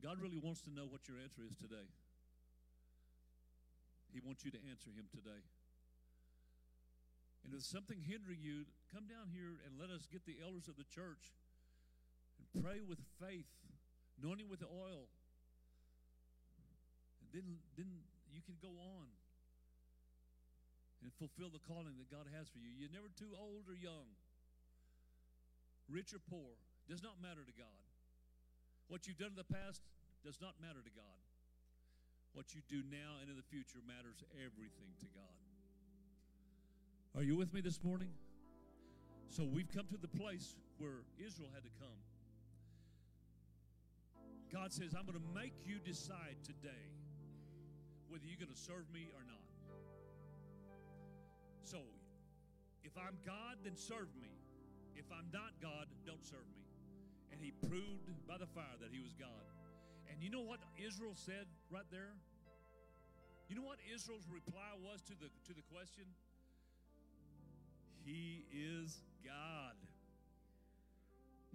God 0.00 0.18
really 0.18 0.40
wants 0.40 0.64
to 0.66 0.72
know 0.72 0.88
what 0.88 1.04
your 1.04 1.20
answer 1.20 1.44
is 1.44 1.54
today. 1.54 1.84
He 4.10 4.24
wants 4.24 4.42
you 4.42 4.50
to 4.50 4.60
answer 4.72 4.88
Him 4.90 5.04
today. 5.12 5.44
And 7.44 7.52
if 7.52 7.62
something 7.62 8.00
hindering 8.00 8.40
you, 8.40 8.64
come 8.88 9.04
down 9.04 9.28
here 9.28 9.60
and 9.68 9.76
let 9.76 9.92
us 9.92 10.08
get 10.08 10.24
the 10.24 10.40
elders 10.40 10.66
of 10.66 10.80
the 10.80 10.88
church 10.88 11.36
and 12.40 12.46
pray 12.64 12.80
with 12.80 12.98
faith, 13.20 13.50
anointing 14.16 14.48
with 14.48 14.64
oil. 14.64 15.12
And 17.20 17.28
then, 17.30 17.46
then 17.76 17.88
you 18.32 18.40
can 18.40 18.56
go 18.64 18.72
on 18.80 19.12
and 21.02 21.10
fulfill 21.18 21.50
the 21.50 21.62
calling 21.66 21.98
that 21.98 22.08
God 22.08 22.30
has 22.30 22.46
for 22.48 22.62
you. 22.62 22.70
You're 22.78 22.94
never 22.94 23.10
too 23.18 23.34
old 23.34 23.66
or 23.66 23.74
young, 23.74 24.06
rich 25.90 26.14
or 26.14 26.22
poor, 26.22 26.54
does 26.88 27.02
not 27.02 27.18
matter 27.18 27.42
to 27.42 27.54
God. 27.58 27.82
What 28.86 29.06
you've 29.06 29.18
done 29.18 29.34
in 29.34 29.40
the 29.40 29.46
past 29.46 29.82
does 30.22 30.38
not 30.38 30.54
matter 30.62 30.78
to 30.78 30.92
God. 30.94 31.20
What 32.32 32.54
you 32.54 32.62
do 32.70 32.80
now 32.88 33.20
and 33.20 33.28
in 33.28 33.36
the 33.36 33.44
future 33.50 33.82
matters 33.84 34.22
everything 34.38 34.94
to 35.02 35.08
God. 35.12 35.38
Are 37.14 37.22
you 37.22 37.36
with 37.36 37.52
me 37.52 37.60
this 37.60 37.82
morning? 37.84 38.08
So 39.28 39.44
we've 39.44 39.68
come 39.68 39.84
to 39.90 40.00
the 40.00 40.08
place 40.08 40.56
where 40.78 41.04
Israel 41.20 41.50
had 41.52 41.64
to 41.64 41.72
come. 41.76 42.00
God 44.52 44.72
says, 44.72 44.94
I'm 44.96 45.04
going 45.04 45.20
to 45.20 45.28
make 45.34 45.52
you 45.64 45.76
decide 45.80 46.36
today 46.44 46.88
whether 48.08 48.24
you're 48.24 48.40
going 48.40 48.52
to 48.52 48.60
serve 48.60 48.84
me 48.92 49.08
or 49.16 49.24
not. 49.24 49.51
So, 51.64 51.78
if 52.84 52.92
I'm 52.98 53.16
God, 53.24 53.62
then 53.64 53.76
serve 53.76 54.10
me. 54.20 54.30
If 54.96 55.06
I'm 55.10 55.26
not 55.32 55.54
God, 55.62 55.86
don't 56.06 56.24
serve 56.24 56.46
me. 56.54 56.62
And 57.30 57.40
he 57.40 57.52
proved 57.66 58.26
by 58.26 58.36
the 58.36 58.46
fire 58.46 58.76
that 58.80 58.90
he 58.92 59.00
was 59.00 59.14
God. 59.14 59.46
And 60.10 60.22
you 60.22 60.28
know 60.28 60.42
what 60.42 60.60
Israel 60.76 61.14
said 61.14 61.46
right 61.70 61.86
there? 61.90 62.12
You 63.48 63.56
know 63.56 63.62
what 63.62 63.78
Israel's 63.92 64.28
reply 64.30 64.76
was 64.82 65.00
to 65.02 65.14
the 65.14 65.28
to 65.46 65.52
the 65.54 65.62
question? 65.72 66.04
He 68.04 68.44
is 68.52 69.02
God. 69.24 69.76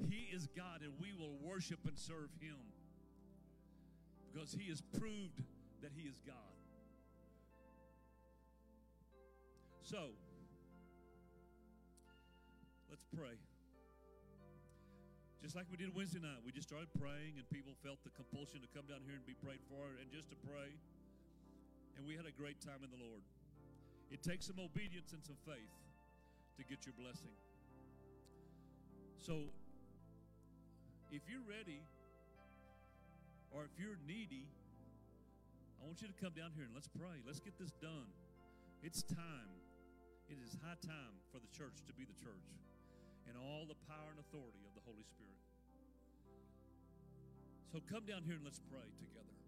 He 0.10 0.30
is 0.34 0.48
God, 0.56 0.82
and 0.82 0.94
we 1.02 1.14
will 1.14 1.38
worship 1.42 1.80
and 1.88 1.98
serve 1.98 2.30
him 2.40 2.58
because 4.32 4.54
he 4.54 4.70
has 4.70 4.82
proved 4.82 5.42
that 5.82 5.92
he 5.96 6.08
is 6.08 6.22
God. 6.26 6.57
So, 9.88 10.12
let's 12.92 13.08
pray. 13.16 13.40
Just 15.40 15.56
like 15.56 15.64
we 15.72 15.80
did 15.80 15.96
Wednesday 15.96 16.20
night, 16.20 16.44
we 16.44 16.52
just 16.52 16.68
started 16.68 16.92
praying, 17.00 17.40
and 17.40 17.48
people 17.48 17.72
felt 17.88 18.04
the 18.04 18.12
compulsion 18.12 18.60
to 18.60 18.68
come 18.76 18.84
down 18.84 19.00
here 19.08 19.16
and 19.16 19.24
be 19.24 19.32
prayed 19.40 19.64
for 19.72 19.96
and 19.96 20.12
just 20.12 20.28
to 20.28 20.38
pray. 20.44 20.76
And 21.96 22.04
we 22.04 22.20
had 22.20 22.28
a 22.28 22.36
great 22.36 22.60
time 22.60 22.84
in 22.84 22.92
the 22.92 23.00
Lord. 23.00 23.24
It 24.12 24.20
takes 24.28 24.52
some 24.52 24.60
obedience 24.60 25.16
and 25.16 25.24
some 25.24 25.40
faith 25.48 25.72
to 26.60 26.68
get 26.68 26.84
your 26.84 27.00
blessing. 27.00 27.32
So, 29.16 29.48
if 31.16 31.24
you're 31.32 31.48
ready 31.48 31.80
or 33.56 33.64
if 33.64 33.72
you're 33.80 33.96
needy, 34.04 34.52
I 35.80 35.88
want 35.88 36.04
you 36.04 36.12
to 36.12 36.18
come 36.20 36.36
down 36.36 36.52
here 36.60 36.68
and 36.68 36.76
let's 36.76 36.92
pray. 36.92 37.24
Let's 37.24 37.40
get 37.40 37.56
this 37.56 37.72
done. 37.80 38.12
It's 38.84 39.00
time. 39.08 39.57
It 40.28 40.44
is 40.44 40.60
high 40.60 40.76
time 40.84 41.16
for 41.32 41.40
the 41.40 41.48
church 41.56 41.80
to 41.88 41.94
be 41.96 42.04
the 42.04 42.18
church 42.20 42.52
and 43.32 43.40
all 43.40 43.64
the 43.64 43.80
power 43.88 44.12
and 44.12 44.20
authority 44.20 44.60
of 44.68 44.76
the 44.76 44.84
Holy 44.84 45.08
Spirit. 45.08 45.40
So 47.72 47.80
come 47.88 48.04
down 48.04 48.28
here 48.28 48.36
and 48.36 48.44
let's 48.44 48.60
pray 48.68 48.84
together. 49.00 49.47